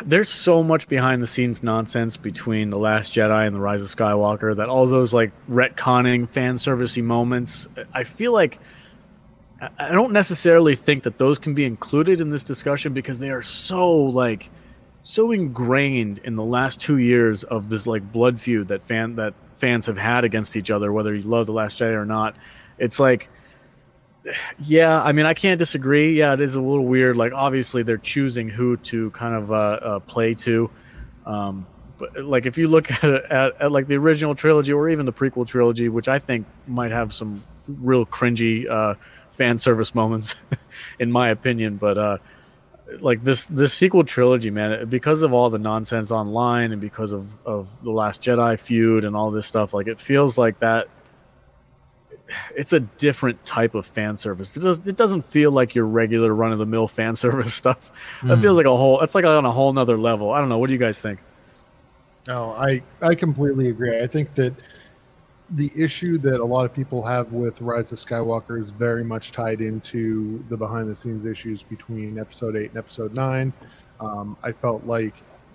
there's 0.04 0.28
so 0.28 0.62
much 0.62 0.88
behind 0.88 1.22
the 1.22 1.26
scenes 1.26 1.62
nonsense 1.62 2.16
between 2.16 2.70
the 2.70 2.78
Last 2.78 3.14
Jedi 3.14 3.46
and 3.46 3.54
the 3.56 3.60
Rise 3.60 3.82
of 3.82 3.88
Skywalker 3.88 4.54
that 4.56 4.68
all 4.68 4.86
those 4.86 5.12
like 5.12 5.32
retconning 5.48 6.28
fan 6.28 6.56
servicey 6.56 7.02
moments. 7.02 7.68
I 7.92 8.04
feel 8.04 8.32
like 8.32 8.58
I- 9.78 9.90
don't 9.90 10.12
necessarily 10.12 10.74
think 10.74 11.02
that 11.04 11.18
those 11.18 11.38
can 11.38 11.54
be 11.54 11.64
included 11.64 12.20
in 12.20 12.30
this 12.30 12.44
discussion 12.44 12.92
because 12.92 13.18
they 13.18 13.30
are 13.30 13.42
so 13.42 13.92
like 13.92 14.50
so 15.02 15.32
ingrained 15.32 16.18
in 16.24 16.36
the 16.36 16.44
last 16.44 16.80
two 16.80 16.98
years 16.98 17.42
of 17.44 17.68
this 17.68 17.86
like 17.86 18.12
blood 18.12 18.40
feud 18.40 18.68
that 18.68 18.84
fan 18.84 19.16
that 19.16 19.34
fans 19.54 19.86
have 19.86 19.98
had 19.98 20.24
against 20.24 20.56
each 20.56 20.70
other, 20.70 20.92
whether 20.92 21.14
you 21.14 21.22
love 21.22 21.46
the 21.46 21.52
Last 21.52 21.80
Jedi 21.80 21.92
or 21.94 22.06
not. 22.06 22.36
It's 22.78 23.00
like 23.00 23.28
yeah, 24.58 25.02
I 25.02 25.12
mean, 25.12 25.26
I 25.26 25.34
can't 25.34 25.58
disagree. 25.58 26.18
Yeah, 26.18 26.34
it 26.34 26.40
is 26.40 26.54
a 26.54 26.60
little 26.60 26.84
weird. 26.84 27.16
Like, 27.16 27.32
obviously, 27.32 27.82
they're 27.82 27.98
choosing 27.98 28.48
who 28.48 28.76
to 28.78 29.10
kind 29.10 29.34
of 29.34 29.50
uh, 29.50 29.54
uh, 29.54 29.98
play 30.00 30.34
to. 30.34 30.70
Um, 31.26 31.66
but 31.98 32.24
like, 32.24 32.46
if 32.46 32.56
you 32.58 32.68
look 32.68 32.90
at, 33.04 33.04
at 33.04 33.60
at 33.60 33.72
like 33.72 33.86
the 33.86 33.96
original 33.96 34.34
trilogy 34.34 34.72
or 34.72 34.88
even 34.88 35.06
the 35.06 35.12
prequel 35.12 35.46
trilogy, 35.46 35.88
which 35.88 36.08
I 36.08 36.18
think 36.18 36.46
might 36.66 36.90
have 36.90 37.12
some 37.12 37.42
real 37.66 38.06
cringy 38.06 38.68
uh, 38.68 38.94
fan 39.30 39.58
service 39.58 39.94
moments, 39.94 40.36
in 40.98 41.10
my 41.10 41.28
opinion, 41.28 41.76
but 41.76 41.98
uh, 41.98 42.18
like 43.00 43.24
this 43.24 43.46
this 43.46 43.74
sequel 43.74 44.04
trilogy, 44.04 44.50
man, 44.50 44.88
because 44.88 45.22
of 45.22 45.32
all 45.32 45.50
the 45.50 45.58
nonsense 45.58 46.10
online 46.10 46.72
and 46.72 46.80
because 46.80 47.12
of 47.12 47.26
of 47.46 47.68
the 47.82 47.90
Last 47.90 48.22
Jedi 48.22 48.58
feud 48.58 49.04
and 49.04 49.16
all 49.16 49.30
this 49.30 49.46
stuff, 49.46 49.74
like 49.74 49.86
it 49.86 49.98
feels 49.98 50.38
like 50.38 50.58
that 50.60 50.88
it's 52.56 52.72
a 52.72 52.80
different 52.80 53.44
type 53.44 53.74
of 53.74 53.86
fan 53.86 54.16
service. 54.16 54.56
It, 54.56 54.60
does, 54.60 54.78
it 54.86 54.96
doesn't 54.96 55.22
feel 55.24 55.50
like 55.50 55.74
your 55.74 55.86
regular 55.86 56.34
run 56.34 56.52
of 56.52 56.58
the 56.58 56.66
mill 56.66 56.88
fan 56.88 57.14
service 57.24 57.54
stuff. 57.54 57.92
It 58.22 58.26
Mm. 58.26 58.40
feels 58.40 58.56
like 58.56 58.66
a 58.66 58.76
whole. 58.76 59.00
It's 59.00 59.14
like 59.14 59.24
on 59.24 59.44
a 59.44 59.50
whole 59.50 59.72
nother 59.72 59.98
level. 59.98 60.32
I 60.32 60.40
don't 60.40 60.48
know. 60.48 60.58
What 60.58 60.66
do 60.68 60.72
you 60.72 60.78
guys 60.78 61.00
think? 61.00 61.20
No, 62.28 62.52
I 62.52 62.82
I 63.00 63.14
completely 63.14 63.68
agree. 63.68 64.00
I 64.00 64.06
think 64.06 64.34
that 64.36 64.54
the 65.50 65.70
issue 65.76 66.16
that 66.18 66.40
a 66.40 66.44
lot 66.44 66.64
of 66.64 66.72
people 66.72 67.02
have 67.02 67.32
with 67.32 67.60
Rise 67.60 67.92
of 67.92 67.98
Skywalker 67.98 68.58
is 68.62 68.70
very 68.70 69.04
much 69.04 69.32
tied 69.32 69.60
into 69.60 70.42
the 70.48 70.56
behind 70.56 70.88
the 70.88 70.96
scenes 70.96 71.26
issues 71.26 71.62
between 71.62 72.18
Episode 72.18 72.56
Eight 72.56 72.70
and 72.70 72.78
Episode 72.78 73.12
Nine. 73.12 73.52
Um, 74.00 74.36
I 74.42 74.52
felt 74.52 74.84
like 74.86 75.14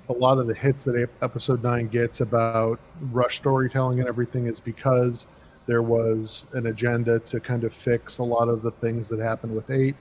a 0.09 0.13
lot 0.13 0.37
of 0.37 0.47
the 0.47 0.53
hits 0.53 0.83
that 0.83 1.09
Episode 1.21 1.63
Nine 1.63 1.87
gets 1.87 2.21
about 2.21 2.79
rush 3.11 3.37
storytelling 3.37 3.99
and 3.99 4.07
everything 4.07 4.45
is 4.45 4.59
because 4.59 5.25
there 5.67 5.81
was 5.81 6.45
an 6.53 6.67
agenda 6.67 7.19
to 7.19 7.39
kind 7.39 7.63
of 7.63 7.73
fix 7.73 8.17
a 8.17 8.23
lot 8.23 8.47
of 8.47 8.61
the 8.61 8.71
things 8.71 9.07
that 9.09 9.19
happened 9.19 9.53
with 9.53 9.69
Eight. 9.69 9.95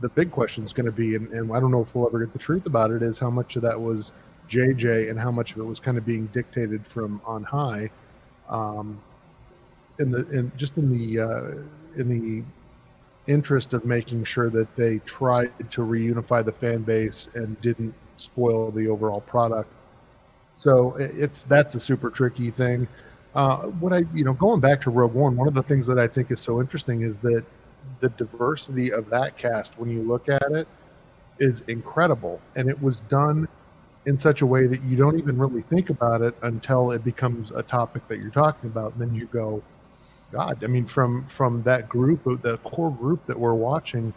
The 0.00 0.08
big 0.08 0.32
question 0.32 0.64
is 0.64 0.72
going 0.72 0.86
to 0.86 0.92
be, 0.92 1.14
and, 1.14 1.30
and 1.32 1.52
I 1.52 1.60
don't 1.60 1.70
know 1.70 1.82
if 1.82 1.94
we'll 1.94 2.06
ever 2.06 2.18
get 2.18 2.32
the 2.32 2.38
truth 2.38 2.66
about 2.66 2.90
it, 2.90 3.02
is 3.02 3.18
how 3.18 3.30
much 3.30 3.56
of 3.56 3.62
that 3.62 3.80
was 3.80 4.10
JJ 4.48 5.10
and 5.10 5.18
how 5.18 5.30
much 5.30 5.52
of 5.52 5.58
it 5.58 5.64
was 5.64 5.78
kind 5.78 5.96
of 5.96 6.04
being 6.04 6.26
dictated 6.26 6.86
from 6.86 7.20
on 7.24 7.44
high. 7.44 7.90
Um, 8.48 9.00
in 9.98 10.10
the 10.10 10.28
in 10.30 10.52
just 10.56 10.76
in 10.76 10.90
the 10.90 11.20
uh, 11.20 12.00
in 12.00 12.08
the 12.08 12.42
interest 13.32 13.72
of 13.72 13.84
making 13.84 14.24
sure 14.24 14.50
that 14.50 14.74
they 14.76 14.98
tried 15.00 15.52
to 15.70 15.80
reunify 15.82 16.44
the 16.44 16.52
fan 16.52 16.82
base 16.82 17.28
and 17.34 17.58
didn't 17.60 17.94
spoil 18.16 18.70
the 18.70 18.88
overall 18.88 19.20
product. 19.20 19.70
So 20.56 20.94
it's 20.98 21.44
that's 21.44 21.74
a 21.74 21.80
super 21.80 22.10
tricky 22.10 22.50
thing. 22.50 22.86
Uh, 23.34 23.62
what 23.80 23.92
I 23.92 24.02
you 24.14 24.24
know 24.24 24.32
going 24.32 24.60
back 24.60 24.80
to 24.82 24.90
Rogue 24.90 25.14
One, 25.14 25.36
one 25.36 25.48
of 25.48 25.54
the 25.54 25.62
things 25.62 25.86
that 25.86 25.98
I 25.98 26.06
think 26.06 26.30
is 26.30 26.40
so 26.40 26.60
interesting 26.60 27.02
is 27.02 27.18
that 27.18 27.44
the 28.00 28.08
diversity 28.10 28.92
of 28.92 29.10
that 29.10 29.36
cast 29.36 29.78
when 29.78 29.90
you 29.90 30.02
look 30.02 30.28
at 30.28 30.50
it 30.52 30.68
is 31.38 31.62
incredible, 31.68 32.40
and 32.54 32.68
it 32.68 32.80
was 32.80 33.00
done 33.00 33.48
in 34.06 34.18
such 34.18 34.42
a 34.42 34.46
way 34.46 34.66
that 34.66 34.82
you 34.82 34.96
don't 34.96 35.18
even 35.18 35.38
really 35.38 35.62
think 35.62 35.90
about 35.90 36.22
it 36.22 36.34
until 36.42 36.92
it 36.92 37.02
becomes 37.02 37.50
a 37.52 37.62
topic 37.62 38.06
that 38.08 38.18
you're 38.18 38.30
talking 38.30 38.70
about, 38.70 38.92
and 38.92 39.00
then 39.00 39.14
you 39.14 39.26
go, 39.26 39.62
God, 40.30 40.62
I 40.62 40.66
mean, 40.66 40.86
from 40.86 41.26
from 41.28 41.62
that 41.62 41.88
group, 41.88 42.24
the 42.42 42.58
core 42.58 42.92
group 42.92 43.26
that 43.26 43.38
we're 43.38 43.54
watching, 43.54 44.12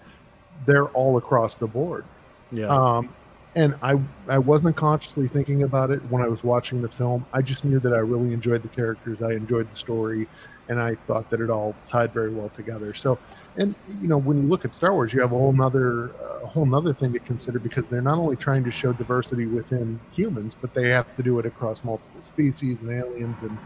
they're 0.66 0.90
all 0.90 1.18
across 1.18 1.56
the 1.56 1.68
board. 1.68 2.06
Yeah. 2.52 2.68
Um, 2.68 3.14
and 3.56 3.76
I 3.82 4.00
I 4.28 4.38
wasn't 4.38 4.76
consciously 4.76 5.28
thinking 5.28 5.64
about 5.64 5.92
it 5.92 6.00
when 6.10 6.22
I 6.22 6.28
was 6.28 6.44
watching 6.44 6.82
the 6.82 6.90
film. 6.90 7.26
I 7.34 7.42
just 7.42 7.66
knew 7.66 7.80
that 7.80 7.94
I 7.94 8.00
really 8.00 8.34
enjoyed 8.34 8.62
the 8.62 8.68
characters, 8.70 9.22
I 9.22 9.32
enjoyed 9.32 9.70
the 9.72 9.76
story, 9.76 10.28
and 10.70 10.80
I 10.80 10.96
thought 11.08 11.30
that 11.30 11.42
it 11.42 11.50
all 11.50 11.76
tied 11.90 12.14
very 12.14 12.30
well 12.30 12.50
together. 12.50 12.94
So, 12.94 13.18
and 13.58 13.74
you 14.02 14.08
know, 14.08 14.18
when 14.18 14.42
you 14.42 14.48
look 14.48 14.66
at 14.66 14.74
Star 14.74 14.94
Wars, 14.94 15.14
you 15.14 15.22
have 15.22 15.32
a 15.32 15.38
whole 15.38 15.54
nother 15.54 16.12
a 16.44 16.48
whole 16.48 16.66
nother 16.66 16.94
thing 16.94 17.14
to 17.14 17.20
consider 17.20 17.60
because 17.60 17.88
they're 17.88 18.02
not 18.02 18.18
only 18.18 18.36
trying 18.36 18.64
to 18.64 18.72
show 18.72 18.94
diversity 18.94 19.46
within 19.46 20.00
humans, 20.14 20.56
but 20.60 20.74
they 20.74 20.90
have 20.90 21.16
to 21.16 21.24
do 21.24 21.40
it 21.40 21.46
across 21.46 21.84
multiple 21.84 22.22
species 22.22 22.80
and 22.82 22.92
aliens 22.92 23.42
and 23.42 23.58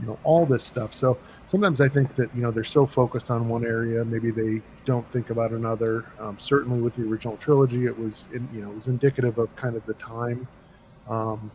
you 0.00 0.06
know 0.06 0.18
all 0.24 0.46
this 0.46 0.64
stuff. 0.64 0.92
So 0.92 1.18
sometimes 1.46 1.80
i 1.80 1.88
think 1.88 2.14
that 2.14 2.34
you 2.34 2.42
know 2.42 2.50
they're 2.50 2.64
so 2.64 2.86
focused 2.86 3.30
on 3.30 3.48
one 3.48 3.64
area 3.64 4.04
maybe 4.04 4.30
they 4.30 4.62
don't 4.84 5.10
think 5.12 5.30
about 5.30 5.52
another. 5.52 6.04
Um, 6.18 6.36
certainly 6.38 6.80
with 6.80 6.94
the 6.96 7.02
original 7.02 7.36
trilogy 7.36 7.86
it 7.86 7.98
was 7.98 8.24
in, 8.32 8.48
you 8.52 8.62
know 8.62 8.70
it 8.70 8.74
was 8.74 8.88
indicative 8.88 9.38
of 9.38 9.54
kind 9.56 9.76
of 9.76 9.84
the 9.86 9.94
time. 9.94 10.46
Um, 11.08 11.50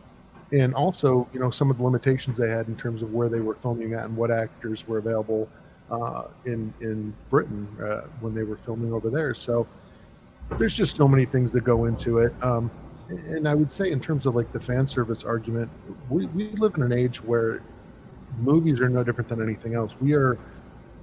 and 0.52 0.74
also 0.74 1.28
you 1.32 1.40
know 1.40 1.50
some 1.50 1.70
of 1.70 1.78
the 1.78 1.84
limitations 1.84 2.36
they 2.36 2.48
had 2.48 2.68
in 2.68 2.76
terms 2.76 3.02
of 3.02 3.12
where 3.12 3.28
they 3.28 3.40
were 3.40 3.54
filming 3.56 3.94
at 3.94 4.04
and 4.04 4.16
what 4.16 4.30
actors 4.30 4.86
were 4.86 4.98
available 4.98 5.48
uh, 5.90 6.24
in 6.46 6.72
in 6.80 7.14
britain 7.28 7.68
uh, 7.82 8.08
when 8.20 8.34
they 8.34 8.42
were 8.42 8.56
filming 8.58 8.92
over 8.92 9.10
there. 9.10 9.34
So 9.34 9.66
there's 10.58 10.74
just 10.74 10.96
so 10.96 11.06
many 11.06 11.24
things 11.24 11.52
that 11.52 11.62
go 11.62 11.84
into 11.84 12.18
it. 12.18 12.32
Um, 12.42 12.70
and 13.08 13.48
i 13.48 13.54
would 13.54 13.72
say 13.72 13.90
in 13.90 13.98
terms 13.98 14.24
of 14.24 14.36
like 14.36 14.52
the 14.52 14.60
fan 14.60 14.86
service 14.86 15.24
argument 15.24 15.68
we, 16.08 16.26
we 16.26 16.50
live 16.50 16.76
in 16.76 16.82
an 16.84 16.92
age 16.92 17.20
where 17.20 17.60
movies 18.38 18.80
are 18.80 18.88
no 18.88 19.02
different 19.02 19.28
than 19.28 19.42
anything 19.42 19.74
else. 19.74 19.96
We 20.00 20.14
are 20.14 20.38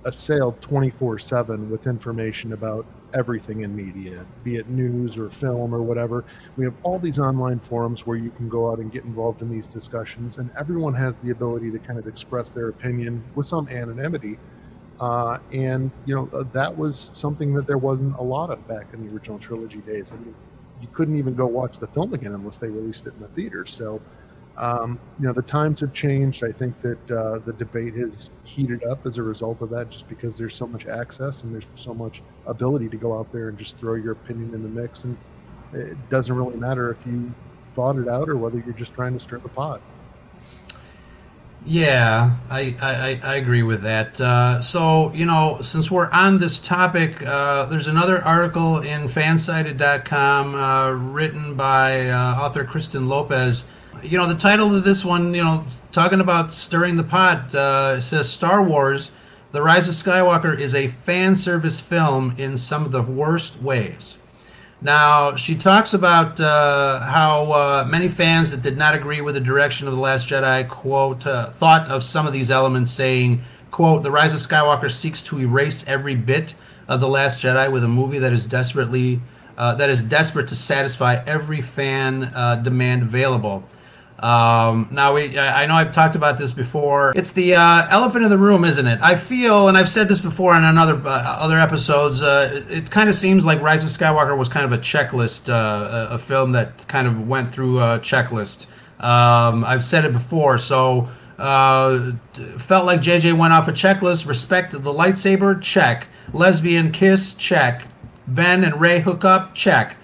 assailed 0.06 0.62
24 0.62 1.20
7 1.20 1.70
with 1.70 1.88
information 1.88 2.54
about 2.54 2.86
everything 3.14 3.62
in 3.62 3.76
media, 3.76 4.26
be 4.44 4.56
it 4.56 4.70
news 4.70 5.18
or 5.18 5.30
film 5.30 5.74
or 5.74 5.82
whatever. 5.82 6.26
We 6.56 6.66
have 6.66 6.74
all 6.84 7.00
these 7.00 7.20
online 7.20 7.60
forums 7.60 8.06
where 8.06 8.18
you 8.18 8.30
can 8.32 8.50
go 8.50 8.72
out 8.72 8.80
and 8.80 8.92
get 8.92 9.04
involved 9.06 9.42
in 9.42 9.50
these 9.50 9.68
discussions, 9.68 10.38
and 10.38 10.50
everyone 10.58 10.94
has 10.96 11.18
the 11.18 11.32
ability 11.32 11.72
to 11.72 11.80
kind 11.80 12.00
of 12.00 12.08
express 12.08 12.50
their 12.50 12.70
opinion 12.70 13.24
with 13.36 13.48
some 13.48 13.68
anonymity. 13.70 14.38
Uh, 15.00 15.38
and, 15.54 15.92
you 16.06 16.16
know, 16.16 16.28
uh, 16.34 16.44
that 16.54 16.76
was 16.76 17.12
something 17.14 17.54
that 17.54 17.68
there 17.68 17.78
wasn't 17.78 18.16
a 18.18 18.24
lot 18.24 18.50
of 18.50 18.68
back 18.68 18.88
in 18.94 19.06
the 19.06 19.14
original 19.14 19.38
trilogy 19.38 19.80
days. 19.82 20.12
I 20.12 20.16
mean, 20.16 20.34
you 20.82 20.88
couldn't 20.92 21.18
even 21.18 21.36
go 21.36 21.46
watch 21.46 21.78
the 21.78 21.88
film 21.88 22.14
again 22.14 22.34
unless 22.34 22.58
they 22.58 22.68
released 22.68 23.06
it 23.06 23.14
in 23.14 23.22
the 23.22 23.28
theater. 23.30 23.66
So, 23.66 24.02
um, 24.58 25.00
you 25.20 25.28
know, 25.28 25.34
the 25.34 25.42
times 25.44 25.82
have 25.82 25.94
changed. 25.94 26.44
I 26.44 26.52
think 26.52 26.80
that 26.82 27.12
uh, 27.12 27.40
the 27.46 27.54
debate 27.54 27.96
has 27.96 28.32
heated 28.44 28.84
up 28.86 29.06
as 29.06 29.18
a 29.18 29.24
result 29.24 29.62
of 29.62 29.70
that, 29.70 29.90
just 29.90 30.08
because 30.10 30.38
there's 30.38 30.56
so 30.56 30.66
much 30.68 30.88
access 30.88 31.44
and 31.44 31.54
there's 31.54 31.66
so 31.76 31.94
much 31.94 32.24
ability 32.48 32.90
to 32.90 32.98
go 32.98 33.18
out 33.18 33.32
there 33.32 33.50
and 33.50 33.58
just 33.58 33.78
throw 33.78 33.94
your 33.96 34.14
opinion 34.14 34.54
in 34.54 34.64
the 34.64 34.70
mix. 34.70 35.04
And 35.04 35.18
it 35.74 35.98
doesn't 36.10 36.36
really 36.36 36.58
matter 36.58 36.90
if 36.90 36.98
you 37.06 37.32
thought 37.76 37.98
it 37.98 38.08
out 38.08 38.30
or 38.30 38.38
whether 38.38 38.58
you're 38.60 38.74
just 38.74 38.94
trying 38.96 39.14
to 39.14 39.20
stir 39.20 39.38
the 39.40 39.50
pot. 39.50 39.82
Yeah, 41.66 42.38
I, 42.50 42.76
I, 42.82 43.20
I- 43.24 43.36
agree 43.36 43.64
with 43.64 43.82
that. 43.82 44.20
Uh, 44.22 44.62
so, 44.62 45.12
you 45.14 45.26
know, 45.26 45.58
since 45.62 45.92
we're 45.92 46.10
on 46.12 46.38
this 46.38 46.62
topic, 46.62 47.22
uh, 47.24 47.66
there's 47.66 47.88
another 47.88 48.24
article 48.24 48.80
in 48.80 49.04
fansided.com 49.10 50.56
uh, 50.56 50.92
written 50.92 51.56
by 51.56 52.10
uh, 52.10 52.36
author 52.40 52.64
Kristen 52.64 53.10
Lopez. 53.10 53.66
You 54.04 54.18
know, 54.18 54.28
the 54.28 54.36
title 54.36 54.76
of 54.76 54.84
this 54.84 55.04
one, 55.04 55.34
you 55.34 55.44
know, 55.44 55.66
talking 55.92 56.20
about 56.20 56.54
stirring 56.54 56.98
the 56.98 57.04
pot, 57.04 57.54
uh, 57.56 58.00
says 58.00 58.30
Star 58.30 58.62
Wars 58.62 59.12
The 59.52 59.62
Rise 59.62 59.88
of 59.88 59.96
Skywalker 59.96 60.58
is 60.58 60.76
a 60.76 60.88
fan 60.88 61.36
service 61.36 61.80
film 61.80 62.36
in 62.38 62.58
some 62.58 62.86
of 62.86 62.92
the 62.92 63.02
worst 63.02 63.62
ways. 63.62 64.18
Now, 64.82 65.36
she 65.36 65.56
talks 65.56 65.94
about 65.94 66.40
uh, 66.40 67.00
how 67.02 67.52
uh, 67.52 67.86
many 67.90 68.10
fans 68.10 68.52
that 68.52 68.62
did 68.62 68.78
not 68.78 68.94
agree 68.94 69.22
with 69.22 69.34
the 69.34 69.42
direction 69.42 69.88
of 69.88 69.94
The 69.94 70.00
Last 70.00 70.28
Jedi, 70.28 70.70
quote, 70.70 71.26
uh, 71.26 71.50
thought 71.50 71.88
of 71.88 72.04
some 72.04 72.28
of 72.28 72.34
these 72.34 72.52
elements 72.52 72.92
saying, 72.92 73.42
quote, 73.72 74.04
The 74.04 74.12
Rise 74.12 74.34
of 74.34 74.40
Skywalker 74.40 74.92
seeks 74.92 75.24
to 75.24 75.40
erase 75.40 75.84
every 75.88 76.16
bit 76.16 76.54
of 76.88 77.02
The 77.02 77.08
Last 77.08 77.42
Jedi 77.42 77.72
with 77.72 77.84
a 77.84 77.88
movie 77.88 78.20
that 78.20 78.34
is 78.34 78.46
desperately, 78.46 79.22
uh, 79.58 79.74
that 79.76 79.90
is 79.90 80.04
desperate 80.04 80.48
to 80.50 80.56
satisfy 80.56 81.24
every 81.26 81.62
fan 81.62 82.26
uh, 82.36 82.58
demand 82.58 83.02
available. 83.02 83.64
Um, 84.20 84.88
now 84.92 85.14
we, 85.14 85.38
I 85.38 85.68
know 85.68 85.76
I've 85.76 85.94
talked 85.94 86.16
about 86.16 86.40
this 86.40 86.52
before. 86.52 87.14
It's 87.16 87.34
the 87.34 87.56
uh, 87.56 87.88
elephant 87.92 88.24
in 88.24 88.32
the 88.32 88.38
room, 88.38 88.66
isn't 88.66 88.88
it? 88.88 89.00
I 89.02 89.16
feel, 89.16 89.68
and 89.68 89.78
I've 89.78 89.90
said 89.90 90.08
this 90.08 90.20
before 90.20 90.58
in 90.58 90.64
another 90.64 90.96
uh, 90.96 91.38
other 91.40 91.60
episodes. 91.60 92.22
Uh, 92.22 92.50
it, 92.54 92.72
it 92.72 92.92
kind 92.92 93.10
of 93.10 93.16
seems 93.16 93.46
like 93.46 93.62
Rise 93.62 93.84
of 93.84 93.92
Skywalker 93.92 94.36
was 94.36 94.50
kind 94.50 94.66
of 94.66 94.72
a 94.72 94.80
checklist, 94.80 95.50
uh, 95.50 96.08
a, 96.10 96.16
a 96.16 96.18
film 96.18 96.52
that 96.54 96.88
kind 96.88 97.08
of 97.08 97.28
went 97.28 97.54
through 97.54 97.80
a 97.80 98.00
checklist. 98.00 98.66
Um, 99.00 99.64
I've 99.64 99.84
said 99.84 100.04
it 100.06 100.14
before, 100.14 100.58
so 100.58 101.08
uh, 101.38 102.14
felt 102.58 102.88
like 102.88 103.02
JJ 103.02 103.38
went 103.38 103.54
off 103.54 103.68
a 103.68 103.72
checklist. 103.72 104.28
Respect 104.28 104.72
the 104.72 104.80
lightsaber, 104.80 105.62
check. 105.62 106.08
Lesbian 106.34 106.92
kiss, 106.92 107.36
check. 107.36 107.84
Ben 108.28 108.64
and 108.64 108.82
Rey 108.82 109.00
hook 109.00 109.24
up, 109.24 109.54
check. 109.54 109.96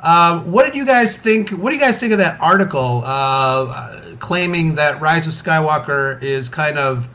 Uh, 0.00 0.40
what 0.40 0.64
did 0.64 0.74
you 0.74 0.86
guys 0.86 1.16
think? 1.16 1.50
What 1.50 1.70
do 1.70 1.76
you 1.76 1.80
guys 1.80 2.00
think 2.00 2.12
of 2.12 2.18
that 2.18 2.40
article 2.40 3.02
uh, 3.04 4.14
claiming 4.18 4.74
that 4.76 5.00
Rise 5.00 5.26
of 5.26 5.34
Skywalker 5.34 6.22
is 6.22 6.48
kind 6.48 6.78
of 6.78 7.08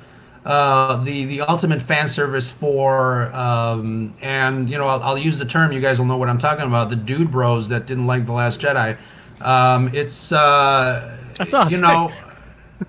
uh, 0.45 1.03
the 1.03 1.25
the 1.25 1.41
ultimate 1.41 1.81
fan 1.81 2.07
service 2.07 2.51
for, 2.51 3.33
um, 3.35 4.13
and 4.21 4.69
you 4.69 4.77
know, 4.77 4.85
I'll, 4.85 5.01
I'll 5.01 5.17
use 5.17 5.39
the 5.39 5.45
term. 5.45 5.71
You 5.71 5.81
guys 5.81 5.97
will 5.97 6.05
know 6.05 6.17
what 6.17 6.29
I'm 6.29 6.37
talking 6.37 6.65
about. 6.65 6.89
The 6.89 6.95
dude 6.95 7.31
bros 7.31 7.67
that 7.69 7.87
didn't 7.87 8.05
like 8.05 8.27
the 8.27 8.33
Last 8.33 8.61
Jedi. 8.61 8.95
Um, 9.41 9.89
it's 9.93 10.31
uh, 10.31 11.17
That's 11.37 11.55
us. 11.55 11.71
you 11.71 11.81
know. 11.81 12.11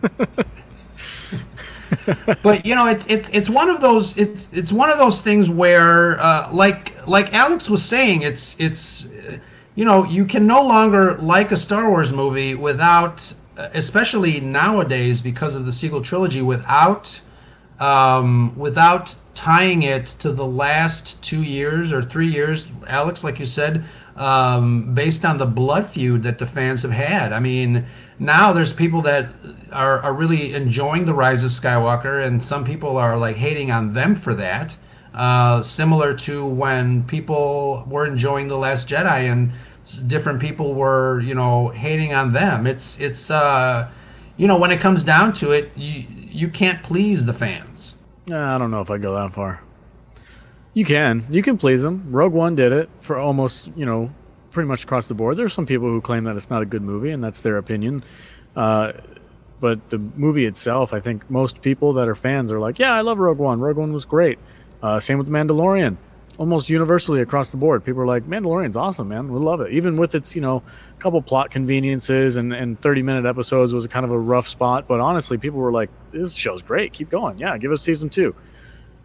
but 2.43 2.67
you 2.67 2.75
know, 2.75 2.87
it's 2.87 3.07
it's 3.07 3.31
it's 3.31 3.49
one 3.49 3.71
of 3.71 3.81
those 3.81 4.19
it's 4.19 4.51
it's 4.53 4.73
one 4.73 4.91
of 4.91 4.99
those 4.99 5.23
things 5.23 5.49
where, 5.49 6.21
uh, 6.21 6.53
like 6.53 6.93
like 7.09 7.33
Alex 7.33 7.71
was 7.71 7.83
saying, 7.83 8.23
it's 8.23 8.61
it's 8.61 9.09
you 9.77 9.85
know 9.85 10.05
you 10.05 10.25
can 10.25 10.47
no 10.47 10.63
longer 10.63 11.17
like 11.19 11.53
a 11.53 11.57
Star 11.57 11.89
Wars 11.89 12.13
movie 12.13 12.57
without, 12.57 13.33
especially 13.57 14.41
nowadays 14.41 15.21
because 15.21 15.55
of 15.55 15.65
the 15.65 15.73
sequel 15.73 16.03
trilogy, 16.03 16.43
without 16.43 17.21
um, 17.79 18.57
without 18.57 19.15
tying 19.35 19.83
it 19.83 20.07
to 20.07 20.33
the 20.33 20.47
last 20.47 21.23
two 21.23 21.43
years 21.43 21.93
or 21.93 22.03
three 22.03 22.27
years, 22.27 22.69
Alex, 22.89 23.23
like 23.23 23.39
you 23.39 23.45
said, 23.45 23.85
um, 24.17 24.95
based 24.95 25.27
on 25.27 25.37
the 25.37 25.47
blood 25.47 25.87
feud 25.87 26.23
that 26.23 26.39
the 26.39 26.47
fans 26.47 26.83
have 26.83 26.91
had. 26.91 27.33
I 27.33 27.39
mean, 27.39 27.85
now 28.19 28.53
there's 28.53 28.73
people 28.73 29.03
that 29.03 29.29
are, 29.73 30.01
are 30.01 30.15
really 30.15 30.55
enjoying 30.55 31.05
the 31.05 31.13
rise 31.13 31.45
of 31.45 31.51
Skywalker, 31.51 32.25
and 32.25 32.43
some 32.43 32.65
people 32.65 32.97
are 32.97 33.19
like 33.19 33.37
hating 33.37 33.71
on 33.71 33.93
them 33.93 34.17
for 34.17 34.35
that. 34.35 34.77
Uh, 35.17 35.63
similar 35.63 36.13
to 36.13 36.45
when 36.45 37.03
people 37.05 37.85
were 37.89 38.07
enjoying 38.07 38.49
the 38.49 38.57
Last 38.57 38.87
Jedi, 38.87 39.33
and 39.33 39.51
different 40.07 40.41
people 40.41 40.75
were, 40.75 41.21
you 41.21 41.35
know, 41.35 41.69
hating 41.69 42.13
on 42.13 42.33
them. 42.33 42.67
It's 42.67 43.01
it's 43.01 43.31
uh, 43.31 43.91
you 44.37 44.47
know, 44.47 44.59
when 44.59 44.71
it 44.71 44.81
comes 44.81 45.03
down 45.03 45.33
to 45.35 45.53
it, 45.53 45.73
you 45.75 46.05
you 46.31 46.49
can't 46.49 46.83
please 46.83 47.25
the 47.25 47.33
fans. 47.33 47.95
I 48.31 48.59
don't 48.59 48.71
know 48.71 48.83
if 48.83 48.91
I 48.91 48.99
go 48.99 49.15
that 49.15 49.33
far. 49.33 49.63
You 50.75 50.85
can. 50.85 51.25
You 51.31 51.43
can 51.43 51.57
please 51.57 51.83
them. 51.83 52.09
Rogue 52.11 52.35
One 52.35 52.55
did 52.55 52.73
it 52.73 52.91
for 53.01 53.17
almost, 53.17 53.71
you 53.75 53.87
know, 53.87 54.11
pretty 54.51 54.69
much 54.69 54.85
across 54.85 55.07
the 55.09 55.15
board. 55.15 55.39
There's 55.39 55.55
some 55.55 55.65
people 55.65 55.89
who 55.89 56.03
claim 56.03 56.25
that 56.25 56.37
it's 56.37 56.51
not 56.51 56.61
a 56.61 56.67
good 56.67 56.83
movie, 56.83 57.11
and 57.13 57.25
that's 57.25 57.41
their 57.41 57.57
opinion. 57.57 58.05
Uh, 58.55 58.93
but 59.61 59.89
the 59.89 59.97
movie 59.97 60.45
itself, 60.45 60.93
I 60.93 61.01
think 61.01 61.31
most 61.31 61.63
people 61.63 61.95
that 61.95 62.09
are 62.09 62.15
fans 62.15 62.53
are 62.53 62.61
like, 62.61 62.79
yeah, 62.79 62.93
I 62.93 63.01
love 63.01 63.19
Rogue 63.19 63.39
One. 63.39 63.61
Rogue 63.61 63.79
One 63.79 63.95
was 63.95 64.05
great. 64.05 64.39
Uh, 64.83 65.01
same 65.01 65.19
with 65.19 65.29
Mandalorian. 65.29 65.97
Almost 66.39 66.69
universally 66.69 67.23
across 67.23 67.49
the 67.49 67.57
board, 67.57 67.83
people 67.83 68.03
are 68.03 68.07
like, 68.07 68.25
Mandalorian's 68.25 68.77
awesome, 68.77 69.09
man. 69.09 69.33
We 69.33 69.39
love 69.39 69.63
it. 69.63 69.73
Even 69.73 69.97
with 69.97 70.15
its, 70.15 70.35
you 70.35 70.43
know, 70.43 70.63
couple 70.99 71.23
plot 71.23 71.51
conveniences 71.51 72.37
and, 72.37 72.53
and 72.53 72.79
30 72.83 73.03
minute 73.03 73.25
episodes 73.25 73.73
was 73.73 73.87
kind 73.87 74.05
of 74.05 74.13
a 74.13 74.19
rough 74.19 74.47
spot. 74.47 74.87
But 74.87 75.01
honestly, 75.01 75.39
people 75.39 75.61
were 75.61 75.73
like, 75.73 75.89
this 76.11 76.35
show's 76.35 76.61
great. 76.61 76.93
Keep 76.93 77.09
going. 77.09 77.39
Yeah, 77.39 77.57
give 77.57 77.73
us 77.73 77.81
season 77.81 78.11
two. 78.11 78.35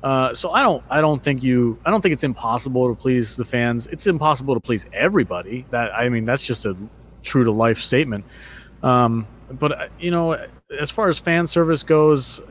Uh, 0.04 0.34
so 0.34 0.52
I 0.52 0.64
don't 0.64 0.84
I 0.90 1.00
don't 1.00 1.24
think 1.24 1.44
you 1.44 1.78
I 1.86 1.92
don't 1.92 2.02
think 2.02 2.14
it's 2.14 2.24
impossible 2.24 2.94
to 2.94 3.00
please 3.00 3.36
the 3.36 3.46
fans. 3.46 3.86
It's 3.88 4.08
impossible 4.08 4.56
to 4.56 4.60
please 4.60 4.88
everybody. 4.94 5.66
That 5.70 5.96
I 5.96 6.10
mean 6.10 6.26
that's 6.26 6.46
just 6.46 6.66
a 6.66 6.76
true 7.22 7.44
to 7.44 7.52
life 7.52 7.80
statement. 7.80 8.26
Um, 8.82 9.28
but 9.52 9.72
uh, 9.72 9.88
you 10.00 10.12
know, 10.12 10.38
as 10.80 10.90
far 10.90 11.08
as 11.08 11.20
fan 11.20 11.46
service 11.46 11.84
goes, 11.84 12.42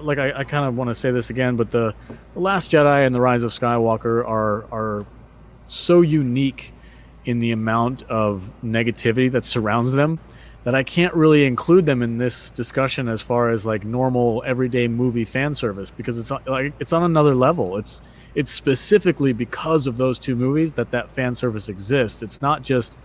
Like 0.00 0.18
I, 0.18 0.32
I 0.40 0.44
kind 0.44 0.64
of 0.66 0.76
want 0.76 0.88
to 0.88 0.94
say 0.94 1.10
this 1.10 1.30
again, 1.30 1.56
but 1.56 1.70
the 1.70 1.94
the 2.32 2.40
Last 2.40 2.70
Jedi 2.70 3.06
and 3.06 3.14
the 3.14 3.20
Rise 3.20 3.42
of 3.42 3.50
Skywalker 3.50 4.26
are 4.26 4.64
are 4.72 5.06
so 5.64 6.00
unique 6.00 6.72
in 7.24 7.38
the 7.38 7.52
amount 7.52 8.02
of 8.04 8.50
negativity 8.64 9.30
that 9.30 9.44
surrounds 9.44 9.92
them 9.92 10.18
that 10.64 10.74
I 10.74 10.82
can't 10.82 11.14
really 11.14 11.46
include 11.46 11.86
them 11.86 12.02
in 12.02 12.18
this 12.18 12.50
discussion 12.50 13.08
as 13.08 13.22
far 13.22 13.50
as 13.50 13.64
like 13.64 13.84
normal 13.84 14.42
everyday 14.44 14.88
movie 14.88 15.24
fan 15.24 15.54
service 15.54 15.90
because 15.90 16.18
it's 16.18 16.30
on- 16.30 16.42
like 16.46 16.74
it's 16.78 16.92
on 16.92 17.02
another 17.02 17.34
level. 17.34 17.76
It's 17.78 18.02
it's 18.34 18.50
specifically 18.50 19.32
because 19.32 19.86
of 19.86 19.96
those 19.96 20.18
two 20.18 20.36
movies 20.36 20.74
that 20.74 20.90
that 20.90 21.10
fan 21.10 21.34
service 21.34 21.68
exists. 21.68 22.22
It's 22.22 22.42
not 22.42 22.62
just 22.62 22.98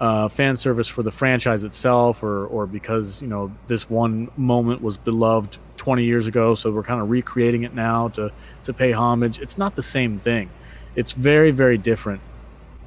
uh, 0.00 0.28
fan 0.28 0.56
service 0.56 0.88
for 0.88 1.02
the 1.02 1.10
franchise 1.10 1.62
itself 1.64 2.22
or 2.22 2.46
or 2.46 2.66
because 2.66 3.20
you 3.20 3.28
know 3.28 3.52
this 3.66 3.90
one 3.90 4.30
moment 4.36 4.82
was 4.82 4.96
beloved 4.96 5.58
20 5.76 6.04
years 6.04 6.26
ago, 6.26 6.54
so 6.54 6.70
we're 6.70 6.82
kind 6.82 7.00
of 7.00 7.10
recreating 7.10 7.62
it 7.62 7.74
now 7.74 8.08
to 8.08 8.32
to 8.64 8.72
pay 8.72 8.92
homage. 8.92 9.38
It's 9.38 9.58
not 9.58 9.76
the 9.76 9.82
same 9.82 10.18
thing. 10.18 10.50
It's 10.96 11.12
very 11.12 11.50
very 11.50 11.78
different 11.78 12.20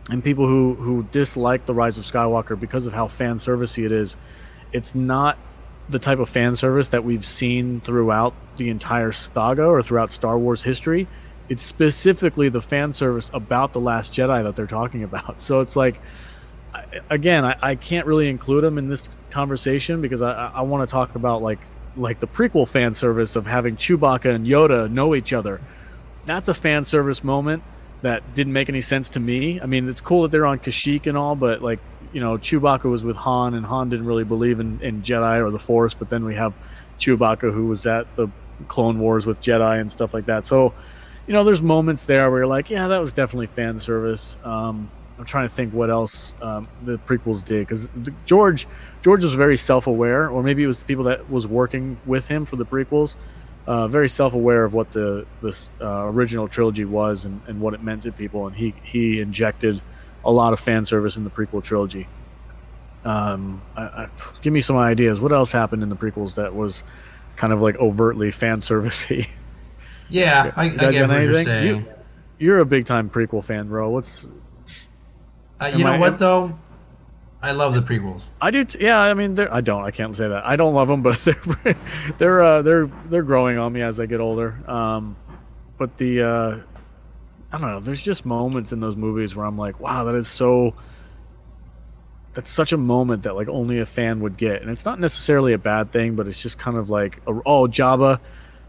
and 0.10 0.24
people 0.24 0.48
who 0.48 0.76
who 0.76 1.04
dislike 1.12 1.66
the 1.66 1.74
rise 1.74 1.98
of 1.98 2.04
skywalker 2.04 2.60
because 2.60 2.86
of 2.86 2.94
how 2.94 3.08
fan 3.08 3.38
servicey 3.38 3.86
it 3.86 3.92
is 3.92 4.18
it's 4.72 4.96
not 4.96 5.38
the 5.90 6.00
type 6.00 6.20
of 6.20 6.30
fan 6.30 6.56
service 6.56 6.90
that 6.90 7.04
we've 7.04 7.26
seen 7.26 7.82
throughout 7.82 8.34
the 8.58 8.70
entire 8.70 9.12
saga 9.12 9.66
or 9.66 9.82
throughout 9.82 10.12
star 10.12 10.38
wars 10.38 10.64
history 10.64 11.08
it's 11.50 11.62
specifically 11.62 12.50
the 12.50 12.62
fan 12.62 12.92
service 12.92 13.30
about 13.34 13.74
the 13.74 13.80
last 13.80 14.12
jedi 14.12 14.44
that 14.44 14.56
they're 14.56 14.68
talking 14.68 15.04
about 15.04 15.42
so 15.42 15.62
it's 15.62 15.76
like 15.76 16.00
Again 17.10 17.46
i, 17.46 17.56
I 17.62 17.76
can't 17.76 18.06
really 18.06 18.30
include 18.30 18.64
them 18.64 18.78
in 18.78 18.88
this 18.88 19.10
conversation 19.30 20.02
because 20.02 20.22
i, 20.22 20.48
I 20.48 20.62
want 20.62 20.88
to 20.88 20.92
talk 20.92 21.16
about 21.16 21.42
like 21.42 21.60
like 21.96 22.20
the 22.20 22.28
prequel 22.28 22.68
fan 22.68 22.94
service 22.94 23.36
of 23.36 23.46
having 23.46 23.76
chewbacca 23.76 24.34
and 24.34 24.48
yoda 24.48 24.90
know 24.90 25.14
each 25.14 25.34
other 25.34 25.62
that's 26.26 26.48
a 26.48 26.54
fan 26.54 26.84
service 26.84 27.24
moment 27.24 27.64
that 28.04 28.34
didn't 28.34 28.54
make 28.54 28.70
any 28.70 28.82
sense 28.82 29.10
to 29.10 29.20
me. 29.20 29.60
I 29.62 29.66
mean, 29.66 29.88
it's 29.88 30.02
cool 30.02 30.24
that 30.24 30.32
they're 30.32 30.46
on 30.46 30.60
Kashyyyk 30.60 31.08
and 31.08 31.18
all, 31.18 31.36
but 31.36 31.62
like, 31.62 31.80
you 32.12 32.20
know, 32.20 32.38
Chewbacca 32.38 32.84
was 32.84 33.04
with 33.04 33.16
Han, 33.16 33.54
and 33.54 33.66
Han 33.66 33.90
didn't 33.90 34.06
really 34.06 34.26
believe 34.26 34.60
in, 34.60 34.80
in 34.82 35.02
Jedi 35.02 35.44
or 35.44 35.50
the 35.50 35.60
Force. 35.60 35.94
But 35.94 36.10
then 36.10 36.26
we 36.26 36.36
have 36.36 36.54
Chewbacca, 37.00 37.52
who 37.54 37.68
was 37.68 37.88
at 37.88 38.14
the 38.18 38.28
Clone 38.68 39.00
Wars 39.00 39.26
with 39.26 39.40
Jedi 39.42 39.80
and 39.80 39.90
stuff 39.90 40.14
like 40.14 40.26
that. 40.26 40.44
So, 40.44 40.74
you 41.28 41.34
know, 41.34 41.46
there's 41.46 41.62
moments 41.62 42.06
there 42.06 42.30
where 42.30 42.42
you're 42.42 42.48
like, 42.48 42.70
yeah, 42.70 42.90
that 42.90 43.00
was 43.00 43.14
definitely 43.14 43.48
fan 43.48 43.80
service. 43.80 44.38
Um, 44.44 44.92
I'm 45.18 45.26
trying 45.26 45.48
to 45.48 45.54
think 45.54 45.74
what 45.74 45.90
else 45.90 46.34
um, 46.42 46.68
the 46.84 46.98
prequels 46.98 47.44
did 47.44 47.68
because 47.68 47.90
George 48.26 48.68
George 49.02 49.24
was 49.24 49.34
very 49.34 49.58
self-aware, 49.58 50.30
or 50.30 50.42
maybe 50.44 50.64
it 50.64 50.68
was 50.68 50.80
the 50.80 50.86
people 50.86 51.04
that 51.06 51.30
was 51.30 51.46
working 51.46 51.98
with 52.06 52.28
him 52.28 52.46
for 52.46 52.56
the 52.56 52.66
prequels 52.66 53.16
uh, 53.66 53.88
very 53.88 54.10
self-aware 54.10 54.64
of 54.66 54.74
what 54.74 54.92
the 54.92 55.26
this 55.42 55.70
uh, 55.80 56.06
original 56.06 56.48
trilogy 56.48 56.86
was 56.86 57.26
and, 57.26 57.40
and 57.48 57.60
what 57.62 57.74
it 57.74 57.82
meant 57.82 58.04
to 58.04 58.12
people, 58.12 58.48
and 58.48 58.56
he 58.56 58.74
he 58.84 59.20
injected 59.20 59.82
a 60.26 60.32
lot 60.32 60.54
of 60.54 60.60
fan 60.60 60.84
service 60.86 61.16
in 61.16 61.24
the 61.24 61.30
prequel 61.30 61.64
trilogy. 61.64 62.08
Um, 63.06 63.62
I, 63.76 63.84
I, 63.84 64.10
give 64.42 64.54
me 64.54 64.62
some 64.62 64.78
ideas. 64.78 65.20
What 65.20 65.34
else 65.34 65.52
happened 65.52 65.84
in 65.84 65.90
the 65.90 65.96
prequels 65.96 66.36
that 66.36 66.56
was 66.56 66.84
kind 67.36 67.52
of 67.52 67.62
like 67.62 67.76
overtly 67.78 68.32
fan 68.32 68.60
servicey? 68.60 69.28
Yeah, 70.10 70.52
I, 70.56 70.66
I 70.66 70.68
get 70.70 71.10
what 71.10 71.24
you're 71.24 71.44
saying. 71.44 71.68
You, 71.68 71.86
you're 72.38 72.60
a 72.60 72.66
big 72.66 72.86
time 72.86 73.10
prequel 73.10 73.44
fan, 73.44 73.68
bro. 73.68 73.90
What's 73.90 74.28
Uh, 75.62 75.66
Am 75.66 75.78
you 75.80 75.86
know 75.86 75.94
I- 75.94 75.98
what 76.00 76.20
though? 76.20 76.58
I 77.42 77.52
love 77.52 77.74
the 77.74 77.82
prequels. 77.82 78.22
I 78.40 78.52
do. 78.52 78.64
T- 78.64 78.80
yeah, 78.80 78.98
I 79.00 79.14
mean, 79.14 79.38
I 79.38 79.60
don't. 79.60 79.84
I 79.84 79.92
can't 79.92 80.16
say 80.16 80.30
that. 80.30 80.46
I 80.46 80.56
don't 80.56 80.74
love 80.74 80.88
them, 80.88 81.02
but 81.04 81.18
they're 81.20 81.76
they're 82.18 82.42
uh, 82.42 82.62
they're 82.62 82.86
they're 83.10 83.22
growing 83.24 83.58
on 83.58 83.74
me 83.74 83.82
as 83.82 84.00
I 84.00 84.06
get 84.06 84.22
older. 84.22 84.58
Um, 84.66 85.18
but 85.78 85.98
the 85.98 86.22
uh, 86.22 86.58
I 87.52 87.58
don't 87.58 87.70
know. 87.70 87.80
There's 87.82 88.02
just 88.02 88.26
moments 88.26 88.72
in 88.72 88.80
those 88.80 88.96
movies 88.96 89.36
where 89.36 89.46
I'm 89.46 89.58
like, 89.58 89.82
wow, 89.82 90.06
that 90.06 90.16
is 90.16 90.30
so. 90.30 90.74
That's 92.32 92.50
such 92.50 92.72
a 92.72 92.78
moment 92.78 93.24
that 93.24 93.36
like 93.36 93.50
only 93.50 93.80
a 93.80 93.86
fan 93.86 94.22
would 94.22 94.38
get, 94.38 94.62
and 94.62 94.72
it's 94.72 94.86
not 94.86 95.00
necessarily 95.02 95.52
a 95.52 95.58
bad 95.60 95.92
thing, 95.92 96.16
but 96.16 96.30
it's 96.30 96.42
just 96.42 96.58
kind 96.58 96.78
of 96.78 96.90
like, 96.90 97.22
oh, 97.28 97.68
Jabba, 97.68 98.22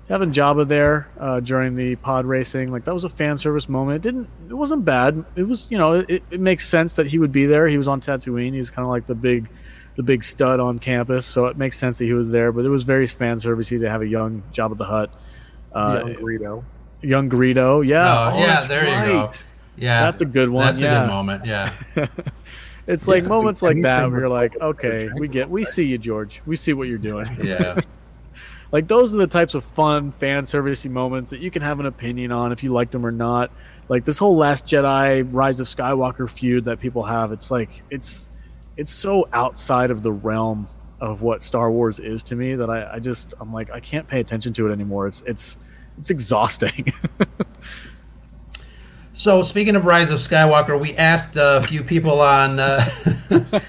having 0.09 0.31
Jabba 0.33 0.67
there 0.69 1.09
uh, 1.19 1.41
during 1.41 1.75
the 1.75 1.97
pod 1.97 2.27
racing, 2.27 2.71
like 2.71 2.85
that 2.85 2.93
was 2.93 3.05
a 3.05 3.09
fan 3.09 3.37
service 3.37 3.69
moment. 3.69 3.97
It 3.97 4.03
didn't, 4.11 4.29
it 4.49 4.55
wasn't 4.55 4.85
bad. 4.85 5.25
It 5.37 5.45
was, 5.45 5.71
you 5.71 5.79
know, 5.79 5.95
it, 6.01 6.23
it 6.31 6.41
makes 6.41 6.69
sense 6.69 6.95
that 6.95 7.07
he 7.07 7.19
would 7.19 7.33
be 7.33 7.47
there. 7.47 7.67
He 7.67 7.77
was 7.77 7.89
on 7.89 8.01
Tatooine. 8.01 8.53
He 8.53 8.59
was 8.59 8.71
kind 8.71 8.85
of 8.85 8.91
like 8.91 9.07
the 9.07 9.15
big, 9.15 9.49
the 9.97 10.03
big 10.03 10.23
stud 10.23 10.61
on 10.61 10.79
campus, 10.79 11.25
so 11.27 11.47
it 11.47 11.57
makes 11.57 11.79
sense 11.79 11.99
that 11.99 12.05
he 12.05 12.13
was 12.13 12.31
there. 12.31 12.53
But 12.53 12.65
it 12.65 12.69
was 12.69 12.83
very 12.83 13.07
fan 13.07 13.39
servicey 13.39 13.81
to 13.81 13.89
have 13.91 14.03
a 14.03 14.07
young 14.07 14.43
Jabba 14.53 14.77
the 14.77 14.85
Hutt, 14.85 15.11
uh, 15.73 16.03
Young 16.05 16.15
Greedo. 16.17 16.65
young 17.03 17.31
Greedo. 17.31 17.87
Yeah, 17.87 18.31
Oh, 18.33 18.39
yeah, 18.39 18.47
that's 18.47 18.67
there 18.67 18.85
you 18.85 19.13
go. 19.13 19.31
Yeah, 19.77 20.03
that's 20.03 20.23
a 20.23 20.27
good 20.27 20.49
one. 20.51 20.67
That's 20.67 20.83
a 20.83 20.89
good 20.89 21.07
moment. 21.09 21.45
Yeah. 21.47 21.73
It's 22.87 23.09
like 23.09 23.25
moments 23.25 23.63
like 23.63 23.81
that 23.81 24.01
Anything 24.01 24.13
where 24.13 24.21
you're 24.21 24.29
like, 24.29 24.61
okay, 24.61 25.09
we 25.17 25.27
get, 25.27 25.49
we 25.49 25.65
see 25.65 25.85
you, 25.85 25.97
George. 25.97 26.43
We 26.45 26.55
see 26.55 26.75
what 26.75 26.87
you're 26.87 26.99
doing. 26.99 27.27
Yeah. 27.43 27.81
like 28.75 28.89
those 28.89 29.15
are 29.15 29.19
the 29.19 29.29
types 29.29 29.55
of 29.55 29.63
fun 29.63 30.11
fan 30.11 30.43
servicey 30.43 30.91
moments 30.91 31.31
that 31.31 31.39
you 31.39 31.49
can 31.49 31.63
have 31.63 31.79
an 31.79 31.87
opinion 31.87 32.33
on 32.33 32.51
if 32.51 32.65
you 32.65 32.73
like 32.73 32.91
them 32.91 33.07
or 33.07 33.13
not. 33.13 33.53
Like 33.89 34.05
this 34.05 34.19
whole 34.19 34.35
Last 34.35 34.67
Jedi, 34.67 35.25
Rise 35.31 35.61
of 35.61 35.69
Skywalker 35.69 36.29
feud 36.29 36.65
that 36.65 36.81
people 36.81 37.05
have. 37.05 37.31
It's 37.31 37.53
like 37.53 37.85
it's 37.91 38.29
it's 38.77 38.91
so 38.91 39.29
outside 39.33 39.93
of 39.93 40.03
the 40.03 40.11
realm 40.11 40.67
of 41.01 41.23
what 41.23 41.41
Star 41.41 41.71
Wars 41.71 42.01
is 42.01 42.25
to 42.25 42.35
me 42.35 42.57
that 42.57 42.69
I, 42.69 42.95
I 42.95 42.99
just 42.99 43.33
I'm 43.39 43.53
like 43.53 43.71
I 43.71 43.79
can't 43.79 44.09
pay 44.09 44.19
attention 44.19 44.53
to 44.55 44.69
it 44.69 44.73
anymore. 44.73 45.07
It's 45.07 45.23
it's 45.25 45.57
it's 45.97 46.11
exhausting. 46.11 46.93
So 49.17 49.43
speaking 49.43 49.77
of 49.77 49.85
Rise 49.85 50.11
of 50.11 50.19
Skywalker, 50.19 50.79
we 50.79 50.97
asked 50.97 51.37
a 51.37 51.63
few 51.63 51.85
people 51.85 52.21
on, 52.21 52.59
uh, 52.59 52.85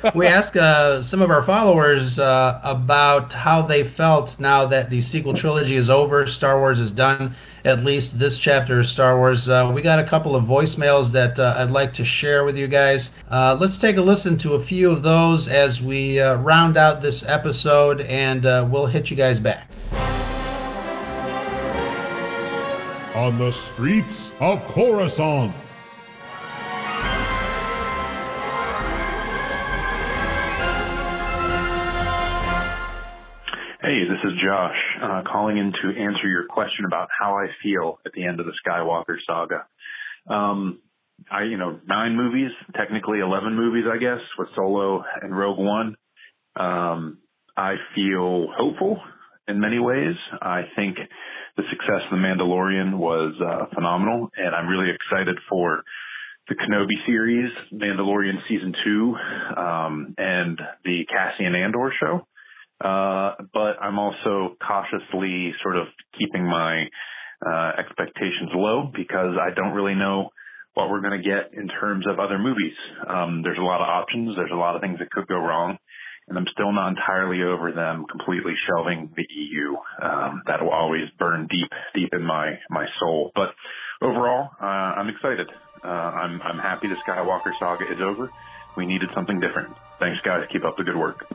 we 0.16 0.26
asked 0.26 0.58
uh, 0.58 1.04
some 1.04 1.22
of 1.22 1.30
our 1.30 1.44
followers 1.44 2.18
uh, 2.18 2.60
about 2.64 3.32
how 3.32 3.62
they 3.62 3.84
felt 3.84 4.40
now 4.40 4.66
that 4.66 4.90
the 4.90 5.00
sequel 5.02 5.36
trilogy 5.36 5.76
is 5.76 5.88
over, 5.88 6.26
Star 6.26 6.58
Wars 6.58 6.80
is 6.80 6.92
done, 6.92 7.36
at 7.64 7.84
least 7.84 8.18
this 8.18 8.40
chapter 8.40 8.80
of 8.80 8.88
Star 8.88 9.20
Wars. 9.20 9.48
Uh, 9.48 9.72
we 9.72 9.84
got 9.84 10.00
a 10.00 10.04
couple 10.04 10.36
of 10.36 10.46
voicemails 10.46 11.12
that 11.12 11.38
uh, 11.38 11.54
I'd 11.58 11.70
like 11.70 11.94
to 11.94 12.04
share 12.04 12.44
with 12.44 12.58
you 12.58 12.68
guys. 12.68 13.12
Uh, 13.30 13.56
let's 13.62 13.78
take 13.78 13.98
a 13.98 14.02
listen 14.02 14.40
to 14.40 14.56
a 14.56 14.60
few 14.60 14.90
of 14.90 15.04
those 15.04 15.48
as 15.48 15.80
we 15.80 16.20
uh, 16.20 16.38
round 16.38 16.76
out 16.76 17.04
this 17.04 17.24
episode, 17.24 18.02
and 18.02 18.48
uh, 18.48 18.68
we'll 18.68 18.88
hit 18.88 19.12
you 19.12 19.16
guys 19.16 19.40
back. 19.40 19.70
On 23.16 23.38
the 23.38 23.50
streets 23.50 24.34
of 24.42 24.62
Coruscant. 24.68 25.54
Hey, 33.82 34.04
this 34.04 34.20
is 34.26 34.34
Josh, 34.44 34.76
uh, 35.02 35.22
calling 35.32 35.58
in 35.58 35.72
to 35.72 35.98
answer 35.98 36.28
your 36.28 36.46
question 36.50 36.84
about 36.86 37.08
how 37.18 37.36
I 37.36 37.48
feel 37.64 38.00
at 38.06 38.12
the 38.12 38.26
end 38.26 38.42
of 38.42 38.48
the 38.48 38.54
Skywalker 38.68 39.16
saga. 39.26 39.66
Um, 40.30 40.82
I, 41.32 41.44
you 41.44 41.58
know, 41.58 41.80
nine 41.88 42.18
movies, 42.18 42.52
technically 42.76 43.20
11 43.20 43.56
movies, 43.56 43.86
I 43.90 43.98
guess, 43.98 44.20
with 44.38 44.50
Solo 44.56 45.06
and 45.22 45.38
Rogue 45.38 45.60
One. 45.60 45.96
Um, 46.58 47.20
I 47.56 47.76
feel 47.96 48.48
hopeful 48.58 49.00
in 49.48 49.62
many 49.62 49.80
ways. 49.80 50.16
I 50.42 50.64
think 50.76 50.98
the 51.58 51.64
success 51.70 52.02
of 52.12 52.12
The 52.12 52.24
Mandalorian 52.24 52.98
was 52.98 53.34
uh, 53.42 53.74
phenomenal, 53.74 54.30
and 54.36 54.54
I'm 54.54 54.68
really 54.68 54.92
excited 54.92 55.38
for 55.50 55.84
the 56.48 56.56
Kenobi 56.56 57.06
series, 57.08 57.50
Mandalorian 57.74 58.38
season 58.48 58.74
two, 58.84 59.16
um, 59.58 60.16
and 60.18 60.60
the 60.84 61.06
Cassian 61.10 61.56
Andor 61.56 61.92
show. 62.00 62.28
Uh, 62.84 63.36
but 63.54 63.82
I'm 63.82 63.98
also 63.98 64.58
cautiously 64.66 65.54
sort 65.64 65.78
of 65.78 65.88
keeping 66.20 66.46
my 66.46 66.86
uh, 67.46 67.72
expectations 67.80 68.52
low 68.54 68.92
because 68.94 69.36
I 69.40 69.54
don't 69.56 69.74
really 69.74 69.96
know 69.96 70.30
what 70.74 70.90
we're 70.90 71.02
going 71.02 71.22
to 71.22 71.28
get 71.28 71.58
in 71.58 71.70
terms 71.70 72.06
of 72.08 72.20
other 72.20 72.38
movies. 72.38 72.76
Um, 73.08 73.42
there's 73.44 73.58
a 73.58 73.64
lot 73.64 73.82
of 73.82 73.88
options. 73.88 74.36
There's 74.36 74.52
a 74.52 74.58
lot 74.60 74.76
of 74.76 74.82
things 74.82 75.00
that 75.00 75.10
could 75.10 75.28
go 75.28 75.38
wrong. 75.40 75.78
And 76.28 76.38
I'm 76.38 76.48
still 76.52 76.72
not 76.72 76.90
entirely 76.90 77.44
over 77.44 77.72
them 77.72 78.06
completely 78.10 78.54
shelving 78.68 79.12
the 79.16 79.26
EU. 79.30 79.76
Um, 80.02 80.42
that 80.48 80.62
will 80.62 80.72
always 80.72 81.06
burn 81.20 81.48
deep, 81.50 81.70
deep 81.94 82.10
in 82.14 82.24
my, 82.24 82.58
my 82.70 82.86
soul. 83.00 83.32
But 83.36 83.50
overall, 84.02 84.50
uh, 84.60 84.66
I'm 84.66 85.10
excited. 85.10 85.48
Uh, 85.84 85.88
I'm, 85.88 86.42
I'm 86.42 86.58
happy 86.58 86.88
the 86.88 86.96
Skywalker 87.08 87.52
saga 87.60 87.86
is 87.86 88.00
over. 88.02 88.32
We 88.76 88.86
needed 88.88 89.10
something 89.14 89.40
different. 89.40 89.76
Thanks 90.00 90.20
guys. 90.26 90.42
Keep 90.52 90.66
up 90.66 90.78
the 90.78 90.84
good 90.84 90.98
work. 90.98 91.26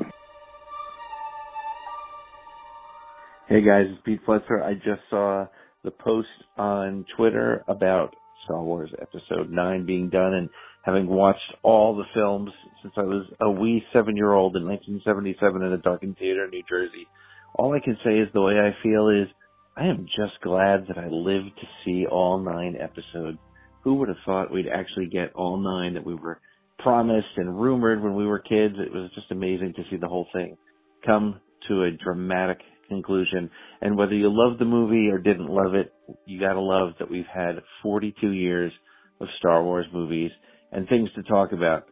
Hey 3.48 3.62
guys, 3.62 3.86
it's 3.88 4.00
Pete 4.04 4.20
Fletcher. 4.24 4.62
I 4.62 4.74
just 4.74 5.02
saw 5.08 5.46
the 5.82 5.90
post 5.90 6.28
on 6.56 7.04
Twitter 7.16 7.64
about 7.66 8.14
Star 8.44 8.62
Wars 8.62 8.90
Episode 9.00 9.50
9 9.50 9.86
being 9.86 10.08
done 10.08 10.34
and 10.34 10.48
having 10.82 11.06
watched 11.06 11.54
all 11.62 11.96
the 11.96 12.04
films 12.14 12.50
since 12.82 12.94
I 12.96 13.02
was 13.02 13.26
a 13.40 13.50
wee 13.50 13.84
seven 13.92 14.16
year 14.16 14.32
old 14.32 14.56
in 14.56 14.66
1977 14.66 15.62
in 15.62 15.72
a 15.72 15.78
darkened 15.78 16.16
theater 16.18 16.44
in 16.44 16.50
New 16.50 16.62
Jersey. 16.68 17.06
All 17.54 17.74
I 17.74 17.84
can 17.84 17.98
say 18.04 18.18
is 18.18 18.28
the 18.32 18.40
way 18.40 18.54
I 18.54 18.76
feel 18.82 19.08
is 19.08 19.28
I 19.76 19.86
am 19.86 20.06
just 20.06 20.40
glad 20.42 20.86
that 20.88 20.98
I 20.98 21.08
lived 21.08 21.56
to 21.60 21.66
see 21.84 22.06
all 22.06 22.38
nine 22.38 22.76
episodes. 22.80 23.38
Who 23.82 23.94
would 23.94 24.08
have 24.08 24.18
thought 24.24 24.52
we'd 24.52 24.68
actually 24.68 25.06
get 25.06 25.34
all 25.34 25.56
nine 25.56 25.94
that 25.94 26.04
we 26.04 26.14
were 26.14 26.40
promised 26.78 27.36
and 27.36 27.60
rumored 27.60 28.02
when 28.02 28.14
we 28.14 28.26
were 28.26 28.38
kids? 28.38 28.74
It 28.78 28.92
was 28.92 29.10
just 29.14 29.30
amazing 29.30 29.74
to 29.76 29.82
see 29.90 29.96
the 29.96 30.08
whole 30.08 30.26
thing 30.32 30.56
come 31.04 31.40
to 31.68 31.84
a 31.84 31.90
dramatic 31.90 32.58
conclusion. 32.88 33.50
And 33.80 33.96
whether 33.96 34.14
you 34.14 34.28
love 34.30 34.58
the 34.58 34.64
movie 34.64 35.08
or 35.10 35.18
didn't 35.18 35.48
love 35.48 35.74
it, 35.74 35.92
you 36.26 36.40
gotta 36.40 36.60
love 36.60 36.94
that 36.98 37.10
we've 37.10 37.24
had 37.32 37.62
42 37.82 38.32
years 38.32 38.72
of 39.20 39.28
Star 39.38 39.62
Wars 39.62 39.86
movies 39.92 40.30
and 40.72 40.88
things 40.88 41.10
to 41.14 41.22
talk 41.22 41.52
about. 41.52 41.86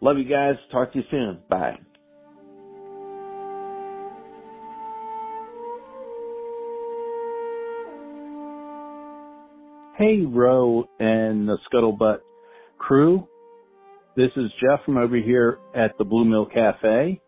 Love 0.00 0.18
you 0.18 0.24
guys. 0.24 0.56
Talk 0.70 0.92
to 0.92 0.98
you 0.98 1.04
soon. 1.10 1.40
Bye. 1.48 1.78
Hey, 9.96 10.22
Ro 10.22 10.88
and 10.98 11.48
the 11.48 11.56
Scuttlebutt 11.72 12.18
crew. 12.78 13.28
This 14.16 14.30
is 14.36 14.50
Jeff 14.60 14.84
from 14.84 14.96
over 14.96 15.16
here 15.16 15.58
at 15.74 15.96
the 15.98 16.04
Blue 16.04 16.24
Mill 16.24 16.46
Cafe. 16.46 17.20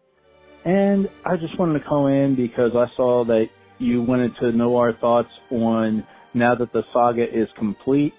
And 0.65 1.09
I 1.25 1.37
just 1.37 1.57
wanted 1.59 1.79
to 1.79 1.85
call 1.85 2.09
in 2.09 2.35
because 2.35 2.73
I 2.75 2.87
saw 2.97 3.25
that 3.27 3.49
you 3.79 4.03
wanted 4.03 4.37
to 4.39 4.51
know 4.51 4.77
our 4.79 4.93
thoughts 4.93 5.31
on 5.51 6.05
now 6.35 6.57
that 6.57 6.73
the 6.73 6.83
saga 6.93 7.23
is 7.23 7.49
complete. 7.57 8.15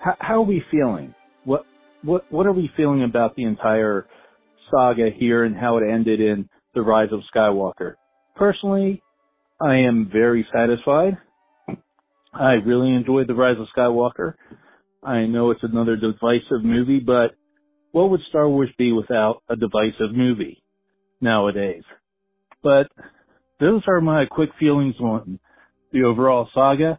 How, 0.00 0.16
how 0.18 0.34
are 0.34 0.42
we 0.42 0.64
feeling? 0.70 1.14
What, 1.44 1.64
what, 2.02 2.30
what 2.30 2.46
are 2.46 2.52
we 2.52 2.70
feeling 2.76 3.02
about 3.02 3.36
the 3.36 3.44
entire 3.44 4.06
saga 4.70 5.10
here 5.16 5.44
and 5.44 5.56
how 5.56 5.78
it 5.78 5.84
ended 5.88 6.20
in 6.20 6.48
The 6.74 6.82
Rise 6.82 7.10
of 7.12 7.20
Skywalker? 7.34 7.94
Personally, 8.36 9.02
I 9.60 9.76
am 9.76 10.10
very 10.12 10.46
satisfied. 10.52 11.16
I 12.34 12.52
really 12.64 12.92
enjoyed 12.94 13.28
The 13.28 13.34
Rise 13.34 13.56
of 13.58 13.66
Skywalker. 13.76 14.34
I 15.02 15.26
know 15.26 15.50
it's 15.50 15.62
another 15.62 15.96
divisive 15.96 16.64
movie, 16.64 17.00
but 17.00 17.34
what 17.92 18.10
would 18.10 18.20
Star 18.28 18.48
Wars 18.48 18.70
be 18.78 18.92
without 18.92 19.42
a 19.48 19.56
divisive 19.56 20.14
movie 20.14 20.62
nowadays? 21.20 21.82
But 22.62 22.88
those 23.60 23.82
are 23.86 24.00
my 24.00 24.24
quick 24.30 24.50
feelings 24.58 24.94
on 25.00 25.38
the 25.92 26.04
overall 26.04 26.48
saga. 26.54 26.98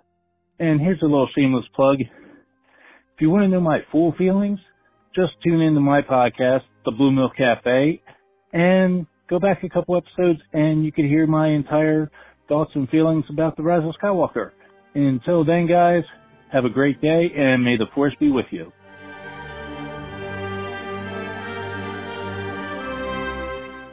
And 0.60 0.80
here's 0.80 1.01
a 1.01 1.06
little 1.06 1.30
shameless 1.36 1.66
plug. 1.76 1.97
If 1.99 3.22
you 3.22 3.30
want 3.30 3.43
to 3.43 3.47
know 3.47 3.60
my 3.60 3.80
full 3.91 4.14
feelings, 4.18 4.60
just 5.16 5.34
tune 5.43 5.61
into 5.61 5.80
my 5.80 6.01
podcast, 6.01 6.64
The 6.86 6.91
Blue 6.91 7.11
Mill 7.11 7.30
Cafe, 7.38 8.01
and 8.51 9.05
go 9.30 9.39
back 9.39 9.64
a 9.64 9.70
couple 9.70 9.95
episodes 9.95 10.39
and 10.53 10.84
you 10.84 10.91
can 10.91 11.07
hear 11.07 11.28
my 11.28 11.49
entire 11.49 12.09
thoughts 12.47 12.72
and 12.74 12.89
feelings 12.89 13.26
about 13.30 13.55
The 13.55 13.64
Rise 13.64 13.84
of 13.84 13.93
Skywalker. 14.01 14.51
Until 14.95 15.45
then, 15.45 15.68
guys, 15.68 16.03
have 16.51 16.66
a 16.66 16.70
great 16.70 16.99
day 17.01 17.32
and 17.36 17.64
may 17.64 17.78
the 17.78 17.86
force 17.93 18.14
be 18.20 18.32
with 18.32 18.47
you. 18.51 18.72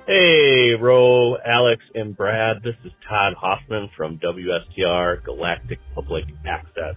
Hey, 0.07 0.71
Ro, 0.81 1.37
Alex, 1.37 1.83
and 1.95 2.17
Brad. 2.17 2.63
This 2.65 2.75
is 2.85 2.93
Todd 3.09 3.35
Hoffman 3.39 3.91
from 3.97 4.19
WSTR 4.19 5.23
Galactic 5.23 5.79
Public 5.95 6.25
Access. 6.49 6.97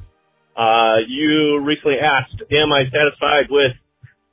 Uh, 0.56 0.98
you 1.08 1.62
recently 1.64 1.98
asked, 2.00 2.42
am 2.52 2.72
I 2.72 2.84
satisfied 2.86 3.48
with 3.50 3.74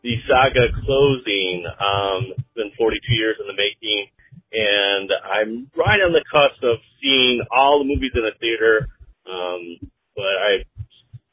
the 0.03 0.15
saga 0.29 0.73
closing? 0.85 1.65
Um, 1.67 2.33
it's 2.39 2.55
been 2.55 2.73
42 2.79 3.15
years 3.15 3.37
in 3.41 3.47
the 3.47 3.57
making, 3.57 4.07
and 4.53 5.11
I'm 5.25 5.71
right 5.77 6.01
on 6.01 6.13
the 6.13 6.25
cusp 6.31 6.63
of 6.63 6.79
seeing 7.03 7.43
all 7.51 7.81
the 7.81 7.89
movies 7.89 8.13
in 8.15 8.23
the 8.23 8.37
theater. 8.41 8.89
Um, 9.27 9.91
but 10.17 10.25
I, 10.25 10.53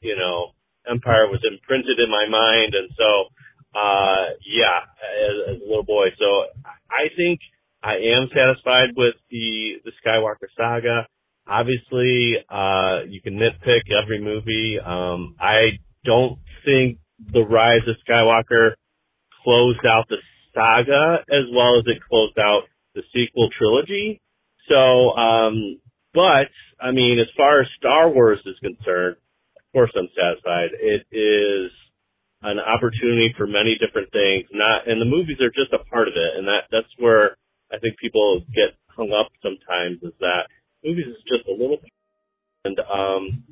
you 0.00 0.16
know, 0.16 0.52
Empire 0.88 1.26
was 1.28 1.40
imprinted 1.44 1.98
in 1.98 2.10
my 2.10 2.26
mind, 2.28 2.74
and 2.74 2.90
so, 2.96 3.78
uh, 3.78 4.24
yeah, 4.46 4.80
as, 5.28 5.56
as 5.56 5.62
a 5.62 5.68
little 5.68 5.84
boy. 5.84 6.08
So 6.18 6.46
I 6.90 7.08
think 7.16 7.40
I 7.82 7.96
am 8.16 8.28
satisfied 8.34 8.90
with 8.96 9.14
the 9.30 9.80
the 9.84 9.92
Skywalker 10.04 10.48
saga. 10.56 11.06
Obviously, 11.46 12.36
uh, 12.50 13.00
you 13.08 13.20
can 13.22 13.34
nitpick 13.34 13.90
every 13.90 14.20
movie. 14.20 14.78
Um, 14.78 15.36
I 15.40 15.78
don't 16.04 16.38
think 16.64 16.98
the 17.32 17.44
Rise 17.44 17.86
of 17.86 17.96
Skywalker 18.08 18.72
closed 19.44 19.84
out 19.86 20.08
the 20.08 20.16
saga 20.54 21.18
as 21.30 21.44
well 21.52 21.78
as 21.78 21.84
it 21.86 22.02
closed 22.08 22.38
out 22.38 22.62
the 22.94 23.02
sequel 23.14 23.48
trilogy. 23.56 24.20
So, 24.68 25.16
um, 25.16 25.80
but 26.14 26.48
I 26.80 26.92
mean, 26.92 27.18
as 27.18 27.28
far 27.36 27.60
as 27.60 27.68
Star 27.78 28.10
Wars 28.10 28.40
is 28.44 28.58
concerned, 28.60 29.16
of 29.56 29.72
course 29.72 29.90
I'm 29.96 30.08
satisfied. 30.16 30.70
It 30.80 31.06
is 31.12 31.70
an 32.42 32.58
opportunity 32.58 33.34
for 33.36 33.46
many 33.46 33.76
different 33.78 34.10
things. 34.12 34.46
Not, 34.52 34.88
and 34.88 35.00
the 35.00 35.04
movies 35.04 35.40
are 35.40 35.50
just 35.50 35.72
a 35.72 35.84
part 35.90 36.08
of 36.08 36.14
it. 36.14 36.38
And 36.38 36.46
that, 36.48 36.64
that's 36.70 36.92
where 36.98 37.36
I 37.72 37.78
think 37.78 37.98
people 37.98 38.40
get 38.54 38.74
hung 38.88 39.12
up 39.12 39.30
sometimes 39.42 40.02
is 40.02 40.14
that 40.20 40.48
movies 40.84 41.06
is 41.06 41.22
just 41.28 41.48
a 41.48 41.52
little, 41.52 41.78
and, 42.64 42.78
um, 42.80 43.44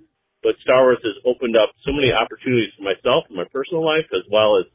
but 0.47 0.55
Star 0.63 0.87
Wars 0.87 1.03
has 1.03 1.19
opened 1.27 1.59
up 1.59 1.75
so 1.83 1.91
many 1.91 2.15
opportunities 2.15 2.71
for 2.79 2.87
myself 2.87 3.27
in 3.27 3.35
my 3.35 3.51
personal 3.51 3.83
life 3.83 4.07
as 4.15 4.23
well 4.31 4.63
as 4.63 4.71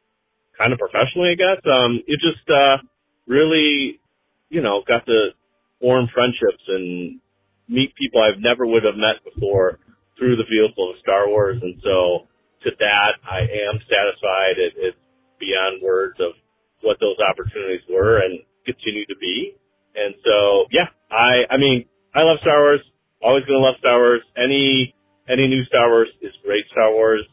kind 0.60 0.76
of 0.76 0.80
professionally, 0.84 1.32
I 1.32 1.40
guess. 1.40 1.64
Um, 1.64 2.04
it 2.04 2.20
just, 2.20 2.44
uh, 2.52 2.84
really, 3.24 4.04
you 4.52 4.60
know, 4.60 4.84
got 4.84 5.08
to 5.08 5.32
form 5.80 6.12
friendships 6.12 6.60
and 6.68 7.24
meet 7.72 7.96
people 7.96 8.20
I've 8.20 8.44
never 8.44 8.68
would 8.68 8.84
have 8.84 9.00
met 9.00 9.24
before 9.24 9.80
through 10.20 10.36
the 10.36 10.44
vehicle 10.44 10.92
of 10.92 11.00
Star 11.00 11.32
Wars. 11.32 11.64
And 11.64 11.80
so, 11.80 12.28
to 12.68 12.70
that, 12.78 13.24
I 13.24 13.48
am 13.72 13.80
satisfied. 13.88 14.60
It, 14.60 14.74
it's 14.76 15.04
beyond 15.40 15.82
words 15.82 16.20
of 16.20 16.36
what 16.84 17.00
those 17.00 17.16
opportunities 17.24 17.88
were 17.88 18.20
and 18.20 18.44
continue 18.68 19.08
to 19.08 19.16
be. 19.16 19.56
And 19.96 20.14
so, 20.20 20.68
yeah, 20.70 20.92
I, 21.10 21.48
I 21.50 21.56
mean, 21.56 21.86
I 22.14 22.28
love 22.28 22.38
Star 22.42 22.60
Wars. 22.60 22.84
Always 23.24 23.46
gonna 23.46 23.64
love 23.64 23.76
Star 23.80 23.98
Wars. 23.98 24.22
Any, 24.36 24.94
any 25.30 25.48
new 25.48 25.64
Star 25.66 25.90
Wars 25.90 26.10
is 26.22 26.34
great 26.44 26.66
Star 26.72 26.92
Wars. 26.92 27.26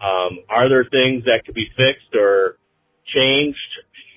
Um, 0.00 0.44
are 0.48 0.68
there 0.68 0.84
things 0.84 1.24
that 1.26 1.44
could 1.44 1.54
be 1.54 1.68
fixed 1.76 2.14
or 2.14 2.56
changed? 3.06 3.58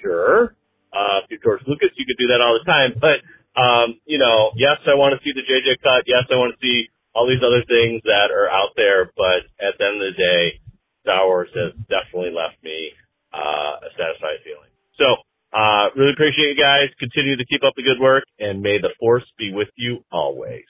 Sure. 0.02 0.56
Uh, 0.94 1.24
if 1.24 1.32
you're 1.32 1.40
George 1.42 1.64
Lucas, 1.68 1.90
you 1.96 2.06
could 2.06 2.20
do 2.20 2.28
that 2.28 2.42
all 2.42 2.58
the 2.60 2.66
time. 2.70 2.94
But, 3.00 3.24
um, 3.60 4.00
you 4.06 4.18
know, 4.18 4.52
yes, 4.56 4.78
I 4.88 4.96
want 4.96 5.16
to 5.18 5.24
see 5.24 5.32
the 5.34 5.42
JJ 5.46 5.82
cut. 5.82 6.04
Yes, 6.06 6.26
I 6.30 6.36
want 6.36 6.54
to 6.54 6.60
see 6.62 6.90
all 7.14 7.28
these 7.28 7.44
other 7.44 7.64
things 7.68 8.02
that 8.06 8.32
are 8.32 8.50
out 8.50 8.72
there, 8.76 9.12
but 9.18 9.48
at 9.60 9.78
the 9.78 9.86
end 9.86 10.02
of 10.02 10.14
the 10.14 10.18
day, 10.18 10.60
Star 11.04 11.26
Wars 11.28 11.50
has 11.56 11.74
definitely 11.90 12.32
left 12.32 12.62
me 12.64 12.92
uh, 13.34 13.88
a 13.88 13.90
satisfied 13.98 14.44
feeling. 14.44 14.70
So, 14.98 15.18
uh, 15.52 15.90
really 15.96 16.14
appreciate 16.14 16.56
you 16.56 16.62
guys. 16.62 16.88
Continue 17.00 17.36
to 17.36 17.46
keep 17.46 17.64
up 17.64 17.74
the 17.76 17.84
good 17.84 18.00
work, 18.00 18.24
and 18.40 18.62
may 18.62 18.80
the 18.80 18.92
Force 19.00 19.26
be 19.38 19.52
with 19.52 19.68
you 19.76 20.04
always. 20.12 20.64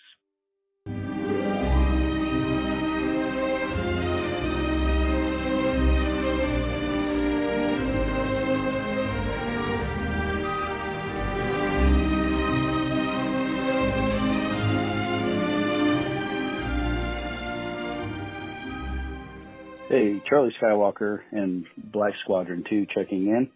Hey, 19.92 20.24
Charlie 20.30 20.56
Skywalker 20.64 21.20
and 21.34 21.66
Black 21.92 22.14
Squadron 22.24 22.64
2 22.70 22.88
checking 22.96 23.28
in. 23.28 23.50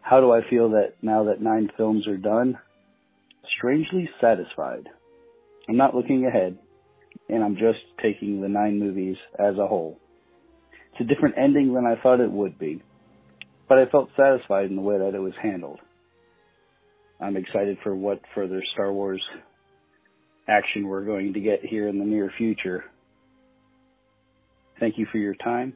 How 0.00 0.22
do 0.22 0.32
I 0.32 0.40
feel 0.48 0.70
that 0.70 0.94
now 1.02 1.24
that 1.24 1.42
nine 1.42 1.68
films 1.76 2.08
are 2.08 2.16
done? 2.16 2.58
Strangely 3.58 4.08
satisfied. 4.22 4.88
I'm 5.68 5.76
not 5.76 5.94
looking 5.94 6.24
ahead, 6.24 6.56
and 7.28 7.44
I'm 7.44 7.56
just 7.56 7.80
taking 8.02 8.40
the 8.40 8.48
nine 8.48 8.78
movies 8.78 9.16
as 9.38 9.58
a 9.58 9.66
whole. 9.66 9.98
It's 10.92 11.02
a 11.02 11.14
different 11.14 11.34
ending 11.36 11.74
than 11.74 11.84
I 11.84 12.00
thought 12.02 12.20
it 12.20 12.32
would 12.32 12.58
be, 12.58 12.82
but 13.68 13.76
I 13.76 13.84
felt 13.84 14.08
satisfied 14.16 14.70
in 14.70 14.76
the 14.76 14.82
way 14.82 14.96
that 14.96 15.14
it 15.14 15.20
was 15.20 15.34
handled. 15.42 15.80
I'm 17.20 17.36
excited 17.36 17.76
for 17.82 17.94
what 17.94 18.22
further 18.34 18.62
Star 18.72 18.90
Wars 18.94 19.22
action 20.48 20.88
we're 20.88 21.04
going 21.04 21.34
to 21.34 21.40
get 21.40 21.62
here 21.62 21.86
in 21.86 21.98
the 21.98 22.06
near 22.06 22.32
future. 22.38 22.86
Thank 24.80 24.98
you 24.98 25.06
for 25.10 25.18
your 25.18 25.34
time. 25.34 25.74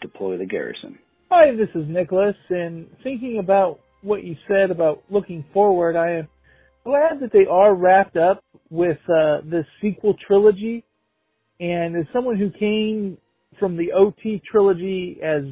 Deploy 0.00 0.38
the 0.38 0.46
garrison. 0.46 0.98
Hi, 1.30 1.52
this 1.52 1.68
is 1.74 1.88
Nicholas, 1.88 2.36
and 2.48 2.86
thinking 3.02 3.38
about 3.38 3.80
what 4.02 4.24
you 4.24 4.34
said 4.48 4.70
about 4.70 5.02
looking 5.10 5.44
forward, 5.52 5.96
I 5.96 6.18
am 6.18 6.28
glad 6.84 7.20
that 7.20 7.32
they 7.32 7.46
are 7.50 7.74
wrapped 7.74 8.16
up 8.16 8.42
with 8.70 8.98
uh, 9.04 9.44
the 9.48 9.64
sequel 9.80 10.14
trilogy. 10.26 10.84
And 11.60 11.96
as 11.96 12.06
someone 12.12 12.36
who 12.36 12.50
came 12.50 13.18
from 13.58 13.76
the 13.76 13.92
OT 13.92 14.42
trilogy 14.50 15.18
as 15.22 15.42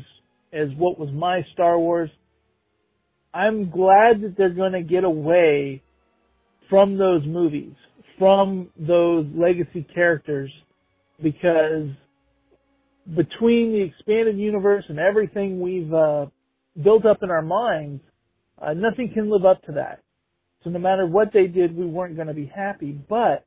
as 0.50 0.68
what 0.78 0.98
was 0.98 1.10
my 1.12 1.42
Star 1.52 1.78
Wars, 1.78 2.08
I'm 3.34 3.70
glad 3.70 4.22
that 4.22 4.34
they're 4.38 4.48
going 4.48 4.72
to 4.72 4.82
get 4.82 5.04
away 5.04 5.82
from 6.70 6.96
those 6.96 7.22
movies, 7.26 7.74
from 8.18 8.70
those 8.78 9.26
legacy 9.34 9.86
characters, 9.94 10.50
because 11.22 11.90
between 13.14 13.72
the 13.72 13.82
expanded 13.82 14.38
universe 14.38 14.84
and 14.88 14.98
everything 14.98 15.60
we've 15.60 15.92
uh, 15.92 16.26
built 16.82 17.06
up 17.06 17.18
in 17.22 17.30
our 17.30 17.42
minds, 17.42 18.02
uh, 18.60 18.74
nothing 18.74 19.10
can 19.12 19.30
live 19.30 19.44
up 19.44 19.62
to 19.64 19.72
that. 19.72 20.02
So 20.64 20.70
no 20.70 20.78
matter 20.78 21.06
what 21.06 21.32
they 21.32 21.46
did, 21.46 21.76
we 21.76 21.86
weren't 21.86 22.16
going 22.16 22.28
to 22.28 22.34
be 22.34 22.50
happy. 22.54 22.92
But 22.92 23.46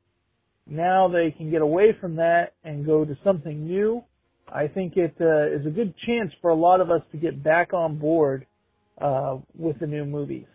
now 0.66 1.08
they 1.08 1.34
can 1.36 1.50
get 1.50 1.62
away 1.62 1.96
from 2.00 2.16
that 2.16 2.54
and 2.64 2.86
go 2.86 3.04
to 3.04 3.16
something 3.24 3.66
new. 3.66 4.02
I 4.48 4.66
think 4.68 4.96
it 4.96 5.14
uh, 5.20 5.46
is 5.46 5.66
a 5.66 5.70
good 5.70 5.94
chance 6.06 6.32
for 6.40 6.50
a 6.50 6.54
lot 6.54 6.80
of 6.80 6.90
us 6.90 7.02
to 7.12 7.18
get 7.18 7.42
back 7.42 7.72
on 7.72 7.98
board 7.98 8.46
uh, 9.00 9.38
with 9.56 9.78
the 9.80 9.86
new 9.86 10.04
movies. 10.04 10.46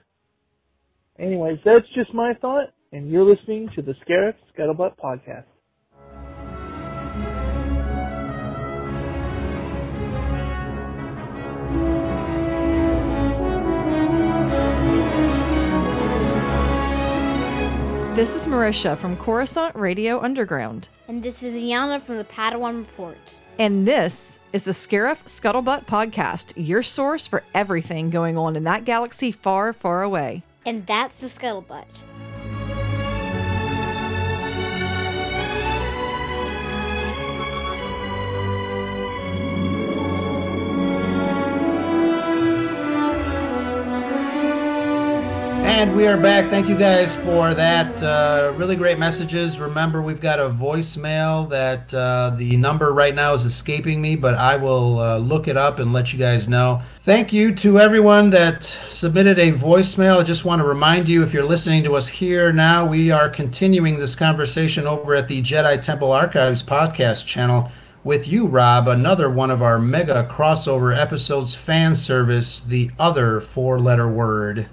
Anyways, 1.20 1.58
that's 1.66 1.88
just 1.96 2.14
my 2.14 2.34
thought, 2.42 2.68
and 2.92 3.10
you're 3.10 3.26
listening 3.26 3.70
to 3.76 3.82
the 3.82 3.94
Scarif 4.06 4.36
Scuttlebutt 4.56 4.98
podcast. 5.04 5.46
This 18.18 18.36
is 18.36 18.48
Marisha 18.48 18.98
from 18.98 19.16
Coruscant 19.16 19.76
Radio 19.76 20.20
Underground. 20.20 20.90
And 21.08 21.22
this 21.22 21.44
is 21.44 21.54
Iana 21.54 22.02
from 22.02 22.16
the 22.16 22.24
Padawan 22.24 22.80
Report. 22.80 23.38
And 23.60 23.88
this 23.88 24.40
is 24.54 24.66
the 24.66 24.72
Scarif 24.72 25.18
Scuttlebutt 25.26 25.86
Podcast, 25.86 26.54
your 26.56 26.82
source 26.82 27.28
for 27.28 27.44
everything 27.54 28.10
going 28.10 28.36
on 28.36 28.56
in 28.56 28.64
that 28.64 28.86
galaxy 28.86 29.32
far, 29.32 29.72
far 29.72 30.02
away. 30.02 30.42
And 30.66 30.84
that's 30.88 31.14
the 31.18 31.28
Scuttlebutt. 31.28 31.86
And 45.78 45.96
we 45.96 46.08
are 46.08 46.18
back. 46.18 46.50
Thank 46.50 46.68
you 46.68 46.76
guys 46.76 47.14
for 47.18 47.54
that. 47.54 48.02
Uh, 48.02 48.52
really 48.56 48.76
great 48.76 48.98
messages. 48.98 49.60
Remember, 49.60 50.02
we've 50.02 50.20
got 50.20 50.40
a 50.40 50.50
voicemail 50.50 51.48
that 51.52 51.94
uh, 51.94 52.32
the 52.36 52.58
number 52.58 52.96
right 52.96 53.14
now 53.14 53.34
is 53.34 53.46
escaping 53.46 54.02
me, 54.02 54.16
but 54.16 54.34
I 54.34 54.56
will 54.56 55.00
uh, 55.00 55.20
look 55.20 55.48
it 55.48 55.56
up 55.56 55.78
and 55.78 55.94
let 55.94 56.12
you 56.12 56.18
guys 56.18 56.48
know. 56.48 56.82
Thank 57.02 57.32
you 57.32 57.54
to 57.58 57.80
everyone 57.80 58.32
that 58.32 58.64
submitted 58.90 59.38
a 59.38 59.52
voicemail. 59.52 60.20
I 60.20 60.24
just 60.24 60.46
want 60.46 60.64
to 60.64 60.68
remind 60.68 61.08
you 61.08 61.22
if 61.22 61.32
you're 61.32 61.44
listening 61.44 61.84
to 61.84 61.96
us 61.96 62.08
here 62.08 62.52
now, 62.52 62.84
we 62.84 63.12
are 63.12 63.30
continuing 63.30 64.00
this 64.00 64.16
conversation 64.16 64.88
over 64.88 65.14
at 65.14 65.28
the 65.28 65.44
Jedi 65.44 65.80
Temple 65.80 66.12
Archives 66.12 66.64
podcast 66.64 67.28
channel 67.28 67.72
with 68.04 68.28
you, 68.28 68.48
Rob, 68.48 68.88
another 68.88 69.30
one 69.30 69.52
of 69.52 69.62
our 69.62 69.78
mega 69.78 70.28
crossover 70.28 70.98
episodes, 70.98 71.54
fan 71.54 71.96
service, 71.96 72.62
the 72.62 72.90
other 72.98 73.40
four 73.40 73.80
letter 73.80 74.08
word. 74.08 74.68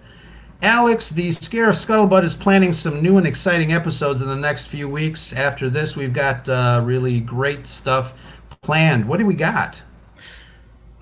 Alex, 0.64 1.10
the 1.10 1.28
Scarif 1.28 1.74
Scuttlebutt 1.74 2.22
is 2.24 2.34
planning 2.34 2.72
some 2.72 3.02
new 3.02 3.18
and 3.18 3.26
exciting 3.26 3.74
episodes 3.74 4.22
in 4.22 4.28
the 4.28 4.34
next 4.34 4.68
few 4.68 4.88
weeks. 4.88 5.34
After 5.34 5.68
this, 5.68 5.94
we've 5.94 6.14
got 6.14 6.48
uh, 6.48 6.80
really 6.82 7.20
great 7.20 7.66
stuff 7.66 8.14
planned. 8.62 9.06
What 9.06 9.20
do 9.20 9.26
we 9.26 9.34
got? 9.34 9.82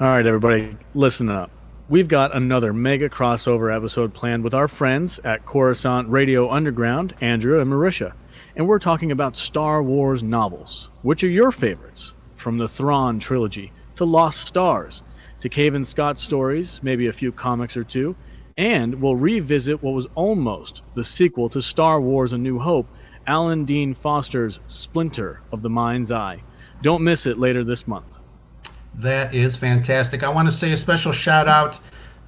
All 0.01 0.09
right, 0.09 0.27
everybody, 0.27 0.77
listen 0.97 1.29
up. 1.29 1.49
We've 1.89 2.09
got 2.09 2.35
another 2.35 2.73
mega 2.73 3.09
crossover 3.09 3.73
episode 3.73 4.13
planned 4.13 4.43
with 4.43 4.53
our 4.53 4.67
friends 4.67 5.21
at 5.21 5.47
Coruscant 5.47 6.09
Radio 6.09 6.51
Underground, 6.51 7.15
Andrew 7.21 7.61
and 7.61 7.71
Marisha. 7.71 8.15
And 8.57 8.67
we're 8.67 8.81
talking 8.81 9.13
about 9.13 9.37
Star 9.37 9.81
Wars 9.81 10.25
novels. 10.25 10.91
Which 11.03 11.23
are 11.23 11.29
your 11.29 11.53
favorites? 11.53 12.15
From 12.35 12.59
the 12.59 12.67
Thrawn 12.67 13.21
trilogy 13.21 13.71
to 13.95 14.05
Lost 14.05 14.45
Stars 14.45 15.05
to 15.39 15.49
Cavan 15.49 15.85
Scott 15.85 16.19
stories, 16.19 16.81
maybe 16.83 17.07
a 17.07 17.13
few 17.13 17.31
comics 17.31 17.77
or 17.77 17.85
two 17.85 18.17
and 18.57 18.95
we'll 19.01 19.17
revisit 19.17 19.83
what 19.83 19.95
was 19.95 20.07
almost 20.15 20.83
the 20.95 21.05
sequel 21.05 21.49
to 21.51 21.63
Star 21.63 22.01
Wars 22.01 22.33
A 22.33 22.39
New 22.39 22.59
Hope, 22.59 22.87
Alan 23.27 23.65
Dean 23.65 23.95
Foster's 23.95 24.61
Splinter 24.67 25.41
of 25.53 25.63
the 25.63 25.71
Mind's 25.71 26.11
Eye. 26.11 26.43
Don't 26.83 27.03
miss 27.03 27.27
it 27.27 27.39
later 27.39 27.65
this 27.65 27.87
month. 27.87 28.19
That 28.95 29.35
is 29.35 29.57
fantastic. 29.57 30.23
I 30.23 30.29
want 30.29 30.49
to 30.49 30.55
say 30.55 30.73
a 30.73 30.77
special 30.77 31.13
shout 31.13 31.49
out 31.49 31.79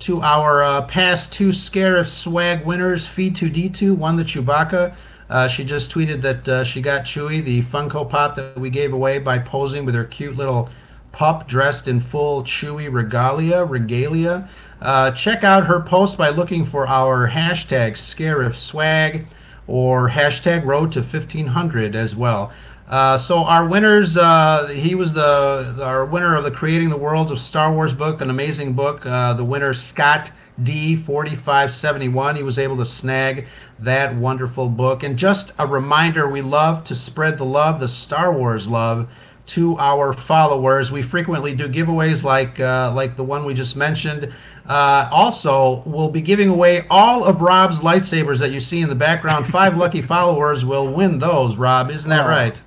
to 0.00 0.22
our 0.22 0.62
uh, 0.62 0.82
past 0.82 1.32
two 1.32 1.50
Scarif 1.50 2.06
swag 2.06 2.64
winners, 2.64 3.04
Fee2D2 3.06 3.96
won 3.96 4.16
the 4.16 4.24
Chewbacca. 4.24 4.94
Uh, 5.30 5.48
she 5.48 5.64
just 5.64 5.90
tweeted 5.90 6.20
that 6.22 6.48
uh, 6.48 6.64
she 6.64 6.80
got 6.80 7.02
Chewie, 7.02 7.42
the 7.44 7.62
Funko 7.62 8.08
Pop 8.08 8.36
that 8.36 8.58
we 8.58 8.70
gave 8.70 8.92
away 8.92 9.18
by 9.18 9.38
posing 9.38 9.84
with 9.84 9.94
her 9.94 10.04
cute 10.04 10.36
little 10.36 10.68
pup 11.14 11.46
dressed 11.48 11.88
in 11.88 12.00
full 12.00 12.42
Chewie 12.42 12.92
regalia. 12.92 13.64
Regalia. 13.64 14.48
Uh, 14.82 15.12
check 15.12 15.44
out 15.44 15.64
her 15.66 15.80
post 15.80 16.18
by 16.18 16.28
looking 16.28 16.64
for 16.64 16.86
our 16.86 17.28
hashtag 17.28 17.92
Scarif 17.92 18.54
Swag 18.54 19.26
or 19.66 20.10
hashtag 20.10 20.66
Road 20.66 20.92
to 20.92 21.00
1500 21.00 21.94
as 21.94 22.14
well. 22.14 22.52
Uh, 22.86 23.16
so 23.16 23.38
our 23.44 23.66
winners, 23.66 24.16
uh, 24.16 24.66
he 24.66 24.94
was 24.94 25.14
the 25.14 25.80
our 25.82 26.04
winner 26.04 26.36
of 26.36 26.44
the 26.44 26.50
Creating 26.50 26.90
the 26.90 26.98
Worlds 26.98 27.30
of 27.30 27.38
Star 27.38 27.72
Wars 27.72 27.94
book, 27.94 28.20
an 28.20 28.28
amazing 28.28 28.74
book. 28.74 29.06
Uh, 29.06 29.32
the 29.32 29.44
winner 29.44 29.72
Scott 29.72 30.30
D 30.62 30.94
forty 30.94 31.34
five 31.34 31.72
seventy 31.72 32.08
one. 32.08 32.36
He 32.36 32.42
was 32.42 32.58
able 32.58 32.76
to 32.76 32.84
snag 32.84 33.46
that 33.78 34.14
wonderful 34.14 34.68
book. 34.68 35.02
And 35.02 35.16
just 35.16 35.52
a 35.58 35.66
reminder, 35.66 36.28
we 36.28 36.42
love 36.42 36.84
to 36.84 36.94
spread 36.94 37.38
the 37.38 37.44
love, 37.44 37.80
the 37.80 37.88
Star 37.88 38.30
Wars 38.30 38.68
love, 38.68 39.08
to 39.46 39.76
our 39.78 40.12
followers. 40.12 40.90
We 40.90 41.02
frequently 41.02 41.54
do 41.54 41.68
giveaways 41.68 42.24
like 42.24 42.58
uh, 42.60 42.92
like 42.94 43.16
the 43.16 43.24
one 43.24 43.44
we 43.44 43.54
just 43.54 43.76
mentioned. 43.76 44.32
Uh, 44.66 45.08
also, 45.12 45.82
we'll 45.84 46.10
be 46.10 46.22
giving 46.22 46.48
away 46.48 46.86
all 46.88 47.24
of 47.24 47.42
Rob's 47.42 47.80
lightsabers 47.80 48.38
that 48.40 48.50
you 48.50 48.60
see 48.60 48.80
in 48.80 48.88
the 48.88 48.94
background. 48.94 49.46
Five 49.46 49.76
lucky 49.76 50.00
followers 50.14 50.64
will 50.64 50.92
win 50.92 51.18
those. 51.18 51.56
Rob, 51.56 51.90
isn't 51.90 52.08
that 52.10 52.24
Oh. 52.24 52.28
right? 52.28 52.62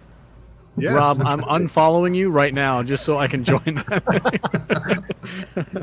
Yes, 0.80 0.94
Rob, 0.94 1.22
I'm 1.26 1.42
unfollowing 1.42 2.16
you 2.16 2.30
right 2.30 2.54
now 2.54 2.84
just 2.84 3.04
so 3.04 3.18
I 3.18 3.28
can 3.28 3.44
join 3.44 3.64
that. 3.88 5.04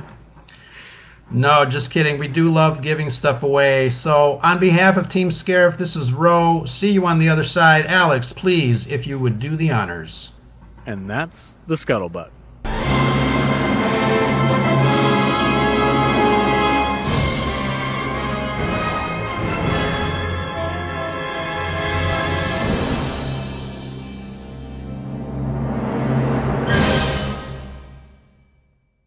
No, 1.30 1.64
just 1.64 1.90
kidding. 1.90 2.18
We 2.18 2.28
do 2.28 2.48
love 2.48 2.80
giving 2.80 3.10
stuff 3.10 3.42
away. 3.42 3.90
So, 3.90 4.38
on 4.42 4.60
behalf 4.60 4.96
of 4.96 5.08
Team 5.08 5.30
Scarif, 5.30 5.76
this 5.78 5.96
is 5.96 6.12
Ro. 6.12 6.64
See 6.64 6.92
you 6.92 7.06
on 7.06 7.18
the 7.18 7.28
other 7.28 7.42
side. 7.42 7.86
Alex, 7.86 8.32
please, 8.32 8.86
if 8.86 9.06
you 9.06 9.18
would 9.18 9.40
do 9.40 9.56
the 9.56 9.70
honors. 9.70 10.30
And 10.86 11.08
that's 11.08 11.58
the 11.66 11.74
scuttlebutt. 11.74 12.30